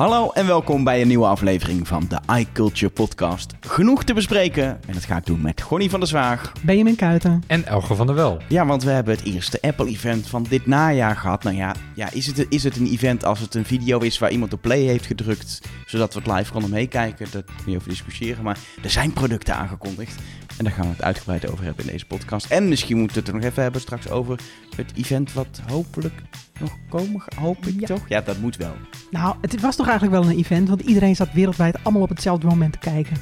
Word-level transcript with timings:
Hallo 0.00 0.30
en 0.30 0.46
welkom 0.46 0.84
bij 0.84 1.00
een 1.00 1.08
nieuwe 1.08 1.26
aflevering 1.26 1.88
van 1.88 2.06
de 2.08 2.34
iCulture 2.38 2.92
Podcast. 2.92 3.52
Genoeg 3.60 4.04
te 4.04 4.14
bespreken 4.14 4.64
en 4.64 4.92
dat 4.92 5.04
ga 5.04 5.16
ik 5.16 5.26
doen 5.26 5.40
met 5.40 5.60
Gonnie 5.60 5.90
van 5.90 6.00
der 6.00 6.08
Zwaag. 6.08 6.52
Benjamin 6.62 6.96
Kuiten. 6.96 7.42
En 7.46 7.66
Elge 7.66 7.94
van 7.94 8.06
der 8.06 8.14
Wel. 8.14 8.40
Ja, 8.48 8.66
want 8.66 8.82
we 8.82 8.90
hebben 8.90 9.16
het 9.16 9.24
eerste 9.24 9.58
Apple-event 9.60 10.26
van 10.26 10.46
dit 10.48 10.66
najaar 10.66 11.16
gehad. 11.16 11.42
Nou 11.42 11.56
ja, 11.56 11.74
ja 11.94 12.10
is, 12.12 12.26
het, 12.26 12.46
is 12.48 12.64
het 12.64 12.76
een 12.76 12.86
event 12.86 13.24
als 13.24 13.40
het 13.40 13.54
een 13.54 13.64
video 13.64 13.98
is 13.98 14.18
waar 14.18 14.30
iemand 14.30 14.52
op 14.52 14.60
play 14.60 14.80
heeft 14.80 15.06
gedrukt, 15.06 15.60
zodat 15.86 16.14
we 16.14 16.20
het 16.20 16.32
live 16.32 16.52
konden 16.52 16.70
meekijken? 16.70 17.26
Daar 17.30 17.42
kun 17.42 17.72
je 17.72 17.76
over 17.76 17.88
discussiëren, 17.88 18.44
maar 18.44 18.58
er 18.82 18.90
zijn 18.90 19.12
producten 19.12 19.56
aangekondigd. 19.56 20.14
En 20.56 20.64
daar 20.64 20.74
gaan 20.74 20.86
we 20.86 20.92
het 20.92 21.02
uitgebreid 21.02 21.50
over 21.50 21.64
hebben 21.64 21.84
in 21.84 21.92
deze 21.92 22.06
podcast. 22.06 22.50
En 22.50 22.68
misschien 22.68 22.96
moeten 22.96 23.16
we 23.16 23.22
het 23.22 23.28
er 23.28 23.34
nog 23.34 23.50
even 23.50 23.62
hebben 23.62 23.80
straks 23.80 24.10
over 24.10 24.40
het 24.76 24.92
event 24.94 25.32
wat 25.32 25.60
hopelijk 25.66 26.22
nog 26.60 26.76
komen, 26.88 27.22
hoop 27.36 27.66
ik 27.66 27.80
Ja. 27.80 27.86
toch? 27.86 28.08
Ja, 28.08 28.20
dat 28.20 28.38
moet 28.38 28.56
wel. 28.56 28.74
Nou, 29.10 29.36
het 29.40 29.60
was 29.60 29.76
toch 29.76 29.88
eigenlijk 29.88 30.22
wel 30.22 30.30
een 30.30 30.38
event, 30.38 30.68
want 30.68 30.80
iedereen 30.80 31.16
zat 31.16 31.32
wereldwijd 31.32 31.84
allemaal 31.84 32.02
op 32.02 32.08
hetzelfde 32.08 32.46
moment 32.46 32.72
te 32.72 32.78
kijken. 32.78 33.16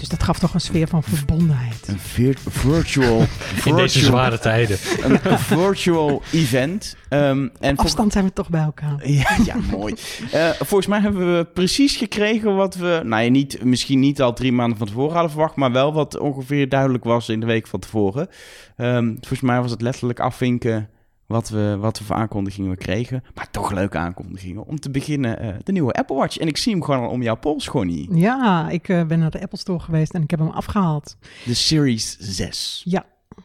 Dus 0.00 0.08
dat 0.08 0.22
gaf 0.22 0.38
toch 0.38 0.54
een 0.54 0.60
sfeer 0.60 0.88
van 0.88 1.02
verbondenheid. 1.02 1.88
Een 1.88 1.98
vir- 1.98 2.38
virtual, 2.48 3.20
In 3.20 3.26
virtual, 3.26 3.76
deze 3.76 3.98
zware 4.04 4.38
tijden. 4.38 4.78
een, 5.02 5.18
een 5.32 5.38
virtual 5.38 6.22
event. 6.32 6.96
Ehm, 7.08 7.48
en 7.60 7.76
Afstand 7.76 8.12
zijn 8.12 8.24
we 8.24 8.32
toch 8.32 8.48
bij 8.48 8.60
elkaar. 8.62 9.08
Ja, 9.08 9.36
ja 9.44 9.56
mooi. 9.70 9.94
Eh, 10.32 10.48
volgens 10.50 10.86
mij 10.86 11.00
hebben 11.00 11.36
we 11.36 11.44
precies 11.44 11.96
gekregen 11.96 12.56
wat 12.56 12.74
we, 12.74 13.00
nou 13.04 13.22
ja, 13.22 13.30
niet, 13.30 13.64
misschien 13.64 13.98
niet 14.00 14.22
al 14.22 14.32
drie 14.32 14.52
maanden 14.52 14.78
van 14.78 14.86
tevoren 14.86 15.12
hadden 15.12 15.30
verwacht, 15.30 15.56
maar 15.56 15.72
wel 15.72 15.92
wat 15.92 16.18
ongeveer 16.18 16.68
duidelijk 16.68 17.04
was 17.04 17.28
in 17.28 17.40
de 17.40 17.46
week 17.46 17.66
van 17.66 17.80
tevoren. 17.80 18.28
Ehm, 18.76 19.06
volgens 19.08 19.40
mij 19.40 19.60
was 19.60 19.70
het 19.70 19.82
letterlijk 19.82 20.20
afvinken 20.20 20.88
wat 21.30 21.48
we, 21.48 21.76
wat 21.80 21.98
we 21.98 22.04
voor 22.04 22.16
aankondigingen 22.16 22.70
we 22.70 22.76
kregen. 22.76 23.22
Maar 23.34 23.50
toch 23.50 23.72
leuke 23.72 23.98
aankondigingen. 23.98 24.66
Om 24.66 24.80
te 24.80 24.90
beginnen 24.90 25.38
eh, 25.38 25.54
de 25.62 25.72
nieuwe 25.72 25.92
Apple 25.92 26.16
Watch. 26.16 26.38
En 26.38 26.46
ik 26.46 26.56
zie 26.56 26.72
hem 26.72 26.82
gewoon 26.82 27.00
al 27.00 27.08
om 27.08 27.22
jouw 27.22 27.36
pols, 27.36 27.68
Gonnie. 27.68 28.14
Ja, 28.14 28.70
ik 28.70 28.88
eh, 28.88 29.04
ben 29.06 29.18
naar 29.18 29.30
de 29.30 29.40
Apple 29.40 29.58
Store 29.58 29.78
geweest 29.78 30.14
en 30.14 30.22
ik 30.22 30.30
heb 30.30 30.38
hem 30.38 30.48
afgehaald. 30.48 31.16
De 31.44 31.54
Series 31.54 32.16
6. 32.18 32.82
Ja, 32.84 33.04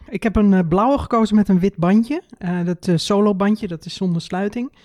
ik 0.09 0.23
heb 0.23 0.36
een 0.36 0.53
eh, 0.53 0.67
blauwe 0.67 0.97
gekozen 0.97 1.36
met 1.36 1.50
een 1.50 1.59
wit 1.59 1.75
bandje. 1.75 2.23
Dat 2.66 2.89
solo 2.95 3.36
bandje, 3.36 3.67
dat 3.67 3.86
is 3.86 3.94
zonder 3.94 4.22
sluiting. 4.22 4.78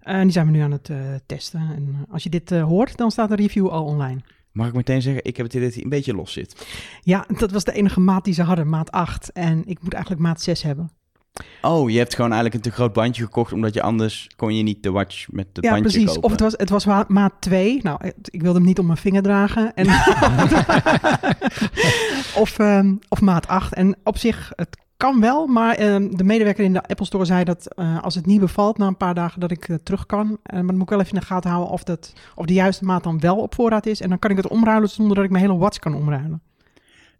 En 0.00 0.22
die 0.22 0.32
zijn 0.32 0.46
we 0.46 0.52
nu 0.52 0.60
aan 0.60 0.72
het 0.72 0.90
testen. 1.26 1.60
En 1.60 2.06
als 2.10 2.22
je 2.22 2.30
dit 2.30 2.50
hoort, 2.50 2.96
dan 2.96 3.10
staat 3.10 3.28
de 3.28 3.36
review 3.36 3.68
al 3.68 3.84
online. 3.84 4.20
Mag 4.52 4.68
ik 4.68 4.74
meteen 4.74 5.02
zeggen, 5.02 5.24
ik 5.24 5.36
heb 5.36 5.46
het 5.46 5.54
idee 5.54 5.66
dat 5.66 5.74
hij 5.74 5.84
een 5.84 5.90
beetje 5.90 6.14
los 6.14 6.32
zit. 6.32 6.66
Ja, 7.02 7.26
dat 7.38 7.50
was 7.50 7.64
de 7.64 7.72
enige 7.72 8.00
maat 8.00 8.24
die 8.24 8.34
ze 8.34 8.42
hadden, 8.42 8.68
maat 8.68 8.90
8. 8.90 9.32
En 9.32 9.62
ik 9.66 9.82
moet 9.82 9.92
eigenlijk 9.92 10.22
maat 10.22 10.40
6 10.40 10.62
hebben. 10.62 10.90
Oh, 11.62 11.90
je 11.90 11.98
hebt 11.98 12.14
gewoon 12.14 12.32
eigenlijk 12.32 12.64
een 12.64 12.70
te 12.70 12.76
groot 12.76 12.92
bandje 12.92 13.22
gekocht, 13.22 13.52
omdat 13.52 13.74
je 13.74 13.82
anders 13.82 14.30
kon 14.36 14.56
je 14.56 14.62
niet 14.62 14.82
de 14.82 14.90
watch 14.90 15.26
met 15.30 15.46
het 15.52 15.64
ja, 15.64 15.70
bandje 15.70 15.90
precies. 15.90 16.06
kopen. 16.06 16.22
Of 16.22 16.30
het 16.30 16.40
was, 16.40 16.54
het 16.56 16.70
was 16.70 16.84
wa- 16.84 17.04
maat 17.08 17.32
2. 17.38 17.80
Nou, 17.82 18.00
ik 18.24 18.42
wilde 18.42 18.58
hem 18.58 18.66
niet 18.66 18.78
om 18.78 18.86
mijn 18.86 18.98
vinger 18.98 19.22
dragen. 19.22 19.74
En 19.74 19.86
of, 22.42 22.58
ehm, 22.58 22.94
of 23.08 23.20
maat 23.20 23.48
8. 23.48 23.74
En 23.74 23.96
op 24.04 24.18
zich, 24.18 24.52
het 24.56 24.76
kan 24.96 25.20
wel. 25.20 25.46
Maar 25.46 25.74
ehm, 25.74 26.08
de 26.10 26.24
medewerker 26.24 26.64
in 26.64 26.72
de 26.72 26.82
Apple 26.82 27.06
Store 27.06 27.24
zei 27.24 27.44
dat 27.44 27.74
eh, 27.74 28.02
als 28.02 28.14
het 28.14 28.26
niet 28.26 28.40
bevalt 28.40 28.78
na 28.78 28.86
een 28.86 28.96
paar 28.96 29.14
dagen, 29.14 29.40
dat 29.40 29.50
ik 29.50 29.68
eh, 29.68 29.76
terug 29.82 30.06
kan. 30.06 30.38
Eh, 30.42 30.52
maar 30.52 30.66
dan 30.66 30.74
moet 30.74 30.82
ik 30.82 30.88
wel 30.88 31.00
even 31.00 31.12
in 31.12 31.20
de 31.20 31.26
gaten 31.26 31.50
houden 31.50 31.72
of, 31.72 31.82
dat, 31.84 32.12
of 32.34 32.46
de 32.46 32.54
juiste 32.54 32.84
maat 32.84 33.02
dan 33.02 33.20
wel 33.20 33.36
op 33.36 33.54
voorraad 33.54 33.86
is. 33.86 34.00
En 34.00 34.08
dan 34.08 34.18
kan 34.18 34.30
ik 34.30 34.36
het 34.36 34.48
omruilen 34.48 34.88
zonder 34.88 35.16
dat 35.16 35.24
ik 35.24 35.30
mijn 35.30 35.44
hele 35.44 35.58
watch 35.58 35.78
kan 35.78 35.94
omruilen. 35.94 36.42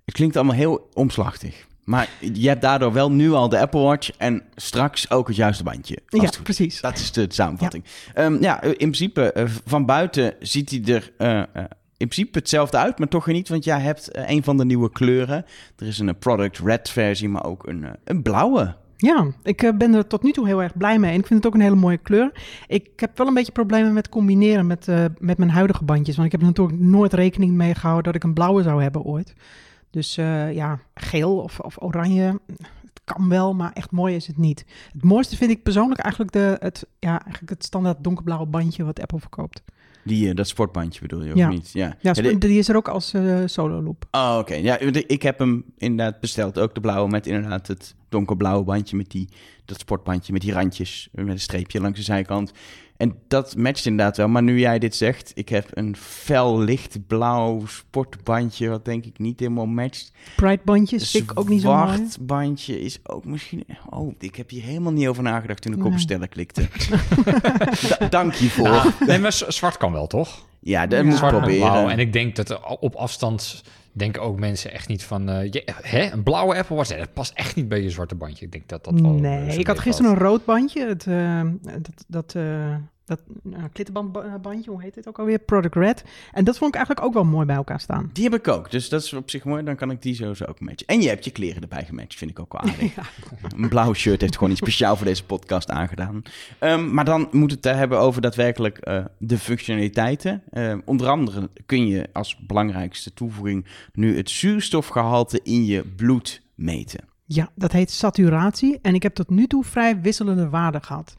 Het 0.04 0.14
klinkt 0.14 0.36
allemaal 0.36 0.54
heel 0.54 0.88
omslachtig. 0.94 1.66
Maar 1.88 2.08
je 2.20 2.48
hebt 2.48 2.62
daardoor 2.62 2.92
wel 2.92 3.10
nu 3.10 3.32
al 3.32 3.48
de 3.48 3.58
Apple 3.58 3.80
Watch 3.80 4.10
en 4.16 4.42
straks 4.54 5.10
ook 5.10 5.26
het 5.26 5.36
juiste 5.36 5.62
bandje. 5.62 5.98
Ja, 6.08 6.22
het 6.22 6.42
precies. 6.42 6.80
Dat 6.80 6.98
is 6.98 7.12
de 7.12 7.26
samenvatting. 7.28 7.84
Ja, 8.14 8.36
ja 8.40 8.62
in 8.62 8.76
principe, 8.76 9.32
eh, 9.32 9.44
van 9.64 9.86
buiten 9.86 10.34
ziet 10.40 10.70
hij 10.70 10.82
er 10.94 11.12
eh, 11.18 11.38
eh, 11.38 11.64
in 11.96 12.08
principe 12.08 12.38
hetzelfde 12.38 12.76
uit, 12.76 12.98
maar 12.98 13.08
toch 13.08 13.24
weer 13.24 13.34
niet. 13.34 13.48
Want 13.48 13.64
jij 13.64 13.80
hebt 13.80 14.10
eh, 14.10 14.30
een 14.30 14.44
van 14.44 14.56
de 14.56 14.64
nieuwe 14.64 14.90
kleuren. 14.90 15.44
Er 15.76 15.86
is 15.86 15.98
een 15.98 16.08
eh, 16.08 16.14
product 16.18 16.58
red 16.58 16.88
versie, 16.88 17.28
maar 17.28 17.44
ook 17.44 17.66
een, 17.66 17.84
eh, 17.84 17.90
een 18.04 18.22
blauwe. 18.22 18.76
Ja, 19.00 19.26
ik 19.42 19.62
eh, 19.62 19.72
ben 19.76 19.94
er 19.94 20.06
tot 20.06 20.22
nu 20.22 20.32
toe 20.32 20.46
heel 20.46 20.62
erg 20.62 20.76
blij 20.76 20.98
mee. 20.98 21.12
En 21.12 21.18
ik 21.18 21.26
vind 21.26 21.44
het 21.44 21.52
ook 21.52 21.58
een 21.58 21.64
hele 21.64 21.80
mooie 21.80 21.96
kleur. 21.96 22.32
Ik 22.66 22.88
heb 22.96 23.18
wel 23.18 23.26
een 23.26 23.34
beetje 23.34 23.52
problemen 23.52 23.92
met 23.92 24.08
combineren 24.08 24.66
met, 24.66 24.88
eh, 24.88 25.04
met 25.18 25.38
mijn 25.38 25.50
huidige 25.50 25.84
bandjes. 25.84 26.16
Want 26.16 26.26
ik 26.26 26.32
heb 26.32 26.40
er 26.40 26.46
natuurlijk 26.46 26.78
nooit 26.78 27.12
rekening 27.12 27.52
mee 27.52 27.74
gehouden 27.74 28.04
dat 28.04 28.14
ik 28.14 28.24
een 28.24 28.34
blauwe 28.34 28.62
zou 28.62 28.82
hebben 28.82 29.02
ooit. 29.02 29.34
Dus 29.90 30.16
eh, 30.16 30.54
ja, 30.54 30.80
geel 30.94 31.36
of, 31.38 31.60
of 31.60 31.82
oranje, 31.82 32.40
het 32.46 33.00
kan 33.04 33.28
wel, 33.28 33.54
maar 33.54 33.72
echt 33.72 33.90
mooi 33.90 34.14
is 34.14 34.26
het 34.26 34.36
niet. 34.38 34.64
Het 34.92 35.04
mooiste 35.04 35.36
vind 35.36 35.50
ik 35.50 35.62
persoonlijk 35.62 36.00
eigenlijk, 36.00 36.32
de, 36.32 36.56
het, 36.60 36.86
ja, 36.98 37.10
eigenlijk 37.22 37.50
het 37.50 37.64
standaard 37.64 38.04
donkerblauwe 38.04 38.46
bandje 38.46 38.84
wat 38.84 39.00
Apple 39.00 39.18
verkoopt. 39.20 39.62
Die, 40.04 40.28
eh, 40.28 40.34
dat 40.34 40.48
sportbandje 40.48 41.00
bedoel 41.00 41.24
je, 41.24 41.32
of 41.32 41.38
Ja. 41.38 41.48
niet? 41.48 41.70
Ja, 41.72 41.96
Ja, 42.00 42.12
die 42.12 42.58
is 42.58 42.68
er 42.68 42.76
ook 42.76 42.88
als 42.88 43.14
eh, 43.14 43.42
solo 43.46 43.82
loop. 43.82 44.04
Oh, 44.10 44.36
oké. 44.40 44.54
Ja, 44.54 44.78
ik 45.06 45.22
heb 45.22 45.38
hem 45.38 45.64
inderdaad 45.76 46.20
besteld. 46.20 46.58
Ook 46.58 46.74
de 46.74 46.80
blauwe 46.80 47.08
met 47.10 47.26
inderdaad 47.26 47.66
het 47.66 47.94
donkerblauwe 48.08 48.64
bandje 48.64 48.96
met 48.96 49.10
die, 49.10 49.28
dat 49.64 49.78
sportbandje 49.78 50.32
met 50.32 50.42
die 50.42 50.52
randjes 50.52 51.08
met 51.12 51.28
een 51.28 51.40
streepje 51.40 51.80
langs 51.80 51.98
de 51.98 52.04
zijkant. 52.04 52.52
En 52.98 53.14
dat 53.28 53.56
matcht 53.56 53.86
inderdaad 53.86 54.16
wel. 54.16 54.28
Maar 54.28 54.42
nu 54.42 54.58
jij 54.58 54.78
dit 54.78 54.96
zegt, 54.96 55.32
ik 55.34 55.48
heb 55.48 55.68
een 55.70 55.96
fel 55.96 56.58
lichtblauw 56.60 57.66
sportbandje, 57.66 58.68
wat 58.68 58.84
denk 58.84 59.04
ik 59.04 59.18
niet 59.18 59.40
helemaal 59.40 59.66
matcht. 59.66 60.12
Pride 60.36 60.60
bandjes 60.64 61.10
vind 61.10 61.30
ik 61.30 61.38
ook 61.40 61.48
niet 61.48 61.60
zo 61.62 61.74
mooi. 61.74 61.94
Zwart 61.96 62.18
bandje 62.20 62.80
is 62.80 62.98
ook 63.02 63.24
misschien... 63.24 63.64
Oh, 63.90 64.14
ik 64.18 64.36
heb 64.36 64.50
hier 64.50 64.62
helemaal 64.62 64.92
niet 64.92 65.06
over 65.08 65.22
nagedacht 65.22 65.62
toen 65.62 65.72
ik 65.72 65.78
op 65.78 65.84
Nee. 65.84 65.92
bestellen 65.94 66.28
klikte. 66.28 66.68
Da- 67.98 68.08
dank 68.08 68.34
hiervoor. 68.34 68.68
Ah, 68.68 68.86
nee, 69.06 69.18
maar 69.18 69.32
zwart 69.32 69.76
kan 69.76 69.92
wel, 69.92 70.06
toch? 70.06 70.46
Ja, 70.60 70.86
dat 70.86 70.98
Ja. 70.98 71.04
moet 71.04 71.16
ik 71.16 71.22
en 71.22 71.28
proberen. 71.28 71.58
blauw. 71.70 71.88
En 71.88 71.98
ik 71.98 72.12
denk 72.12 72.36
dat 72.36 72.60
op 72.80 72.94
afstand 72.94 73.62
denken 73.98 74.22
ook 74.22 74.38
mensen 74.38 74.72
echt 74.72 74.88
niet 74.88 75.04
van... 75.04 75.28
eh, 75.28 75.50
je- 75.52 75.62
hè, 75.82 76.12
een 76.12 76.22
blauwe 76.22 76.56
Apple 76.56 76.76
Watch? 76.76 76.88
Nee, 76.90 76.98
dat 76.98 77.12
past 77.12 77.32
echt 77.34 77.56
niet 77.56 77.68
bij 77.68 77.82
je 77.82 77.90
zwarte 77.90 78.14
bandje. 78.14 78.44
Ik 78.44 78.52
denk 78.52 78.68
dat 78.68 78.84
dat 78.84 79.00
wel... 79.00 79.12
Nee, 79.12 79.46
eh, 79.46 79.58
ik 79.58 79.66
had 79.66 79.78
gisteren 79.78 80.10
een 80.10 80.18
rood 80.18 80.44
bandje. 80.44 80.86
Het, 80.88 81.06
eh, 81.06 81.40
dat 81.62 82.04
dat, 82.08 82.34
dat 83.08 83.20
uh, 83.44 83.58
klittenbandbandje, 83.72 84.70
hoe 84.70 84.82
heet 84.82 84.94
het 84.94 85.08
ook 85.08 85.18
alweer? 85.18 85.38
Product 85.38 85.74
Red. 85.74 86.04
En 86.32 86.44
dat 86.44 86.58
vond 86.58 86.70
ik 86.70 86.76
eigenlijk 86.76 87.06
ook 87.06 87.14
wel 87.14 87.24
mooi 87.24 87.46
bij 87.46 87.56
elkaar 87.56 87.80
staan. 87.80 88.10
Die 88.12 88.24
heb 88.24 88.34
ik 88.34 88.48
ook, 88.48 88.70
dus 88.70 88.88
dat 88.88 89.02
is 89.02 89.12
op 89.12 89.30
zich 89.30 89.44
mooi. 89.44 89.64
Dan 89.64 89.76
kan 89.76 89.90
ik 89.90 90.02
die 90.02 90.14
sowieso 90.14 90.44
ook 90.44 90.60
matchen. 90.60 90.86
En 90.86 91.00
je 91.00 91.08
hebt 91.08 91.24
je 91.24 91.30
kleren 91.30 91.62
erbij 91.62 91.84
gematcht, 91.84 92.18
vind 92.18 92.30
ik 92.30 92.38
ook 92.38 92.52
wel 92.52 92.62
aardig. 92.62 92.96
Een 93.56 93.68
blauw 93.68 93.94
shirt 93.94 94.20
heeft 94.20 94.34
gewoon 94.34 94.50
iets 94.50 94.60
speciaal 94.60 94.96
voor 94.96 95.06
deze 95.06 95.24
podcast 95.24 95.70
aangedaan. 95.70 96.22
Ehm, 96.58 96.94
maar 96.94 97.04
dan 97.04 97.28
moet 97.30 97.50
het 97.50 97.64
hebben 97.64 97.98
over 97.98 98.22
daadwerkelijk 98.22 98.78
eh, 98.78 99.04
de 99.18 99.38
functionaliteiten. 99.38 100.42
Ehm, 100.50 100.80
onder 100.84 101.08
andere 101.08 101.50
kun 101.66 101.86
je 101.86 102.08
als 102.12 102.36
belangrijkste 102.36 103.14
toevoeging 103.14 103.66
nu 103.92 104.16
het 104.16 104.30
zuurstofgehalte 104.30 105.40
in 105.42 105.64
je 105.64 105.84
bloed 105.96 106.42
meten. 106.54 107.08
Ja, 107.30 107.50
dat 107.54 107.72
heet 107.72 107.90
saturatie. 107.90 108.78
En 108.82 108.94
ik 108.94 109.02
heb 109.02 109.14
tot 109.14 109.30
nu 109.30 109.46
toe 109.46 109.64
vrij 109.64 110.00
wisselende 110.00 110.48
waarden 110.48 110.82
gehad. 110.82 111.14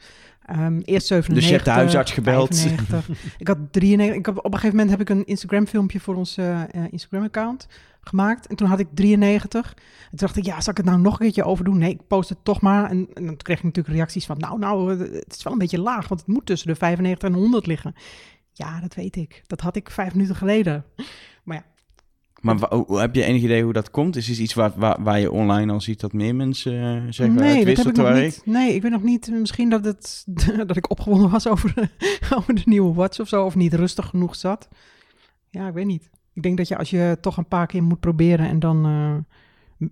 Ehm, 0.49 0.79
eerst 0.83 1.07
97. 1.07 1.33
Dus 1.33 1.45
je 1.45 1.51
hebt 1.53 1.65
de 1.65 1.71
huisarts 1.71 2.11
gebeld. 2.11 2.59
95. 2.59 3.09
ik 3.37 3.47
had 3.47 3.57
93. 3.71 4.17
Ik 4.17 4.25
heb, 4.25 4.37
op 4.37 4.45
een 4.45 4.51
gegeven 4.51 4.75
moment 4.75 4.89
heb 4.89 5.01
ik 5.01 5.09
een 5.09 5.25
Instagram 5.25 5.67
filmpje 5.67 5.99
voor 5.99 6.15
ons 6.15 6.37
eh, 6.37 6.61
eh, 6.61 6.67
Instagram 6.91 7.23
account 7.23 7.67
gemaakt. 8.01 8.47
En 8.47 8.55
toen 8.55 8.67
had 8.67 8.79
ik 8.79 8.87
93. 8.93 9.73
En 9.73 9.77
toen 10.09 10.17
dacht 10.17 10.37
ik, 10.37 10.45
ja, 10.45 10.61
zal 10.61 10.71
ik 10.71 10.77
het 10.77 10.85
nou 10.85 10.99
nog 10.99 11.13
een 11.13 11.19
keertje 11.19 11.43
overdoen? 11.43 11.77
Nee, 11.77 11.89
ik 11.89 12.07
post 12.07 12.29
het 12.29 12.37
toch 12.43 12.61
maar. 12.61 12.89
En, 12.89 13.07
en 13.13 13.25
dan 13.25 13.37
kreeg 13.37 13.57
ik 13.57 13.63
natuurlijk 13.63 13.95
reacties 13.95 14.25
van, 14.25 14.37
nou, 14.37 14.59
nou, 14.59 14.99
het 14.99 15.35
is 15.35 15.43
wel 15.43 15.53
een 15.53 15.59
beetje 15.59 15.79
laag. 15.79 16.07
Want 16.07 16.19
het 16.19 16.29
moet 16.29 16.45
tussen 16.45 16.67
de 16.67 16.75
95 16.75 17.29
en 17.29 17.35
100 17.35 17.65
liggen. 17.65 17.95
Ja, 18.53 18.79
dat 18.79 18.95
weet 18.95 19.15
ik. 19.15 19.43
Dat 19.47 19.61
had 19.61 19.75
ik 19.75 19.89
vijf 19.89 20.13
minuten 20.13 20.35
geleden. 20.35 20.85
Maar 21.43 21.57
ja, 21.57 21.63
Maar 22.41 22.55
heb 22.87 23.15
je 23.15 23.23
enig 23.23 23.41
idee 23.41 23.63
hoe 23.63 23.73
dat 23.73 23.91
komt? 23.91 24.15
Is 24.15 24.25
dit 24.25 24.37
iets 24.37 24.53
waar, 24.53 24.71
waar, 24.75 25.03
waar 25.03 25.19
je 25.19 25.31
online 25.31 25.71
al 25.71 25.81
ziet 25.81 25.99
dat 25.99 26.13
meer 26.13 26.35
mensen 26.35 26.73
eh, 26.73 27.01
zeggen? 27.09 27.35
nee, 27.35 27.57
het 27.57 27.75
dat 27.75 27.85
heb 27.85 27.87
ik 27.87 28.01
nog 28.01 28.13
niet. 28.13 28.41
Nee, 28.45 28.73
ik 28.73 28.81
weet 28.81 28.91
nog 28.91 29.03
niet. 29.03 29.31
Misschien 29.31 29.69
dat, 29.69 29.85
het, 29.85 30.25
dat 30.67 30.77
ik 30.77 30.89
opgewonden 30.89 31.29
was 31.29 31.47
over 31.47 31.73
de, 31.75 31.89
over 32.37 32.55
de 32.55 32.61
nieuwe 32.65 32.93
watch 32.93 33.19
of 33.19 33.27
zo. 33.27 33.45
Of 33.45 33.55
niet 33.55 33.73
rustig 33.73 34.05
genoeg 34.05 34.35
zat. 34.35 34.67
Ja, 35.49 35.67
ik 35.67 35.73
weet 35.73 35.85
niet. 35.85 36.09
Ik 36.33 36.43
denk 36.43 36.57
dat 36.57 36.67
je 36.67 36.77
als 36.77 36.89
je 36.89 37.17
toch 37.21 37.37
een 37.37 37.47
paar 37.47 37.67
keer 37.67 37.83
moet 37.83 37.99
proberen 37.99 38.47
en 38.47 38.59
dan 38.59 38.85
eh, 38.85 39.35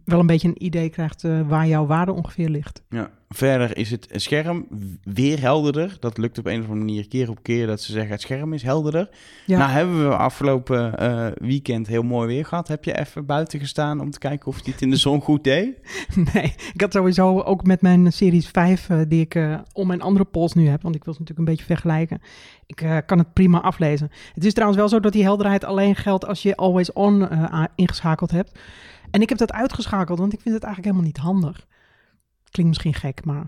wel 0.06 0.20
een 0.20 0.26
beetje 0.26 0.48
een 0.48 0.64
idee 0.64 0.90
krijgt 0.90 1.24
eh, 1.24 1.42
waar 1.48 1.68
jouw 1.68 1.86
waarde 1.86 2.12
ongeveer 2.14 2.50
ligt. 2.50 2.84
Ja. 2.90 3.10
Verder 3.30 3.78
is 3.78 3.92
het 3.92 4.08
scherm 4.12 4.68
weer 5.04 5.40
helderder. 5.42 5.98
Dat 6.00 6.18
lukt 6.18 6.38
op 6.38 6.46
een 6.46 6.60
of 6.60 6.70
andere 6.70 6.86
manier 6.86 7.08
keer 7.08 7.30
op 7.30 7.44
keer 7.44 7.68
dat 7.68 7.82
ze 7.82 7.92
zeggen 7.92 8.12
het 8.12 8.22
scherm 8.22 8.54
is 8.54 8.64
helderder. 8.64 9.10
Ja. 9.46 9.58
Nou 9.58 9.72
hebben 9.72 10.10
we 10.10 10.16
afgelopen 10.16 10.98
eh, 10.98 11.28
weekend 11.36 11.88
heel 11.88 12.04
mooi 12.04 12.28
weer 12.28 12.46
gehad. 12.46 12.68
Heb 12.68 12.84
je 12.84 12.98
even 12.98 13.26
buiten 13.26 13.60
gestaan 13.60 14.00
om 14.00 14.12
te 14.12 14.20
kijken 14.20 14.48
of 14.48 14.66
het 14.66 14.82
in 14.82 14.90
de 14.90 14.96
zon 14.96 15.22
goed 15.22 15.44
deed? 15.44 15.76
Nee, 16.34 16.54
ik 16.74 16.82
had 16.82 16.94
sowieso 16.94 17.42
ook 17.42 17.64
met 17.64 17.82
mijn 17.82 18.14
Series 18.14 18.48
5, 18.48 18.90
eh, 18.90 19.00
die 19.08 19.22
ik 19.22 19.40
om 19.74 19.88
mijn 19.88 20.02
andere 20.02 20.26
pols 20.26 20.54
nu 20.54 20.68
heb, 20.68 20.82
want 20.82 20.96
ik 20.96 21.04
wil 21.04 21.14
ze 21.14 21.20
natuurlijk 21.20 21.48
een 21.48 21.56
beetje 21.56 21.74
vergelijken. 21.74 22.22
Ik 22.66 23.04
kan 23.06 23.18
het 23.18 23.34
prima 23.34 23.62
aflezen. 23.62 24.12
Het 24.34 24.46
is 24.46 24.54
trouwens 24.54 24.80
wel 24.80 24.90
zo 24.90 25.00
dat 25.00 25.14
die 25.14 25.24
helderheid 25.24 25.64
alleen 25.64 25.96
geldt 25.96 26.26
als 26.26 26.42
je 26.42 26.56
always 26.56 26.94
on 26.94 27.28
ingeschakeld 27.76 28.32
hebt. 28.32 28.60
En 29.12 29.22
ik 29.22 29.30
heb 29.30 29.38
dat 29.38 29.52
uitgeschakeld, 29.52 30.20
want 30.20 30.34
ik 30.34 30.42
vind 30.42 30.56
het 30.56 30.64
eigenlijk 30.64 30.94
helemaal 30.94 31.14
niet 31.14 31.24
handig. 31.24 31.68
Klinkt 32.50 32.72
misschien 32.72 32.94
gek, 32.94 33.26
maar 33.26 33.48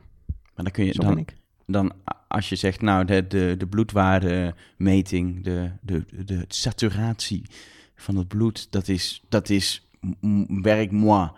Maar 0.55 0.63
dan 0.63 0.71
kun 0.71 0.85
je 0.85 0.93
dan, 0.93 1.25
dan 1.65 1.93
als 2.27 2.49
je 2.49 2.55
zegt, 2.55 2.81
nou, 2.81 3.05
de, 3.05 3.27
de, 3.27 3.55
de 3.57 3.67
bloedwaardemeting, 3.67 5.43
de, 5.43 5.71
de, 5.81 6.05
de 6.25 6.45
saturatie 6.47 7.43
van 7.95 8.15
het 8.15 8.27
bloed, 8.27 8.71
dat 8.71 8.87
is, 8.87 9.23
dat 9.29 9.49
is 9.49 9.89
werk 10.61 10.91
moi. 10.91 11.29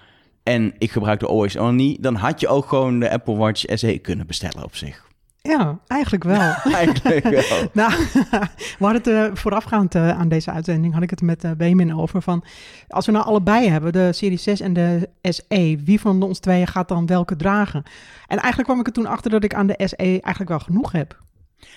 En 0.44 0.74
ik 0.78 0.92
gebruik 0.92 1.20
de 1.20 1.28
Always 1.28 1.56
Only, 1.56 1.98
dan 2.00 2.16
had 2.16 2.40
je 2.40 2.48
ook 2.48 2.66
gewoon 2.66 3.00
de 3.00 3.12
Apple 3.12 3.36
Watch 3.36 3.64
SE 3.68 4.00
kunnen 4.02 4.28
bestellen 4.28 4.64
op 4.64 4.76
zich. 4.76 5.10
Ja, 5.44 5.80
eigenlijk 5.88 6.24
wel. 6.24 6.54
Eigenlijk 6.82 7.24
wel. 7.24 7.70
nou, 7.84 7.92
we 8.80 8.86
hadden 8.86 9.02
het 9.02 9.08
uh, 9.08 9.36
voorafgaand 9.36 9.96
uh, 9.96 10.10
aan 10.10 10.30
deze 10.30 10.52
uitzending, 10.52 10.94
had 10.94 11.04
ik 11.04 11.10
het 11.10 11.22
met 11.22 11.44
uh, 11.44 11.52
Benjamin 11.52 11.96
over 11.96 12.22
van, 12.22 12.44
als 12.88 13.06
we 13.06 13.12
nou 13.12 13.26
allebei 13.26 13.70
hebben, 13.70 13.92
de 13.92 14.14
Serie 14.14 14.38
6 14.38 14.60
en 14.60 14.74
de 14.74 15.10
SE, 15.22 15.80
wie 15.84 16.00
van 16.00 16.22
ons 16.22 16.40
tweeën 16.40 16.68
gaat 16.68 16.88
dan 16.88 17.06
welke 17.06 17.36
dragen? 17.36 17.84
En 18.28 18.38
eigenlijk 18.38 18.64
kwam 18.64 18.80
ik 18.80 18.88
er 18.88 18.94
toen 18.94 19.06
achter 19.06 19.32
dat 19.32 19.44
ik 19.44 19.54
aan 19.54 19.68
de 19.68 19.82
SE 19.86 19.96
eigenlijk 19.96 20.50
wel 20.50 20.60
genoeg 20.60 20.92
heb. 20.92 21.20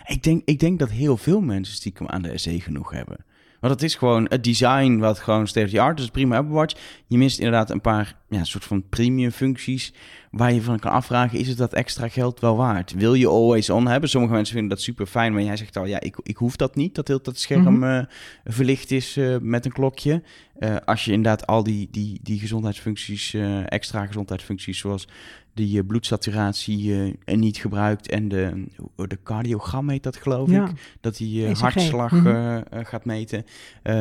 Ik 0.07 0.23
denk, 0.23 0.43
ik 0.45 0.61
denk 0.61 0.79
dat 0.79 0.91
heel 0.91 1.17
veel 1.17 1.41
mensen 1.41 1.75
stiekem 1.75 2.09
aan 2.09 2.23
de 2.23 2.39
SE 2.39 2.61
genoeg 2.61 2.91
hebben. 2.91 3.25
Want 3.65 3.77
het 3.77 3.85
is 3.85 3.95
gewoon 3.95 4.27
het 4.29 4.45
design 4.45 4.99
wat 4.99 5.19
gewoon 5.19 5.47
state 5.47 5.67
of 5.67 5.73
the 5.73 5.81
art 5.81 6.01
is. 6.01 6.09
Prima 6.09 6.37
Apple 6.37 6.55
Watch. 6.55 6.75
Je 7.07 7.19
mist 7.19 7.39
inderdaad 7.39 7.71
een 7.71 7.81
paar 7.81 8.17
ja, 8.29 8.45
soort 8.45 8.65
van 8.65 8.89
premium 8.89 9.31
functies 9.31 9.93
waar 10.31 10.53
je 10.53 10.63
van 10.63 10.79
kan 10.79 10.93
afvragen, 10.93 11.39
is 11.39 11.49
het 11.49 11.57
dat 11.57 11.73
extra 11.73 12.09
geld 12.09 12.41
wel 12.41 12.57
waard? 12.57 12.93
Wil 12.93 13.15
je 13.15 13.29
always 13.29 13.71
on 13.71 13.87
hebben? 13.87 14.09
Sommige 14.09 14.33
mensen 14.35 14.55
vinden 14.55 14.77
dat 14.77 14.85
super 14.85 15.07
fijn, 15.07 15.33
maar 15.33 15.43
jij 15.43 15.57
zegt 15.57 15.77
al, 15.77 15.87
ja, 15.87 16.01
ik, 16.01 16.17
ik 16.23 16.37
hoef 16.37 16.57
dat 16.57 16.75
niet, 16.77 16.95
dat 16.95 17.09
heel 17.09 17.23
dat 17.23 17.39
scherm 17.39 17.61
mm 17.61 17.67
-hmm. 17.67 17.85
uh, 17.85 18.05
verlicht 18.45 18.91
is 18.91 19.17
uh, 19.17 19.37
met 19.41 19.65
een 19.65 19.73
klokje. 19.73 20.23
Uh, 20.59 20.77
als 20.85 21.05
je 21.05 21.13
inderdaad 21.13 21.47
al 21.47 21.63
die, 21.63 21.89
die, 21.91 22.21
die 22.23 22.39
gezondheidsfuncties, 22.39 23.35
extra 23.67 24.07
gezondheidsfuncties, 24.07 24.79
zoals 24.79 25.09
die 25.55 25.85
bloedsaturatie 25.85 27.15
niet 27.25 27.57
gebruikt 27.57 28.09
en 28.09 28.29
de, 28.29 28.67
de 28.97 29.19
cardiogram 29.23 29.89
heet 29.89 30.03
dat 30.03 30.17
geloof 30.17 30.51
ja. 30.51 30.69
ik, 30.69 30.97
dat 31.01 31.17
die 31.17 31.41
je 31.41 31.55
hartslag 31.55 32.11
mm 32.11 32.27
-hmm. 32.27 32.65
gaat 32.71 33.05
meten. 33.05 33.45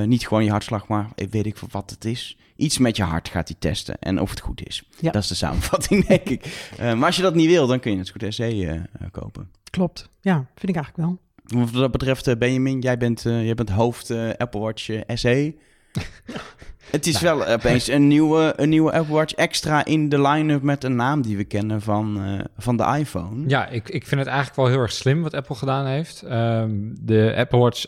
niet 0.06 0.28
gewoon 0.28 0.44
je 0.44 0.50
hartslag, 0.50 0.88
maar 0.88 1.10
weet 1.30 1.46
ik 1.46 1.58
wat 1.58 1.90
het 1.90 2.06
is 2.06 2.38
iets 2.56 2.78
met 2.78 2.98
je 2.98 3.04
hart 3.04 3.30
gaat 3.30 3.48
hij 3.48 3.58
testen 3.60 4.00
en 4.00 4.20
of 4.20 4.30
het 4.30 4.40
goed 4.40 4.66
is. 4.66 4.84
Ja. 5.00 5.12
Dat 5.12 5.22
is 5.22 5.28
de 5.28 5.36
samenvatting, 5.36 6.06
denk 6.08 6.30
ik. 6.30 6.72
Maar 6.78 7.06
als 7.06 7.16
je 7.16 7.22
dat 7.22 7.36
niet 7.36 7.48
wil, 7.48 7.68
dan 7.68 7.80
kun 7.80 7.92
je 7.92 7.98
het 7.98 8.10
goed 8.10 8.34
SE 8.34 8.56
uh, 8.56 8.82
kopen. 9.12 9.50
Klopt, 9.70 10.10
ja, 10.22 10.36
vind 10.56 10.70
ik 10.70 10.76
eigenlijk 10.76 10.98
wel. 10.98 11.20
Wat 11.44 11.74
dat 11.74 11.92
betreft, 11.92 12.38
Benjamin, 12.38 12.80
jij 12.80 12.98
bent, 12.98 13.22
jij 13.22 13.56
bent 13.56 13.70
hoofd 13.70 14.12
Apple 14.38 14.60
Watch 14.60 14.90
SE. 15.14 15.56
het 16.90 17.08
is 17.08 17.22
nou. 17.22 17.38
wel 17.38 17.48
opeens 17.48 17.88
een 17.88 18.08
nieuwe, 18.08 18.54
een 18.56 18.70
nieuwe 18.70 18.92
Apple 18.92 19.14
Watch 19.14 19.34
extra 19.34 19.86
in 19.86 20.10
de 20.10 20.22
line-up 20.22 20.62
met 20.62 20.84
een 20.84 20.96
naam 20.96 21.22
die 21.22 21.38
we 21.38 21.44
kennen 21.44 21.82
van, 21.82 22.22
van 22.58 22.78
de 22.78 22.96
iPhone. 23.00 23.44
Ja, 23.48 23.68
ik, 23.68 23.90
ik 23.90 24.08
vind 24.08 24.22
het 24.22 24.30
eigenlijk 24.30 24.58
wel 24.58 24.68
heel 24.68 24.80
erg 24.80 24.92
slim 24.92 25.22
wat 25.22 25.34
Apple 25.34 25.56
gedaan 25.56 25.86
heeft. 25.86 26.24
Um, 26.32 26.96
de 27.02 27.34
Apple 27.38 27.60
Watch 27.60 27.82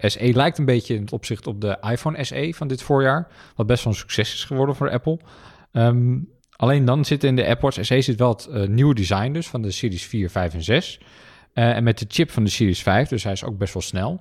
SE 0.00 0.30
lijkt 0.34 0.58
een 0.58 0.64
beetje 0.64 0.94
in 0.94 1.00
het 1.00 1.12
opzicht 1.12 1.46
op 1.46 1.60
de 1.60 1.76
iPhone 1.90 2.24
SE 2.24 2.52
van 2.56 2.68
dit 2.68 2.82
voorjaar. 2.82 3.28
Wat 3.56 3.66
best 3.66 3.84
wel 3.84 3.92
een 3.92 3.98
succes 3.98 4.34
is 4.34 4.44
geworden 4.44 4.74
voor 4.74 4.90
Apple. 4.90 5.18
Um, 5.72 6.28
alleen 6.56 6.84
dan 6.84 7.04
zit 7.04 7.24
in 7.24 7.36
de 7.36 7.46
Apple 7.46 7.70
Watch 7.70 7.84
SE 7.84 8.00
zit 8.00 8.18
wel 8.18 8.28
het 8.28 8.48
uh, 8.50 8.66
nieuwe 8.66 8.94
design 8.94 9.32
dus 9.32 9.48
van 9.48 9.62
de 9.62 9.70
Series 9.70 10.06
4, 10.06 10.30
5 10.30 10.54
en 10.54 10.62
6. 10.62 11.00
Uh, 11.54 11.76
en 11.76 11.84
met 11.84 11.98
de 11.98 12.04
chip 12.08 12.30
van 12.30 12.44
de 12.44 12.50
Series 12.50 12.82
5, 12.82 13.08
dus 13.08 13.22
hij 13.22 13.32
is 13.32 13.44
ook 13.44 13.58
best 13.58 13.72
wel 13.72 13.82
snel. 13.82 14.20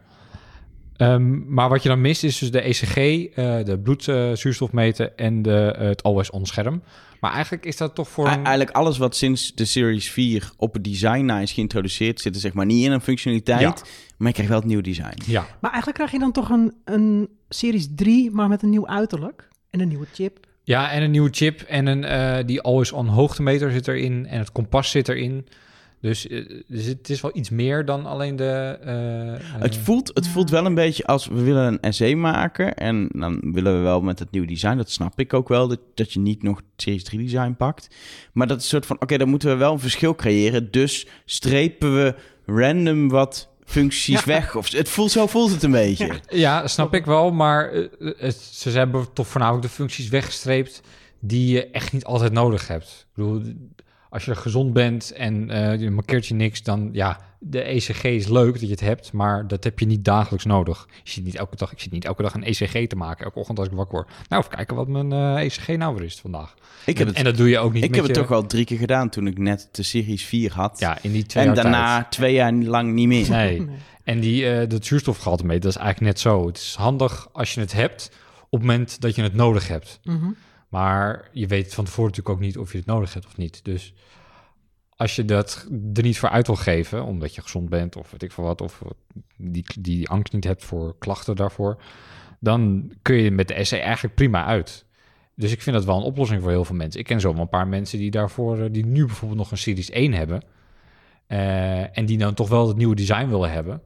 Um, 1.01 1.45
maar 1.47 1.69
wat 1.69 1.83
je 1.83 1.89
dan 1.89 2.01
mist 2.01 2.23
is 2.23 2.37
dus 2.37 2.51
de 2.51 2.61
ECG, 2.61 2.97
uh, 2.97 3.63
de 3.65 3.79
bloedzuurstofmeter 3.83 5.13
en 5.15 5.41
de, 5.41 5.75
het 5.77 6.03
always-on 6.03 6.45
scherm. 6.45 6.81
Maar 7.19 7.31
eigenlijk 7.31 7.65
is 7.65 7.77
dat 7.77 7.95
toch 7.95 8.09
voor... 8.09 8.27
Een... 8.27 8.33
Eigenlijk 8.33 8.71
alles 8.71 8.97
wat 8.97 9.15
sinds 9.15 9.55
de 9.55 9.65
Series 9.65 10.11
4 10.11 10.51
op 10.57 10.73
het 10.73 10.83
design 10.83 11.25
na 11.25 11.39
is 11.39 11.51
geïntroduceerd... 11.51 12.21
zit 12.21 12.35
er 12.35 12.41
zeg 12.41 12.53
maar 12.53 12.65
niet 12.65 12.85
in 12.85 12.91
een 12.91 13.01
functionaliteit, 13.01 13.61
ja. 13.61 13.75
maar 14.17 14.27
je 14.27 14.33
krijgt 14.33 14.51
wel 14.51 14.59
het 14.59 14.67
nieuwe 14.67 14.83
design. 14.83 15.17
Ja. 15.25 15.45
Maar 15.59 15.71
eigenlijk 15.71 15.97
krijg 15.97 16.11
je 16.11 16.19
dan 16.19 16.31
toch 16.31 16.49
een, 16.49 16.73
een 16.85 17.29
Series 17.49 17.87
3, 17.95 18.31
maar 18.31 18.47
met 18.47 18.63
een 18.63 18.69
nieuw 18.69 18.87
uiterlijk 18.87 19.47
en 19.69 19.79
een 19.79 19.87
nieuwe 19.87 20.07
chip. 20.13 20.39
Ja, 20.63 20.91
en 20.91 21.03
een 21.03 21.11
nieuwe 21.11 21.29
chip 21.31 21.61
en 21.61 21.85
een, 21.87 22.03
uh, 22.03 22.45
die 22.45 22.61
always-on 22.61 23.07
hoogtemeter 23.07 23.71
zit 23.71 23.87
erin 23.87 24.27
en 24.27 24.39
het 24.39 24.51
kompas 24.51 24.91
zit 24.91 25.09
erin. 25.09 25.47
Dus, 26.01 26.27
uh, 26.27 26.63
dus 26.67 26.85
het 26.85 27.09
is 27.09 27.21
wel 27.21 27.31
iets 27.33 27.49
meer 27.49 27.85
dan 27.85 28.05
alleen 28.05 28.35
de... 28.35 28.79
Uh, 28.85 29.61
het, 29.61 29.77
voelt, 29.77 30.11
het 30.13 30.27
voelt 30.27 30.49
wel 30.49 30.65
een 30.65 30.73
beetje 30.73 31.05
als 31.05 31.27
we 31.27 31.41
willen 31.41 31.77
een 31.81 31.93
SE 31.93 32.15
maken 32.15 32.75
en 32.75 33.09
dan 33.11 33.39
willen 33.53 33.73
we 33.73 33.79
wel 33.79 34.01
met 34.01 34.19
het 34.19 34.31
nieuwe 34.31 34.47
design, 34.47 34.77
dat 34.77 34.91
snap 34.91 35.19
ik 35.19 35.33
ook 35.33 35.47
wel, 35.47 35.67
dat, 35.67 35.79
dat 35.93 36.13
je 36.13 36.19
niet 36.19 36.43
nog 36.43 36.61
Series 36.75 37.03
3 37.03 37.19
design 37.19 37.55
pakt. 37.57 37.95
Maar 38.33 38.47
dat 38.47 38.57
is 38.57 38.63
een 38.63 38.69
soort 38.69 38.85
van, 38.85 38.95
oké, 38.95 39.03
okay, 39.03 39.17
dan 39.17 39.29
moeten 39.29 39.49
we 39.49 39.55
wel 39.55 39.73
een 39.73 39.79
verschil 39.79 40.15
creëren, 40.15 40.71
dus 40.71 41.07
strepen 41.25 41.95
we 41.95 42.15
random 42.45 43.09
wat 43.09 43.49
functies 43.65 44.19
ja. 44.19 44.25
weg. 44.25 44.55
Of, 44.55 44.71
het 44.71 44.89
voelt, 44.89 45.11
zo 45.11 45.27
voelt 45.27 45.51
het 45.51 45.63
een 45.63 45.71
beetje. 45.71 46.07
Ja, 46.07 46.19
ja 46.29 46.67
snap 46.67 46.93
ik 46.93 47.05
wel, 47.05 47.31
maar 47.31 47.71
het, 47.99 48.35
ze 48.35 48.69
hebben 48.69 49.13
toch 49.13 49.27
voornamelijk 49.27 49.63
de 49.63 49.73
functies 49.73 50.09
weggestreept 50.09 50.81
die 51.19 51.53
je 51.53 51.67
echt 51.67 51.93
niet 51.93 52.05
altijd 52.05 52.31
nodig 52.31 52.67
hebt. 52.67 53.07
Ik 53.09 53.15
bedoel, 53.15 53.41
als 54.11 54.25
je 54.25 54.35
gezond 54.35 54.73
bent 54.73 55.11
en 55.11 55.49
uh, 55.51 55.79
je 55.79 55.89
markeert 55.89 56.27
je 56.27 56.33
niks, 56.33 56.63
dan 56.63 56.89
ja, 56.91 57.19
de 57.39 57.61
ECG 57.61 58.03
is 58.03 58.27
leuk 58.27 58.51
dat 58.51 58.61
je 58.61 58.67
het 58.67 58.79
hebt, 58.79 59.11
maar 59.11 59.47
dat 59.47 59.63
heb 59.63 59.79
je 59.79 59.85
niet 59.85 60.05
dagelijks 60.05 60.45
nodig. 60.45 60.87
Je 61.03 61.11
zit 61.11 61.23
niet 61.23 61.35
elke 61.35 61.55
dag, 61.55 61.71
ik 61.71 61.79
zit 61.79 61.91
niet 61.91 62.05
elke 62.05 62.21
dag 62.21 62.33
een 62.33 62.43
ECG 62.43 62.87
te 62.87 62.95
maken, 62.95 63.25
elke 63.25 63.39
ochtend 63.39 63.59
als 63.59 63.67
ik 63.67 63.73
wakker 63.73 63.95
word. 63.95 64.07
Nou, 64.29 64.41
even 64.43 64.55
kijken 64.55 64.75
wat 64.75 64.87
mijn 64.87 65.11
uh, 65.11 65.43
ECG 65.43 65.67
nou 65.67 65.95
weer 65.95 66.03
is 66.03 66.19
vandaag. 66.19 66.53
Ik 66.85 66.97
heb 66.97 67.07
het, 67.07 67.17
en 67.17 67.23
dat 67.23 67.37
doe 67.37 67.49
je 67.49 67.59
ook 67.59 67.73
niet 67.73 67.83
Ik 67.83 67.89
met 67.89 67.99
heb 67.99 68.07
het 68.07 68.17
toch 68.17 68.27
wel 68.27 68.45
drie 68.45 68.65
keer 68.65 68.77
gedaan 68.77 69.09
toen 69.09 69.27
ik 69.27 69.37
net 69.37 69.69
de 69.71 69.83
Series 69.83 70.25
4 70.25 70.53
had. 70.53 70.79
Ja, 70.79 70.97
in 71.01 71.11
die 71.11 71.25
twee 71.25 71.45
en 71.45 71.53
jaar 71.53 71.63
daarna 71.63 71.95
tijd. 71.95 72.11
twee 72.11 72.33
jaar 72.33 72.53
lang 72.53 72.93
niet 72.93 73.07
meer. 73.07 73.29
Nee. 73.29 73.67
En 74.03 74.19
die, 74.19 74.43
uh, 74.43 74.69
dat 74.69 74.85
zuurstofgehalte 74.85 75.45
mee, 75.45 75.59
dat 75.59 75.71
is 75.71 75.77
eigenlijk 75.77 76.13
net 76.13 76.19
zo. 76.19 76.47
Het 76.47 76.57
is 76.57 76.75
handig 76.77 77.27
als 77.31 77.53
je 77.53 77.59
het 77.59 77.73
hebt 77.73 78.11
op 78.49 78.59
het 78.59 78.67
moment 78.67 79.01
dat 79.01 79.15
je 79.15 79.21
het 79.21 79.33
nodig 79.33 79.67
hebt. 79.67 79.99
Mm 80.03 80.19
-hmm. 80.19 80.35
Maar 80.71 81.29
je 81.31 81.47
weet 81.47 81.73
van 81.73 81.85
tevoren 81.85 82.09
natuurlijk 82.09 82.35
ook 82.35 82.43
niet 82.45 82.57
of 82.57 82.71
je 82.71 82.77
het 82.77 82.87
nodig 82.87 83.13
hebt 83.13 83.25
of 83.25 83.37
niet. 83.37 83.65
Dus 83.65 83.93
als 84.95 85.15
je 85.15 85.25
dat 85.25 85.67
er 85.93 86.03
niet 86.03 86.19
voor 86.19 86.29
uit 86.29 86.47
wil 86.47 86.55
geven, 86.55 87.03
omdat 87.03 87.35
je 87.35 87.41
gezond 87.41 87.69
bent 87.69 87.95
of 87.95 88.11
weet 88.11 88.23
ik 88.23 88.31
veel 88.31 88.43
wat, 88.43 88.61
of 88.61 88.81
die, 89.37 89.65
die 89.79 90.09
angst 90.09 90.33
niet 90.33 90.43
hebt 90.43 90.63
voor 90.63 90.95
klachten 90.97 91.35
daarvoor, 91.35 91.81
dan 92.39 92.91
kun 93.01 93.15
je 93.15 93.31
met 93.31 93.47
de 93.47 93.63
SE 93.63 93.77
eigenlijk 93.77 94.15
prima 94.15 94.45
uit. 94.45 94.85
Dus 95.35 95.51
ik 95.51 95.61
vind 95.61 95.75
dat 95.75 95.85
wel 95.85 95.97
een 95.97 96.03
oplossing 96.03 96.41
voor 96.41 96.51
heel 96.51 96.65
veel 96.65 96.75
mensen. 96.75 96.99
Ik 96.99 97.05
ken 97.05 97.19
zomaar 97.19 97.41
een 97.41 97.49
paar 97.49 97.67
mensen 97.67 97.97
die 97.97 98.11
daarvoor, 98.11 98.71
die 98.71 98.85
nu 98.85 99.05
bijvoorbeeld 99.05 99.39
nog 99.39 99.51
een 99.51 99.57
Series 99.57 99.89
1 99.89 100.13
hebben. 100.13 100.43
Uh, 101.27 101.97
en 101.97 102.05
die 102.05 102.17
dan 102.17 102.33
toch 102.33 102.49
wel 102.49 102.67
het 102.67 102.77
nieuwe 102.77 102.95
design 102.95 103.27
willen 103.27 103.51
hebben. 103.51 103.81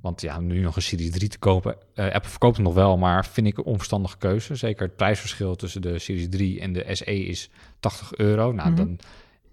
Want 0.00 0.20
ja, 0.20 0.40
nu 0.40 0.60
nog 0.60 0.76
een 0.76 0.82
Series 0.82 1.10
3 1.10 1.28
te 1.28 1.38
kopen. 1.38 1.76
Uh, 1.94 2.04
Apple 2.04 2.30
verkoopt 2.30 2.56
het 2.56 2.66
nog 2.66 2.74
wel, 2.74 2.98
maar 2.98 3.26
vind 3.26 3.46
ik 3.46 3.58
een 3.58 3.64
onverstandige 3.64 4.18
keuze. 4.18 4.54
Zeker 4.54 4.86
het 4.86 4.96
prijsverschil 4.96 5.56
tussen 5.56 5.82
de 5.82 5.98
Series 5.98 6.28
3 6.28 6.60
en 6.60 6.72
de 6.72 6.94
SE 6.94 7.24
is 7.26 7.50
80 7.80 8.14
euro. 8.14 8.52
Nou, 8.52 8.70
mm 8.70 8.76
-hmm. 8.76 8.86
dan 8.86 8.98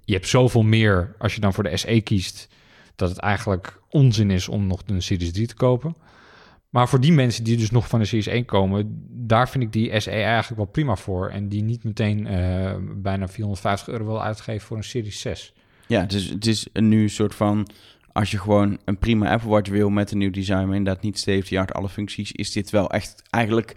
je 0.06 0.14
hebt 0.14 0.28
zoveel 0.28 0.64
meer 0.64 1.16
als 1.18 1.36
je 1.36 1.42
dan 1.42 1.54
voor 1.54 1.64
de 1.64 1.78
SE 1.78 2.02
kiest, 2.02 2.48
dat 2.96 3.10
het 3.10 3.18
eigenlijk 3.18 3.80
onzin 3.90 4.32
is 4.32 4.48
om 4.48 4.68
nog 4.68 4.82
een 4.86 5.02
Series 5.02 5.32
3 5.32 5.48
te 5.48 5.56
kopen. 5.56 5.96
Maar 6.70 6.90
voor 6.90 7.00
die 7.00 7.12
mensen 7.12 7.44
die 7.44 7.58
dus 7.58 7.72
nog 7.72 7.88
van 7.88 8.00
de 8.00 8.06
Series 8.06 8.28
1 8.28 8.46
komen, 8.46 9.08
daar 9.10 9.50
vind 9.50 9.64
ik 9.64 9.74
die 9.74 10.00
SE 10.00 10.10
eigenlijk 10.10 10.56
wel 10.56 10.66
prima 10.66 10.96
voor. 10.96 11.30
En 11.30 11.50
die 11.50 11.64
niet 11.64 11.84
meteen 11.84 12.32
uh, 12.32 12.76
bijna 12.96 13.28
450 13.28 13.88
euro 13.88 14.06
wil 14.06 14.24
uitgeven 14.24 14.68
voor 14.68 14.78
een 14.78 14.84
Series 14.84 15.20
6. 15.20 15.54
Ja, 15.88 16.04
dus 16.04 16.30
het 16.30 16.46
is 16.46 16.68
nu 16.74 17.04
een 17.04 17.10
soort 17.10 17.36
van, 17.36 17.68
als 18.16 18.32
je 18.32 18.40
gewoon 18.40 18.78
een 18.86 18.98
prima 18.98 19.32
Apple 19.32 19.50
Watch 19.50 19.70
wil 19.70 19.90
met 19.90 20.12
een 20.12 20.18
nieuw 20.18 20.32
design, 20.32 20.66
maar 20.66 20.76
inderdaad 20.76 21.04
niet 21.04 21.20
state 21.20 21.60
art 21.60 21.74
alle 21.74 21.90
functies, 21.90 22.32
is 22.32 22.52
dit 22.52 22.70
wel 22.70 22.90
echt 22.90 23.24
eigenlijk 23.30 23.76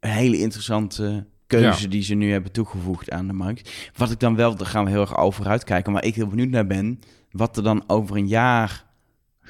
een 0.00 0.10
hele 0.10 0.38
interessante 0.38 1.26
keuze 1.46 1.82
ja. 1.82 1.88
die 1.88 2.02
ze 2.02 2.14
nu 2.14 2.32
hebben 2.32 2.52
toegevoegd 2.52 3.10
aan 3.10 3.26
de 3.26 3.32
markt. 3.32 3.90
Wat 3.96 4.10
ik 4.10 4.20
dan 4.20 4.36
wel, 4.36 4.56
daar 4.56 4.66
gaan 4.66 4.84
we 4.84 4.90
heel 4.90 5.00
erg 5.00 5.16
over 5.16 5.46
uitkijken, 5.46 5.92
maar 5.92 6.04
ik 6.04 6.14
heel 6.14 6.26
benieuwd 6.26 6.48
naar 6.48 6.66
ben, 6.66 6.98
wat 7.30 7.56
er 7.56 7.62
dan 7.62 7.84
over 7.86 8.16
een 8.16 8.28
jaar 8.28 8.84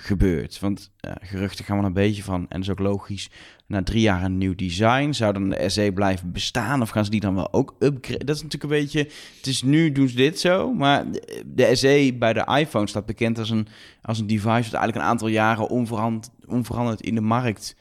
gebeurt. 0.01 0.61
Want 0.61 0.91
geruchten 1.21 1.65
gaan 1.65 1.79
we 1.79 1.85
een 1.85 1.93
beetje 1.93 2.23
van, 2.23 2.41
en 2.41 2.47
dat 2.49 2.61
is 2.61 2.71
ook 2.71 2.79
logisch, 2.79 3.31
na 3.67 3.83
drie 3.83 4.01
jaar 4.01 4.25
een 4.25 4.39
nieuw 4.39 4.55
design, 4.55 5.13
zou 5.13 5.33
dan 5.33 5.49
de 5.49 5.69
SE 5.69 5.91
blijven 5.95 6.33
bestaan 6.33 6.83
of 6.83 6.91
gaan 6.91 7.05
ze 7.05 7.11
die 7.11 7.21
dan 7.21 7.35
wel 7.35 7.53
ook 7.53 7.75
upgraden? 7.79 8.27
Dat 8.27 8.37
is 8.37 8.43
natuurlijk 8.43 8.73
een 8.73 8.81
beetje, 8.81 8.99
het 9.37 9.47
is 9.47 9.63
nu 9.63 9.93
doen 9.93 10.09
ze 10.09 10.17
dit 10.17 10.41
zo, 10.41 10.73
maar 10.73 11.05
de 11.47 11.77
SE 11.77 12.17
bij 12.19 12.33
de 12.33 12.57
iPhone 12.59 12.87
staat 12.87 13.07
bekend 13.07 13.39
als 13.39 13.51
een, 13.51 13.69
als 14.03 14.19
een 14.19 14.27
device 14.27 14.47
dat 14.47 14.55
eigenlijk 14.55 14.97
een 14.97 15.11
aantal 15.11 15.29
jaren 15.29 15.69
onverand, 15.69 16.31
onveranderd 16.47 17.01
in 17.01 17.15
de 17.15 17.21
markt 17.21 17.77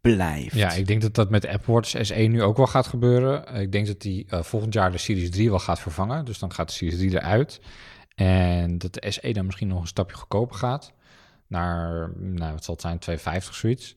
blijft. 0.00 0.54
Ja, 0.54 0.72
ik 0.72 0.86
denk 0.86 1.02
dat 1.02 1.14
dat 1.14 1.30
met 1.30 1.46
Apple 1.46 1.72
Watch 1.72 1.94
SE 2.00 2.14
nu 2.14 2.42
ook 2.42 2.56
wel 2.56 2.66
gaat 2.66 2.86
gebeuren. 2.86 3.54
Ik 3.54 3.72
denk 3.72 3.86
dat 3.86 4.00
die 4.00 4.26
uh, 4.30 4.42
volgend 4.42 4.74
jaar 4.74 4.92
de 4.92 4.98
Series 4.98 5.30
3 5.30 5.50
wel 5.50 5.58
gaat 5.58 5.80
vervangen. 5.80 6.24
Dus 6.24 6.38
dan 6.38 6.52
gaat 6.52 6.68
de 6.68 6.74
Series 6.74 6.96
3 6.96 7.10
eruit. 7.10 7.60
En 8.14 8.78
dat 8.78 8.94
de 8.94 9.10
SE 9.10 9.32
dan 9.32 9.46
misschien 9.46 9.68
nog 9.68 9.80
een 9.80 9.86
stapje 9.86 10.16
goedkoper 10.16 10.56
gaat. 10.56 10.92
Naar, 11.50 12.10
nou, 12.16 12.52
wat 12.52 12.64
zal 12.64 12.74
het 12.74 12.82
zijn, 12.82 12.98
250 12.98 13.54
zoiets. 13.54 13.96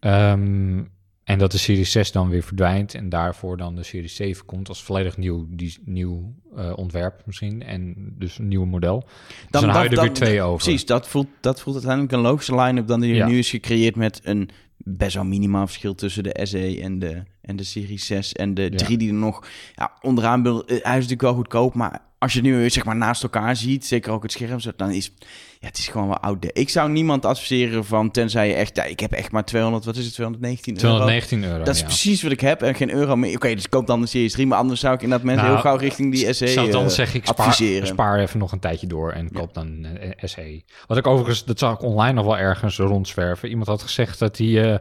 Um, 0.00 0.90
En 1.24 1.38
dat 1.38 1.52
de 1.52 1.58
Series 1.58 1.92
6 1.92 2.12
dan 2.12 2.28
weer 2.28 2.42
verdwijnt 2.42 2.94
en 2.94 3.08
daarvoor 3.08 3.56
dan 3.56 3.74
de 3.74 3.82
Series 3.82 4.16
7 4.16 4.44
komt 4.44 4.68
als 4.68 4.82
volledig 4.82 5.16
nieuw, 5.16 5.46
die, 5.48 5.78
nieuw 5.84 6.34
eh, 6.56 6.72
ontwerp 6.76 7.22
misschien. 7.24 7.62
En 7.62 7.94
dus 8.18 8.38
een 8.38 8.48
nieuw 8.48 8.64
model. 8.64 8.98
Dan, 9.00 9.08
dus 9.50 9.60
dan 9.60 9.70
hou 9.70 9.84
je 9.84 9.96
er 9.96 10.02
weer 10.02 10.12
twee 10.12 10.42
over. 10.42 10.64
Precies, 10.64 10.86
dat 10.86 11.08
voelt, 11.08 11.28
dat 11.40 11.60
voelt 11.60 11.76
uiteindelijk 11.76 12.12
een 12.14 12.20
logische 12.20 12.54
line-up 12.54 12.86
dan 12.86 13.00
die 13.00 13.24
nu 13.24 13.38
is 13.38 13.50
gecreëerd 13.50 13.96
met 13.96 14.20
een 14.22 14.50
best 14.76 15.14
wel 15.14 15.24
minimaal 15.24 15.66
verschil 15.66 15.94
tussen 15.94 16.22
de 16.22 16.40
SE 16.42 16.80
en 16.80 16.98
de, 16.98 17.22
en 17.40 17.56
de 17.56 17.64
Series 17.64 18.06
6 18.06 18.32
en 18.32 18.54
de 18.54 18.70
3 18.70 18.98
die 18.98 19.08
er 19.08 19.14
nog 19.14 19.46
ja, 19.74 19.92
onderaan... 20.00 20.44
Hij 20.44 20.76
is 20.76 20.82
natuurlijk 20.82 21.22
wel 21.22 21.34
goedkoop, 21.34 21.74
maar 21.74 22.07
als 22.18 22.32
je 22.32 22.40
het 22.40 22.48
nu 22.48 22.70
zeg 22.70 22.84
maar 22.84 22.96
naast 22.96 23.22
elkaar 23.22 23.56
ziet, 23.56 23.86
zeker 23.86 24.12
ook 24.12 24.22
het 24.22 24.32
scherm, 24.32 24.58
dan 24.76 24.90
is 24.90 25.12
ja, 25.60 25.66
het 25.66 25.78
is 25.78 25.88
gewoon 25.88 26.08
wel 26.08 26.18
oud. 26.18 26.46
Ik 26.52 26.68
zou 26.68 26.90
niemand 26.90 27.24
adviseren 27.24 27.84
van, 27.84 28.10
tenzij 28.10 28.48
je 28.48 28.54
echt, 28.54 28.76
ja, 28.76 28.84
ik 28.84 29.00
heb 29.00 29.12
echt 29.12 29.32
maar 29.32 29.44
200, 29.44 29.84
wat 29.84 29.96
is 29.96 30.04
het, 30.04 30.14
219 30.14 30.74
euro? 30.74 30.86
219 30.86 31.44
euro, 31.44 31.64
Dat 31.64 31.74
is 31.74 31.82
precies 31.82 32.22
wat 32.22 32.32
ik 32.32 32.40
heb 32.40 32.62
en 32.62 32.74
geen 32.74 32.90
euro 32.90 33.16
meer. 33.16 33.34
Oké, 33.34 33.54
dus 33.54 33.68
koop 33.68 33.86
dan 33.86 34.00
de 34.00 34.06
Series 34.06 34.32
3, 34.32 34.46
maar 34.46 34.58
anders 34.58 34.80
zou 34.80 34.94
ik 34.94 35.02
in 35.02 35.10
dat 35.10 35.18
moment 35.20 35.38
nou, 35.38 35.50
heel 35.52 35.60
gauw 35.60 35.76
richting 35.76 36.12
die 36.12 36.32
SE 36.32 36.46
zou 36.46 36.70
dan 36.70 36.84
uh, 36.84 36.88
zeg 36.88 37.14
ik, 37.14 37.26
spaar, 37.26 37.54
spaar, 37.82 38.18
even 38.18 38.38
nog 38.38 38.52
een 38.52 38.58
tijdje 38.58 38.86
door 38.86 39.12
en 39.12 39.32
koop 39.32 39.54
dan 39.54 39.84
uh, 39.84 40.02
eh, 40.02 40.10
SE. 40.22 40.62
Wat 40.86 40.98
ik 40.98 41.06
overigens, 41.06 41.44
dat 41.44 41.58
zag 41.58 41.74
ik 41.74 41.82
online 41.82 42.12
nog 42.12 42.24
wel 42.24 42.38
ergens 42.38 42.76
rondzwerven. 42.76 43.48
Iemand 43.48 43.68
had 43.68 43.82
gezegd 43.82 44.18
dat 44.18 44.38
hij... 44.38 44.46
Uh, 44.46 44.74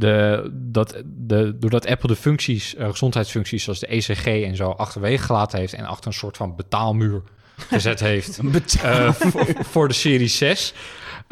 de, 0.00 0.50
dat, 0.52 1.02
de, 1.04 1.58
doordat 1.58 1.86
Apple 1.86 2.08
de 2.08 2.16
functies, 2.16 2.74
uh, 2.74 2.88
gezondheidsfuncties 2.88 3.64
zoals 3.64 3.78
de 3.78 3.86
ECG 3.86 4.26
en 4.26 4.56
zo 4.56 4.70
achterwege 4.70 5.24
gelaten 5.24 5.58
heeft 5.58 5.72
en 5.72 5.84
achter 5.84 6.06
een 6.06 6.12
soort 6.12 6.36
van 6.36 6.56
betaalmuur 6.56 7.22
gezet 7.56 8.00
heeft 8.10 8.38
uh, 8.84 9.12
voor, 9.12 9.46
voor, 9.60 9.88
de 9.88 9.94
Serie 9.94 10.28
6. 10.28 10.74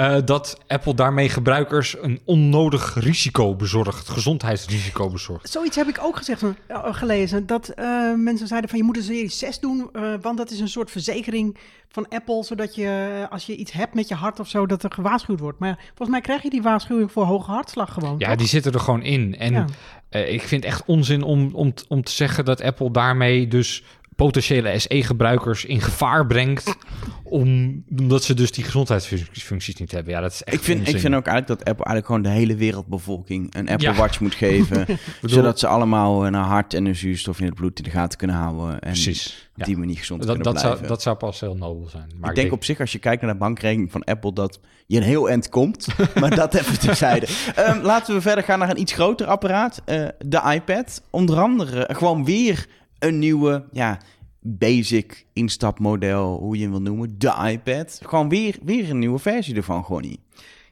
Uh, 0.00 0.16
dat 0.24 0.58
Apple 0.66 0.94
daarmee 0.94 1.28
gebruikers 1.28 1.96
een 2.00 2.20
onnodig 2.24 2.94
risico 2.94 3.54
bezorgt, 3.54 4.08
gezondheidsrisico 4.08 5.10
bezorgt. 5.10 5.50
Zoiets 5.50 5.76
heb 5.76 5.88
ik 5.88 5.98
ook 6.02 6.16
gezegd, 6.16 6.42
uh, 6.42 6.52
gelezen. 6.68 7.46
Dat 7.46 7.72
uh, 7.76 8.14
mensen 8.14 8.46
zeiden 8.46 8.70
van 8.70 8.78
je 8.78 8.84
moet 8.84 8.96
een 8.96 9.02
serie 9.02 9.28
6 9.28 9.60
doen, 9.60 9.90
want 10.20 10.36
dat 10.36 10.50
is 10.50 10.60
een 10.60 10.68
soort 10.68 10.90
verzekering 10.90 11.58
van 11.88 12.08
Apple, 12.08 12.44
zodat 12.44 12.74
je 12.74 13.26
als 13.30 13.46
je 13.46 13.56
iets 13.56 13.72
hebt 13.72 13.94
met 13.94 14.08
je 14.08 14.14
hart 14.14 14.40
of 14.40 14.48
zo, 14.48 14.66
dat 14.66 14.82
er 14.82 14.90
gewaarschuwd 14.90 15.40
wordt. 15.40 15.58
Maar 15.58 15.78
volgens 15.86 16.08
mij 16.08 16.20
krijg 16.20 16.42
je 16.42 16.50
die 16.50 16.62
waarschuwing 16.62 17.12
voor 17.12 17.24
hoge 17.24 17.50
hartslag 17.50 17.92
gewoon. 17.92 18.14
Ja, 18.18 18.36
die 18.36 18.46
zitten 18.46 18.72
er 18.72 18.80
gewoon 18.80 19.02
in. 19.02 19.36
En 19.38 19.52
ja. 19.52 20.18
ik 20.18 20.42
vind 20.42 20.64
echt 20.64 20.82
onzin 20.86 21.22
om, 21.22 21.50
om, 21.52 21.74
om 21.88 22.02
te 22.02 22.12
zeggen 22.12 22.44
dat 22.44 22.62
Apple 22.62 22.90
daarmee 22.90 23.48
dus 23.48 23.82
potentiële 24.18 24.78
SE-gebruikers 24.78 25.64
in 25.64 25.80
gevaar 25.80 26.26
brengt. 26.26 26.76
omdat 27.24 28.24
ze 28.24 28.34
dus 28.34 28.52
die 28.52 28.64
gezondheidsfuncties 28.64 29.74
niet 29.74 29.90
hebben. 29.90 30.12
Ja, 30.12 30.20
dat 30.20 30.32
is 30.32 30.42
echt 30.42 30.56
ik 30.56 30.62
vind, 30.62 30.88
ik 30.88 30.98
vind 30.98 31.14
ook 31.14 31.26
eigenlijk 31.26 31.46
dat 31.46 31.68
Apple 31.68 31.84
eigenlijk 31.84 32.06
gewoon 32.06 32.22
de 32.22 32.28
hele 32.28 32.56
wereldbevolking 32.56 33.54
een 33.54 33.68
Apple 33.68 33.94
Watch 33.94 34.20
moet 34.20 34.34
geven. 34.34 34.86
zodat 35.22 35.58
ze 35.58 35.66
allemaal 35.66 36.26
een 36.26 36.34
hart 36.34 36.74
en 36.74 36.86
een 36.86 36.96
zuurstof 36.96 37.40
in 37.40 37.46
het 37.46 37.54
bloed 37.54 37.78
in 37.78 37.84
de 37.84 37.90
gaten 37.90 38.18
kunnen 38.18 38.36
houden. 38.36 38.72
En 38.72 38.78
Precies. 38.78 39.50
op 39.56 39.64
die 39.64 39.76
manier 39.76 39.96
gezond 39.96 40.20
dat, 40.22 40.28
kunnen 40.28 40.52
dat 40.52 40.62
blijven. 40.62 40.78
Zou, 40.78 40.88
dat 40.88 41.02
zou 41.02 41.16
pas 41.16 41.40
heel 41.40 41.56
nobel 41.56 41.88
zijn. 41.88 42.10
Maar 42.20 42.30
ik, 42.30 42.36
denk, 42.36 42.52
op 42.52 42.64
zich, 42.64 42.80
als 42.80 42.92
je 42.92 42.98
kijkt 42.98 43.22
naar 43.22 43.32
de 43.32 43.38
bankrekening 43.38 43.90
van 43.90 44.04
Apple, 44.04 44.32
dat 44.32 44.60
je 44.86 44.96
een 44.96 45.02
heel 45.02 45.28
eind 45.28 45.48
komt. 45.48 45.86
maar 46.20 46.34
dat 46.34 46.54
even 46.54 46.78
terzijde. 46.78 47.26
um, 47.58 47.80
laten 47.80 48.14
we 48.14 48.20
verder 48.20 48.44
gaan 48.44 48.58
naar 48.58 48.70
een 48.70 48.80
iets 48.80 48.92
groter 48.92 49.26
apparaat. 49.26 49.82
Uh, 49.86 50.08
de 50.18 50.52
iPad. 50.54 51.02
Onder 51.10 51.40
andere 51.40 51.88
gewoon 51.92 52.24
weer 52.24 52.66
een 52.98 53.18
nieuwe, 53.18 53.64
ja, 53.72 53.98
basic 54.40 55.26
instapmodel, 55.32 56.38
hoe 56.38 56.56
je 56.56 56.62
hem 56.62 56.70
wil 56.70 56.82
noemen, 56.82 57.18
de 57.18 57.34
iPad. 57.50 58.00
Gewoon 58.04 58.28
weer, 58.28 58.58
weer 58.62 58.90
een 58.90 58.98
nieuwe 58.98 59.18
versie 59.18 59.54
ervan, 59.54 59.84
Gonnie. 59.84 60.20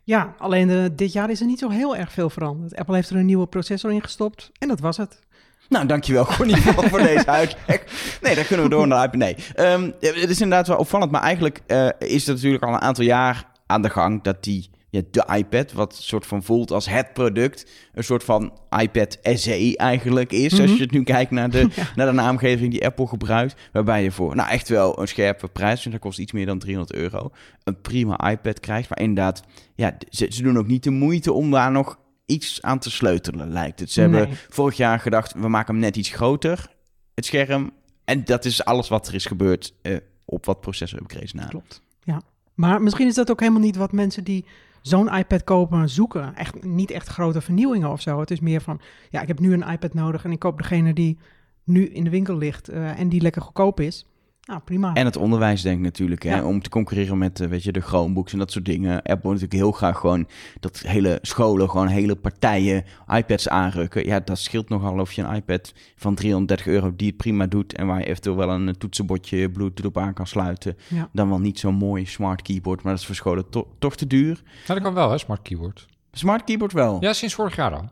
Ja, 0.03 0.35
alleen 0.39 0.69
de, 0.69 0.93
dit 0.97 1.13
jaar 1.13 1.31
is 1.31 1.41
er 1.41 1.47
niet 1.47 1.59
zo 1.59 1.69
heel 1.69 1.97
erg 1.97 2.13
veel 2.13 2.31
veranderd. 2.31 2.77
Apple 2.77 2.95
heeft 2.95 3.11
er 3.11 3.17
een 3.17 3.27
nieuwe 3.27 3.47
processor 3.47 3.93
in 3.93 4.03
gestopt 4.03 4.51
en 4.59 4.69
dat 4.69 4.81
was 4.81 4.97
het. 4.97 5.21
Nou, 5.69 5.87
dankjewel 5.87 6.25
Gonnie 6.25 6.57
voor 6.57 6.99
deze 7.13 7.27
uitleg. 7.27 7.85
Nee, 8.23 8.35
daar 8.35 8.45
kunnen 8.45 8.67
we 8.67 8.73
door 8.73 8.87
naar 8.87 9.11
de 9.11 9.17
iPad. 9.17 9.37
Nee, 9.57 9.73
um, 9.73 9.95
het 10.01 10.31
is 10.31 10.41
inderdaad 10.41 10.67
wel 10.67 10.77
opvallend, 10.77 11.11
maar 11.11 11.23
eigenlijk 11.23 11.61
uh, 11.67 11.89
is 11.99 12.27
het 12.27 12.35
natuurlijk 12.37 12.63
al 12.63 12.75
een 12.75 12.81
aantal 12.81 13.05
jaar 13.05 13.47
aan 13.67 13.83
de 13.83 13.91
gang 13.91 14.23
dat 14.23 14.45
die 14.45 14.71
ja, 14.91 15.01
de 15.11 15.27
iPad, 15.37 15.73
wat 15.73 15.95
soort 15.95 16.27
van 16.27 16.43
voelt 16.43 16.71
als 16.71 16.89
het 16.89 17.13
product, 17.13 17.71
een 17.95 18.05
soort 18.05 18.25
van 18.25 18.59
iPad 18.79 19.19
SE 19.23 19.77
eigenlijk 19.77 20.33
is. 20.33 20.53
Als 20.53 20.61
mhm. 20.61 20.77
je 20.77 20.83
het 20.83 20.91
nu 20.91 21.03
kijkt 21.03 21.31
naar 21.31 21.51
de, 21.51 21.69
naar 21.97 22.07
de 22.07 22.13
naamgeving 22.13 22.71
die 22.71 22.85
Apple 22.85 23.07
gebruikt, 23.07 23.55
waarbij 23.73 24.03
je 24.03 24.11
voor 24.11 24.37
nou 24.37 24.51
echt 24.51 24.69
wel 24.69 25.01
een 25.01 25.09
scherpe 25.09 25.49
prijs, 25.49 25.83
dus 25.83 25.93
dat 25.93 26.01
kost 26.01 26.19
iets 26.19 26.33
meer 26.33 26.47
dan 26.47 26.59
300 26.59 26.99
euro, 26.99 27.31
een 27.65 27.81
prima 27.81 28.31
iPad 28.31 28.61
krijgt. 28.61 28.89
Maar 28.89 29.01
inderdaad, 29.01 29.43
ja, 29.75 29.97
ze, 30.11 30.27
ze 30.31 30.43
doen 30.43 30.59
ook 30.59 30.67
niet 30.67 30.85
de 30.85 30.91
moeite 30.91 31.33
om 31.33 31.51
daar 31.51 31.71
nog 31.71 31.99
iets 32.27 32.63
aan 32.63 32.79
te 32.79 32.91
sleutelen, 32.91 33.53
lijkt 33.53 33.81
het. 33.81 33.91
Ze 33.91 34.01
hebben 34.01 34.29
vorig 34.49 34.77
jaar 34.77 35.01
gedacht, 35.01 35.33
we 35.33 35.49
maken 35.49 35.75
hem 35.75 35.83
net 35.83 35.97
iets 35.97 36.11
groter, 36.11 36.71
het 37.15 37.25
scherm. 37.25 37.71
En 38.05 38.25
dat 38.25 38.45
is 38.45 38.65
alles 38.65 38.89
wat 38.89 39.09
er 39.09 39.15
is 39.15 39.27
gebeurd 39.27 39.75
uh, 39.83 39.97
op 40.25 40.47
wat 40.47 40.61
processor 40.61 41.01
upgrades 41.01 41.33
na. 41.33 41.47
Klopt, 41.47 41.83
ja. 42.05 42.23
Maar 42.55 42.83
misschien 42.83 43.07
is 43.07 43.15
dat 43.15 43.31
ook 43.31 43.41
helemaal 43.41 43.61
niet 43.61 43.77
wat 43.77 43.93
mensen 43.93 44.25
die 44.25 44.45
zo'n 44.87 45.15
iPad 45.15 45.45
kopen 45.45 45.89
zoeken. 45.89 46.35
Echt, 46.35 46.65
niet 46.65 46.91
echt 46.91 47.09
grote 47.09 47.41
vernieuwingen 47.41 47.91
of 47.91 48.01
zo. 48.01 48.21
Het 48.21 48.31
is 48.31 48.41
meer 48.41 48.61
van, 48.61 48.81
ja, 49.11 49.21
ik 49.21 49.29
heb 49.29 49.41
nu 49.41 49.53
een 49.53 49.71
iPad 49.71 49.95
nodig 49.95 50.25
en 50.25 50.31
ik 50.31 50.39
koop 50.39 50.59
degene 50.59 50.93
die 50.93 51.19
nu 51.65 51.87
in 51.87 52.05
de 52.05 52.11
winkel 52.11 52.37
ligt 52.37 52.71
uh, 52.71 52.99
en 52.99 53.09
die 53.09 53.21
lekker 53.21 53.43
goedkoop 53.43 53.81
is. 53.81 54.07
Nou, 54.47 54.61
prima. 54.61 54.95
En 54.95 55.05
het 55.05 55.17
onderwijs 55.17 55.63
denk 55.63 55.77
ik 55.77 55.83
natuurlijk, 55.85 56.23
hè, 56.23 56.43
om 56.43 56.63
te 56.63 56.69
concurreren 56.69 57.19
met 57.19 57.41
uh, 57.41 57.49
weet 57.49 57.63
je, 57.63 57.73
de 57.73 57.81
Chromebooks 57.81 58.33
en 58.33 58.39
dat 58.39 58.53
soort 58.53 58.65
dingen. 58.65 59.03
Apple 59.03 59.29
natuurlijk 59.29 59.53
heel 59.53 59.73
graag 59.73 59.99
gewoon 59.99 60.29
dat 60.61 60.79
hele 60.79 61.19
scholen, 61.23 61.71
gewoon 61.71 61.87
hele 61.87 62.17
partijen 62.17 62.85
iPads 63.09 63.49
aanrukken. 63.49 64.07
Ja, 64.07 64.21
dat 64.21 64.39
scheelt 64.39 64.69
nogal 64.69 65.01
of 65.01 65.13
je 65.13 65.23
een 65.23 65.35
iPad 65.35 65.75
van 65.97 66.15
330 66.15 66.67
euro 66.67 66.93
die 66.97 67.07
het 67.07 67.17
prima 67.17 67.47
doet 67.47 67.75
en 67.75 67.87
waar 67.87 67.99
je 67.99 68.07
eventueel 68.07 68.37
wel 68.37 68.51
een 68.51 68.79
toetsenbordje 68.79 69.51
Bluetooth 69.51 69.87
op 69.87 69.99
aan 69.99 70.15
kan 70.15 70.27
sluiten. 70.27 70.77
Dan 71.13 71.29
wel 71.29 71.41
niet 71.41 71.59
zo'n 71.59 71.75
mooi 71.75 72.07
smart 72.07 72.43
keyboard, 72.43 72.83
maar 72.83 72.93
dat 72.93 73.01
is 73.01 73.07
voor 73.07 73.15
scholen 73.15 73.45
toch 73.79 73.97
te 73.97 74.07
duur. 74.07 74.43
Ja, 74.67 74.75
dat 74.75 74.83
kan 74.83 74.95
wel, 74.95 75.11
hè, 75.11 75.19
smart 75.19 75.43
keyboard. 75.43 75.87
Smart 76.13 76.45
keyboard 76.45 76.73
wel? 76.73 76.97
Ja, 77.01 77.13
sinds 77.13 77.35
vorig 77.35 77.57
jaar 77.57 77.75
al. 77.75 77.89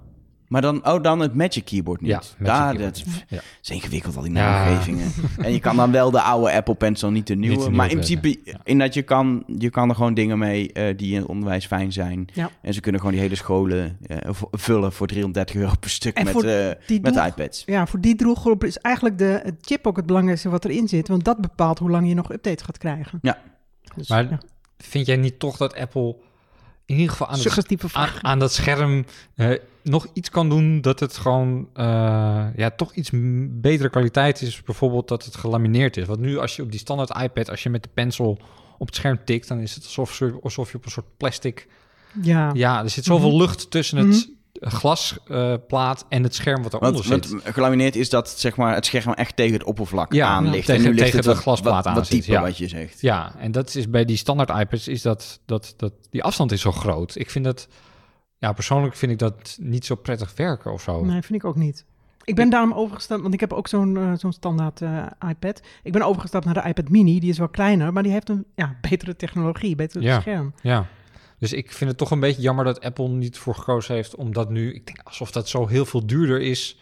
Maar 0.55 0.63
dan, 0.63 0.87
oh, 0.87 1.03
dan 1.03 1.21
het 1.21 1.35
Magic 1.35 1.65
Keyboard 1.65 2.01
niet. 2.01 2.11
Ja, 2.11 2.23
Magic 2.39 2.79
dat 2.79 3.03
ja. 3.29 3.41
is 3.63 3.71
ingewikkeld 3.71 4.17
al 4.17 4.23
die 4.23 4.31
naamgevingen. 4.31 5.13
en 5.39 5.53
je 5.53 5.61
kan 5.61 5.77
dan 5.77 5.91
wel 5.91 6.11
de 6.11 6.21
oude 6.21 6.53
Apple 6.53 6.75
Pencil, 6.75 7.11
niet 7.11 7.27
de 7.27 7.35
nieuwe. 7.35 7.71
maar 7.71 7.91
in 7.91 7.97
principe, 7.97 8.39
in 8.65 8.79
dat 8.79 8.95
je 8.95 9.03
kan, 9.03 9.45
je 9.57 9.71
kan 9.71 9.89
er 9.89 9.95
gewoon 9.95 10.15
dingen 10.15 10.39
mee 10.39 10.71
uh, 10.75 10.97
die 10.97 11.13
in 11.13 11.21
het 11.21 11.29
onderwijs 11.29 11.67
fijn 11.67 11.93
zijn. 11.93 12.29
En 12.61 12.75
ze 12.75 12.81
kunnen 12.81 13.01
gewoon 13.01 13.17
die 13.17 13.25
hele 13.25 13.37
scholen 13.37 13.99
uh, 14.07 14.17
vullen 14.51 14.93
voor 14.93 15.07
330 15.07 15.57
euro 15.57 15.73
per 15.81 15.91
stuk 15.91 16.23
met, 16.25 16.45
uh, 16.45 17.01
met 17.01 17.17
iPads. 17.17 17.63
Ja, 17.67 17.87
voor 17.87 18.01
die 18.01 18.15
doelgroep 18.15 18.65
is 18.65 18.79
eigenlijk 18.79 19.19
de 19.19 19.41
het 19.43 19.55
chip 19.61 19.87
ook 19.87 19.97
het 19.97 20.07
belangrijkste 20.07 20.49
wat 20.49 20.65
erin 20.65 20.89
zit. 20.89 21.09
Want 21.09 21.25
dat 21.25 21.41
bepaalt 21.41 21.79
hoe 21.79 21.91
lang 21.91 22.09
je 22.09 22.15
nog 22.15 22.33
updates 22.33 22.65
gaat 22.65 22.79
krijgen. 22.79 23.19
Ja. 23.23 23.39
Dus, 23.95 24.09
maar 24.09 24.39
vind 24.79 25.07
jij 25.07 25.17
niet 25.17 25.39
toch 25.39 25.57
dat 25.57 25.75
Apple 25.77 26.17
in 26.87 26.95
ieder 26.95 27.11
geval 27.11 27.29
aan, 27.29 27.39
het, 27.39 27.93
aan, 27.93 28.09
aan, 28.23 28.39
dat 28.39 28.53
scherm 28.53 29.05
uh, 29.37 29.59
nog 29.85 30.07
iets 30.13 30.31
kan 30.31 30.49
doen 30.49 30.81
dat 30.81 31.01
het 31.01 31.17
gewoon 31.17 31.69
uh, 31.77 31.85
ja, 32.57 32.71
toch 32.77 32.95
iets 32.95 33.11
betere 33.49 33.91
kwaliteit 33.91 34.43
is. 34.43 34.63
Bijvoorbeeld 34.63 35.09
dat 35.09 35.25
het 35.25 35.37
gelamineerd 35.37 35.97
is. 35.97 36.07
Want 36.07 36.21
nu 36.21 36.39
als 36.39 36.57
je 36.57 36.63
op 36.63 36.71
die 36.71 36.81
standaard 36.81 37.23
iPad, 37.23 37.51
als 37.51 37.63
je 37.63 37.71
met 37.71 37.83
de 37.83 37.89
pencil 37.95 38.39
op 38.79 38.87
het 38.87 38.97
scherm 38.97 39.19
tikt, 39.25 39.49
dan 39.49 39.59
is 39.59 39.75
het 39.75 39.85
alsof, 39.85 40.23
alsof 40.43 40.71
je 40.71 40.77
op 40.77 40.85
een 40.85 40.91
soort 40.91 41.17
plastic... 41.17 41.69
Ja, 42.23 42.51
ja 42.55 42.83
er 42.83 42.91
zit 42.91 43.05
zoveel 43.05 43.29
mhm. 43.29 43.39
lucht 43.39 43.71
tussen 43.71 43.99
het 43.99 44.07
mhm 44.07 44.35
glasplaat 44.61 46.01
uh, 46.01 46.17
en 46.17 46.23
het 46.23 46.35
scherm 46.35 46.63
wat 46.63 46.75
eronder 46.75 47.05
zit. 47.05 47.31
Wat 47.31 47.43
gelamineerd 47.45 47.97
is 47.97 48.09
dat 48.11 48.31
zeg 48.31 48.57
maar, 48.57 48.75
het 48.75 48.87
scherm 48.87 49.13
echt 49.13 49.37
tegen 49.37 49.53
het 49.53 49.65
oppervlak 49.65 50.13
ja, 50.13 50.29
aan 50.29 50.51
ligt. 50.51 50.67
Tegen, 50.67 50.85
en 50.85 50.91
nu 50.91 50.97
tegen 50.97 51.23
de 51.23 51.35
glasplaat 51.35 51.87
aan 51.87 51.95
wat 51.95 52.07
zit. 52.07 52.25
Ja. 52.25 52.43
wat 52.43 52.59
je 52.59 52.69
zegt. 52.69 53.01
Ja, 53.01 53.35
en 53.39 53.53
dat 53.53 53.75
is 53.75 53.91
bij 53.91 54.05
die 54.05 54.17
standaard 54.17 54.61
iPads 54.61 54.89
is 54.89 55.03
dat, 55.03 55.41
dat, 55.47 55.75
dat 55.77 55.93
die 56.11 56.23
afstand 56.23 56.53
is 56.53 56.61
zo 56.61 56.73
groot. 56.73 57.17
Ik 57.17 57.31
vind 57.31 57.45
dat, 57.45 57.69
ja, 58.39 58.53
persoonlijk 58.53 58.95
vind 58.95 59.13
ik 59.13 59.19
dat 59.19 59.57
niet 59.61 59.85
zo 59.85 59.95
prettig 59.95 60.35
werken 60.37 60.73
of 60.73 60.83
zo. 60.83 61.05
Nee, 61.05 61.23
vind 61.23 61.43
ik 61.43 61.45
ook 61.45 61.57
niet. 61.57 61.85
Ik 62.25 62.35
ben 62.35 62.51
daarom 62.51 62.73
overgestapt, 62.73 63.23
want 63.23 63.35
ik 63.35 63.41
heb 63.41 63.53
ook 63.53 63.69
zo'n 63.69 63.97
uh, 63.97 64.13
zo'n 64.17 64.33
standaard 64.33 64.81
uh, 64.81 65.07
iPad. 65.29 65.63
Ik 65.83 65.93
ben 65.93 66.03
overgestapt 66.03 66.45
naar 66.45 66.55
de 66.55 66.69
iPad 66.69 66.89
Mini, 66.89 67.21
die 67.21 67.31
is 67.31 67.39
wel 67.39 67.49
kleiner, 67.49 67.93
maar 67.93 68.03
die 68.03 68.13
heeft 68.13 68.29
een 68.29 68.45
ja, 68.55 68.77
betere 68.81 69.17
technologie, 69.17 69.75
beter 69.75 70.03
ja, 70.03 70.21
scherm. 70.21 70.55
Ja, 70.63 70.87
dus 71.39 71.53
ik 71.53 71.73
vind 71.73 71.91
het 71.91 71.99
toch 71.99 72.11
een 72.11 72.21
beetje 72.21 72.43
jammer 72.43 72.65
dat 72.65 72.81
Apple 72.81 73.09
niet 73.09 73.39
voor 73.39 73.55
gekozen 73.55 73.95
heeft, 73.95 74.15
omdat 74.15 74.51
nu, 74.51 74.75
ik 74.75 74.87
denk 74.87 75.01
alsof 75.05 75.31
dat 75.31 75.49
zo 75.49 75.67
heel 75.67 75.85
veel 75.85 76.07
duurder 76.07 76.41
is 76.41 76.79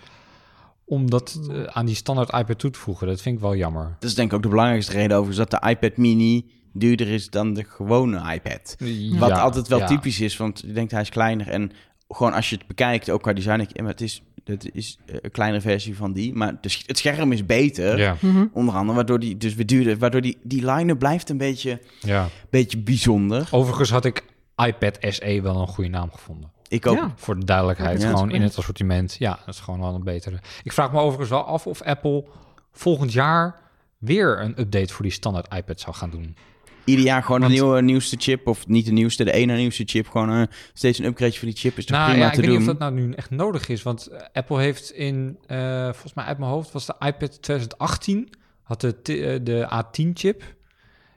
om 0.85 1.11
dat 1.11 1.41
uh, 1.51 1.63
aan 1.65 1.87
die 1.87 1.95
standaard 1.95 2.33
iPad 2.33 2.59
toe 2.59 2.71
te 2.71 2.79
voegen. 2.79 3.07
Dat 3.07 3.21
vind 3.21 3.37
ik 3.37 3.43
wel 3.43 3.57
jammer. 3.57 3.97
Dat 3.99 4.09
is 4.09 4.15
denk 4.15 4.31
ik 4.31 4.37
ook 4.37 4.43
de 4.43 4.49
belangrijkste 4.49 4.93
reden 4.93 5.17
over, 5.17 5.31
is 5.31 5.37
dat 5.37 5.51
de 5.51 5.63
iPad 5.69 5.97
mini 5.97 6.51
duurder 6.73 7.09
is 7.09 7.31
dan 7.31 7.55
de 7.55 7.65
gewone 7.65 8.35
iPad. 8.35 8.77
Ja, 8.79 9.19
Wat 9.19 9.31
altijd 9.31 9.69
wel 9.69 9.79
ja. 9.79 9.87
typisch 9.87 10.21
is, 10.21 10.37
want 10.37 10.61
je 10.67 10.73
denkt 10.73 10.93
hij 10.93 11.01
is 11.01 11.09
kleiner 11.09 11.49
en 11.49 11.73
gewoon 12.09 12.33
als 12.33 12.51
je 12.51 12.57
het 12.57 12.67
bekijkt, 12.67 13.11
ook 13.11 13.23
qua 13.23 13.33
design, 13.33 13.61
ik, 13.61 13.71
het 13.87 14.01
is 14.01 14.23
dat 14.45 14.69
is 14.73 14.99
een 15.07 15.31
kleinere 15.31 15.61
versie 15.61 15.97
van 15.97 16.13
die. 16.13 16.35
Maar 16.35 16.59
de, 16.61 16.77
het 16.87 16.99
scherm 16.99 17.33
is 17.33 17.47
beter. 17.47 17.99
Ja. 17.99 18.17
Mm 18.21 18.51
Onder 18.53 18.75
andere, 18.75 18.97
waardoor 18.97 19.19
die 19.19 19.37
dus 19.37 19.55
weer 19.55 19.67
duurder. 19.67 19.99
Waardoor 19.99 20.21
die, 20.21 20.39
die 20.43 20.71
line 20.71 20.97
blijft 20.97 21.31
een 21.31 21.39
beetje, 21.39 21.81
ja. 22.01 22.29
beetje 22.51 22.79
bijzonder. 22.79 23.49
Overigens 23.51 23.91
had 23.91 24.05
ik 24.05 24.25
iPad 24.67 24.97
SE 25.01 25.41
wel 25.43 25.61
een 25.61 25.67
goede 25.67 25.91
naam 25.91 26.11
gevonden. 26.13 26.51
Ik 26.69 26.87
ook. 26.87 26.97
Ja. 26.97 27.13
Voor 27.17 27.39
de 27.39 27.45
duidelijkheid, 27.45 28.03
Ja, 28.03 28.11
gewoon 28.11 28.31
in 28.31 28.43
het 28.43 28.59
assortiment. 28.59 29.17
Ja, 29.19 29.39
dat 29.47 29.55
is 29.55 29.61
gewoon 29.61 29.81
wel 29.81 29.95
een 29.95 30.05
betere. 30.05 30.39
Ik 30.63 30.73
vraag 30.73 30.93
me 30.93 30.99
overigens 30.99 31.31
wel 31.31 31.45
af 31.45 31.67
of 31.67 31.83
Apple 31.83 32.25
volgend 32.73 33.13
jaar 33.13 33.61
weer 33.99 34.41
een 34.41 34.61
update 34.61 34.93
voor 34.93 35.03
die 35.03 35.13
standaard 35.13 35.55
iPad 35.55 35.81
zou 35.81 35.97
gaan 35.97 36.11
doen. 36.11 36.37
Ieder 36.85 37.05
jaar 37.05 37.23
gewoon 37.23 37.41
Want- 37.41 37.53
een 37.53 37.59
nieuwe 37.59 37.83
nieuwste 37.83 38.17
chip. 38.19 38.47
Of 38.47 38.67
niet 38.67 38.85
de 38.85 38.93
nieuwste, 38.93 39.25
de 39.25 39.33
ene 39.33 39.57
nieuwste 39.57 39.83
chip. 39.87 40.09
Gewoon 40.09 40.31
eh, 40.31 40.43
steeds 40.73 40.99
een 40.99 41.05
upgrade 41.05 41.33
voor 41.33 41.49
die 41.49 41.57
chip 41.57 41.77
is 41.77 41.85
toch 41.87 41.97
nou 41.97 42.09
prima 42.11 42.25
ja, 42.25 42.29
ik 42.31 42.35
te 42.35 42.41
weet 42.41 42.51
doen. 42.51 42.59
niet 42.59 42.69
of 42.69 42.77
dat 42.79 42.91
nou 42.91 43.07
nu 43.07 43.13
echt 43.13 43.31
nodig 43.31 43.69
is. 43.69 43.83
Want 43.83 44.07
eh, 44.07 44.21
Apple 44.33 44.61
heeft 44.61 44.91
in, 44.91 45.39
eh, 45.47 45.85
volgens 45.85 46.15
mij 46.15 46.25
uit 46.25 46.39
mijn 46.39 46.51
hoofd, 46.51 46.73
was 46.73 46.87
de 46.87 46.95
iPad 46.99 47.43
2018, 47.43 48.29
had 48.63 48.81
de, 48.81 49.01
de 49.43 49.69
A10-chip. 49.85 50.43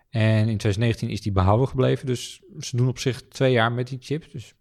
En 0.09 0.37
in 0.37 0.57
2019 0.57 1.09
is 1.09 1.21
die 1.21 1.31
behouden 1.31 1.67
gebleven. 1.67 2.05
Dus 2.05 2.41
ze 2.59 2.77
doen 2.77 2.87
op 2.87 2.99
zich 2.99 3.21
twee 3.21 3.51
jaar 3.51 3.71
met 3.71 3.87
die 3.87 3.97
chip. 4.01 4.31
Dus 4.31 4.53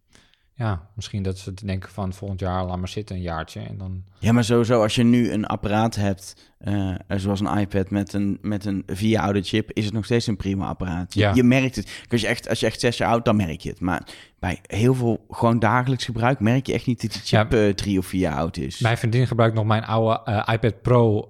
ja, 0.57 0.89
misschien 0.95 1.23
dat 1.23 1.39
ze 1.39 1.55
denken 1.55 1.91
van 1.91 2.13
volgend 2.13 2.41
jaar, 2.41 2.65
laat 2.65 2.79
maar 2.79 2.89
zitten 2.89 3.17
een 3.17 3.23
jaartje. 3.23 3.61
En 3.61 3.79
dan 3.79 4.05
Ja, 4.19 4.33
maar 4.33 4.45
sowieso, 4.45 4.83
als 4.83 4.95
je 4.95 5.03
nu 5.03 5.31
een 5.33 5.47
apparaat 5.47 5.95
hebt, 5.95 6.53
eh, 6.59 6.95
zoals 7.09 7.41
een 7.41 7.59
iPad 7.59 7.91
met 7.91 8.13
een, 8.13 8.39
met 8.43 8.65
een 8.65 8.83
vier 8.87 9.19
oude 9.21 9.43
chip, 9.43 9.73
is 9.73 9.85
het 9.85 9.95
nog 9.95 10.05
steeds 10.05 10.27
een 10.27 10.37
prima 10.37 10.67
apparaat. 10.67 11.15
Je, 11.15 11.21
Ja. 11.21 11.35
je 11.35 11.43
merkt 11.43 11.77
het. 11.77 12.03
Als 12.11 12.21
je, 12.21 12.27
echt, 12.27 12.49
als 12.49 12.61
je 12.61 12.67
echt 12.67 12.81
zes 12.81 12.97
jaar 12.97 13.09
oud, 13.11 13.25
dan 13.25 13.37
merk 13.37 13.61
je 13.61 13.69
het. 13.69 13.81
Maar 13.81 14.03
bij 14.39 14.61
heel 14.67 14.95
veel 14.95 15.25
gewoon 15.31 15.59
dagelijks 15.59 16.05
gebruik 16.05 16.41
merk 16.41 16.67
je 16.67 16.73
echt 16.73 16.87
niet 16.87 17.03
dat 17.03 17.13
die 17.13 17.21
chip 17.23 17.53
Ja. 17.53 17.59
eh, 17.67 17.73
drie 17.75 17.99
of 17.99 18.07
vier 18.07 18.21
jaar 18.21 18.37
oud 18.37 18.57
is. 18.57 18.79
Mijn 18.79 18.99
vriendin 18.99 19.27
gebruikt 19.27 19.55
nog 19.55 19.65
mijn 19.65 19.85
oude 19.85 20.45
iPad 20.53 20.83
Pro 20.83 21.29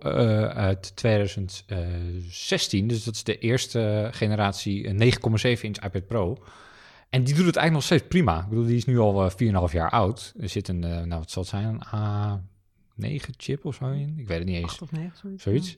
uit 0.54 0.96
2016. 0.96 2.86
Dus 2.88 3.04
dat 3.04 3.14
is 3.14 3.24
de 3.24 3.38
eerste 3.38 4.08
generatie 4.12 4.84
eh, 4.86 4.94
9,7 4.94 5.64
inch 5.64 5.84
iPad 5.84 6.06
Pro. 6.06 6.38
En 7.14 7.24
die 7.24 7.34
doet 7.34 7.46
het 7.46 7.56
eigenlijk 7.56 7.72
nog 7.72 7.82
steeds 7.82 8.08
prima. 8.08 8.40
Ik 8.40 8.48
bedoel, 8.48 8.64
die 8.64 8.76
is 8.76 8.84
nu 8.84 8.98
al 8.98 9.24
eh, 9.24 9.66
4,5 9.68 9.72
jaar 9.72 9.90
oud. 9.90 10.34
Er 10.40 10.48
zit 10.48 10.68
een, 10.68 10.84
eh, 10.84 10.90
nou 10.90 11.20
wat 11.20 11.30
zal 11.30 11.42
het 11.42 11.50
zijn, 11.50 11.80
een 11.90 13.20
A9 13.20 13.30
chip 13.36 13.64
of 13.64 13.74
zo 13.74 13.90
in? 13.90 14.14
Ik 14.18 14.26
weet 14.26 14.38
het 14.38 14.46
niet 14.46 14.56
eens. 14.56 14.70
Acht 14.70 14.82
of 14.82 14.92
negen, 14.92 15.16
zoiets. 15.16 15.42
Zoiets. 15.42 15.76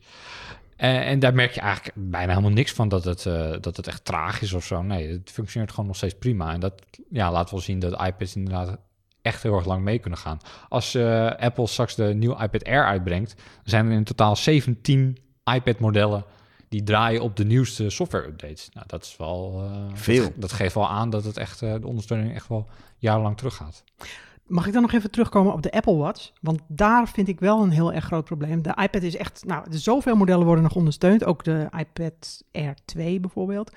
Eh, 0.76 1.08
en 1.08 1.18
daar 1.18 1.34
merk 1.34 1.52
je 1.52 1.60
eigenlijk 1.60 1.96
bijna 1.96 2.28
helemaal 2.28 2.50
niks 2.50 2.72
van 2.72 2.88
dat 2.88 3.04
het, 3.04 3.22
dat 3.62 3.76
het 3.76 3.86
echt 3.86 4.04
traag 4.04 4.40
is 4.40 4.52
of 4.52 4.64
zo. 4.64 4.82
Nee, 4.82 5.08
het 5.12 5.30
functioneert 5.30 5.70
gewoon 5.70 5.86
nog 5.86 5.96
steeds 5.96 6.14
prima. 6.14 6.52
En 6.52 6.60
dat 6.60 6.82
ja, 7.10 7.32
laat 7.32 7.50
wel 7.50 7.60
zien 7.60 7.78
dat 7.78 8.06
iPads 8.06 8.36
inderdaad 8.36 8.78
echt 9.22 9.42
heel 9.42 9.56
erg 9.56 9.66
lang 9.66 9.82
mee 9.82 9.98
kunnen 9.98 10.18
gaan. 10.18 10.38
Als 10.68 10.96
Apple 11.38 11.66
straks 11.66 11.94
de 11.94 12.14
nieuwe 12.14 12.42
iPad 12.42 12.64
Air 12.64 12.84
uitbrengt, 12.84 13.34
zijn 13.64 13.86
er 13.86 13.92
in 13.92 14.04
totaal 14.04 14.36
17 14.36 15.18
iPad-modellen 15.54 16.24
die 16.68 16.82
draaien 16.82 17.22
op 17.22 17.36
de 17.36 17.44
nieuwste 17.44 17.90
software-updates. 17.90 18.68
Nou, 18.72 18.86
dat 18.86 19.02
is 19.04 19.16
wel... 19.16 19.62
eh, 19.64 19.82
Veel. 19.94 20.22
Dat, 20.22 20.32
dat 20.36 20.52
geeft 20.52 20.74
wel 20.74 20.88
aan 20.88 21.10
dat 21.10 21.24
het 21.24 21.36
echt, 21.36 21.62
eh, 21.62 21.74
de 21.80 21.86
ondersteuning 21.86 22.34
echt 22.34 22.48
wel 22.48 22.66
jarenlang 22.98 23.36
teruggaat. 23.36 23.84
Mag 24.46 24.66
ik 24.66 24.72
dan 24.72 24.82
nog 24.82 24.92
even 24.92 25.10
terugkomen 25.10 25.52
op 25.52 25.62
de 25.62 25.72
Apple 25.72 25.96
Watch? 25.96 26.30
Want 26.40 26.60
daar 26.68 27.08
vind 27.08 27.28
ik 27.28 27.40
wel 27.40 27.62
een 27.62 27.70
heel 27.70 27.92
erg 27.92 28.04
groot 28.04 28.24
probleem. 28.24 28.62
De 28.62 28.76
iPad 28.82 29.02
is 29.02 29.16
echt, 29.16 29.44
nou, 29.46 29.64
zoveel 29.70 30.16
modellen 30.16 30.44
worden 30.46 30.64
nog 30.64 30.74
ondersteund. 30.74 31.24
Ook 31.24 31.44
de 31.44 31.68
iPad 31.78 32.42
Air 32.52 32.74
2 32.84 33.20
bijvoorbeeld. 33.20 33.70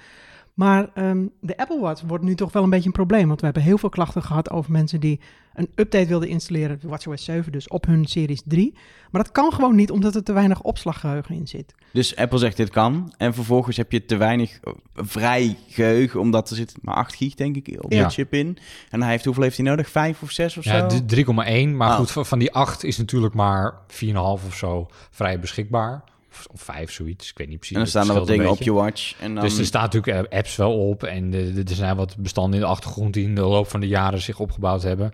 Maar 0.60 0.90
ehm, 0.94 1.26
de 1.42 1.58
Apple 1.58 1.80
Watch 1.80 2.02
wordt 2.08 2.24
nu 2.24 2.36
toch 2.36 2.52
wel 2.52 2.64
een 2.64 2.70
beetje 2.70 2.86
een 2.86 2.92
probleem. 2.92 3.28
Want 3.28 3.40
we 3.40 3.46
hebben 3.46 3.64
heel 3.64 3.78
veel 3.78 3.90
klachten 3.90 4.24
gehad 4.24 4.50
over 4.52 4.72
mensen 4.72 5.00
die 5.00 5.20
een 5.54 5.70
update 5.76 6.06
wilden 6.08 6.30
installeren, 6.30 6.80
WatchOS 6.84 7.24
7 7.24 7.52
dus, 7.52 7.68
op 7.68 7.86
hun 7.86 8.06
Series 8.06 8.42
3. 8.46 8.74
Maar 9.12 9.24
dat 9.24 9.32
kan 9.32 9.54
gewoon 9.54 9.76
niet, 9.76 9.92
omdat 9.92 10.16
er 10.16 10.24
te 10.24 10.34
weinig 10.34 10.62
opslaggeheugen 10.62 11.36
in 11.36 11.48
zit. 11.48 11.76
Dus 11.94 12.16
Apple 12.16 12.38
zegt 12.38 12.58
dit 12.58 12.70
kan. 12.70 13.14
En 13.18 13.34
vervolgens 13.34 13.78
heb 13.78 13.92
je 13.92 14.06
te 14.06 14.18
weinig 14.18 14.60
eh, 14.64 14.74
vrij 14.96 15.58
geheugen, 15.68 16.20
omdat 16.20 16.50
er 16.50 16.56
zit 16.56 16.76
maar 16.82 16.96
8 16.96 17.16
gig, 17.16 17.34
denk 17.36 17.56
ik, 17.56 17.84
op 17.84 17.92
Ja. 17.92 18.04
de 18.04 18.10
chip 18.10 18.34
in. 18.34 18.58
En 18.90 19.02
hij 19.02 19.12
heeft, 19.12 19.26
hoeveel 19.26 19.44
heeft 19.44 19.58
hij 19.58 19.66
nodig? 19.66 19.90
5 19.90 20.22
of 20.22 20.32
6 20.32 20.58
of 20.58 20.64
Ja, 20.64 20.90
zo? 20.90 20.98
d- 20.98 21.08
3,1. 21.08 21.76
Maar 21.76 21.90
Oh. 21.90 21.96
goed, 21.96 22.12
van- 22.12 22.26
van 22.26 22.40
die 22.40 22.54
8 22.54 22.84
is 22.84 22.98
natuurlijk 22.98 23.34
maar 23.34 23.74
4,5 23.88 24.46
of 24.46 24.56
zo 24.56 24.88
vrij 25.12 25.40
beschikbaar. 25.40 26.04
Of, 26.52 26.62
5, 26.62 26.92
zoiets. 26.92 27.30
Ik 27.30 27.38
weet 27.38 27.48
niet 27.48 27.58
precies. 27.58 27.76
en 27.76 27.82
dan 27.82 27.92
staan 27.92 28.10
er 28.10 28.14
wat 28.14 28.28
dingen 28.28 28.50
op 28.50 28.62
je 28.62 28.74
watch. 28.74 29.14
En 29.20 29.34
dan, 29.34 29.44
Dus 29.44 29.58
er 29.58 29.66
staan 29.66 29.82
natuurlijk 29.82 30.32
eh, 30.32 30.38
apps 30.38 30.56
wel 30.56 30.90
op. 30.90 31.04
En 31.04 31.34
er 31.34 31.76
zijn 31.76 31.96
wat 31.96 32.18
bestanden 32.18 32.60
in 32.60 32.66
de 32.66 32.72
achtergrond 32.72 33.14
die 33.14 33.24
in 33.24 33.36
de 33.36 33.42
loop 33.42 33.68
van 33.68 33.80
de 33.80 33.88
jaren 33.88 34.22
zich 34.22 34.40
opgebouwd 34.40 34.84
hebben. 34.84 35.14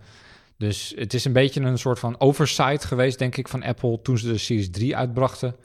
Dus 0.57 0.93
het 0.95 1.13
is 1.13 1.25
een 1.25 1.33
beetje 1.33 1.61
een 1.61 1.77
soort 1.77 1.99
van 1.99 2.19
oversight 2.19 2.85
geweest, 2.85 3.19
denk 3.19 3.37
ik, 3.37 3.47
van 3.47 3.63
Apple 3.63 4.01
toen 4.01 4.17
ze 4.17 4.27
de 4.27 4.37
Series 4.37 4.69
3 4.69 4.95
uitbrachten. 4.95 5.55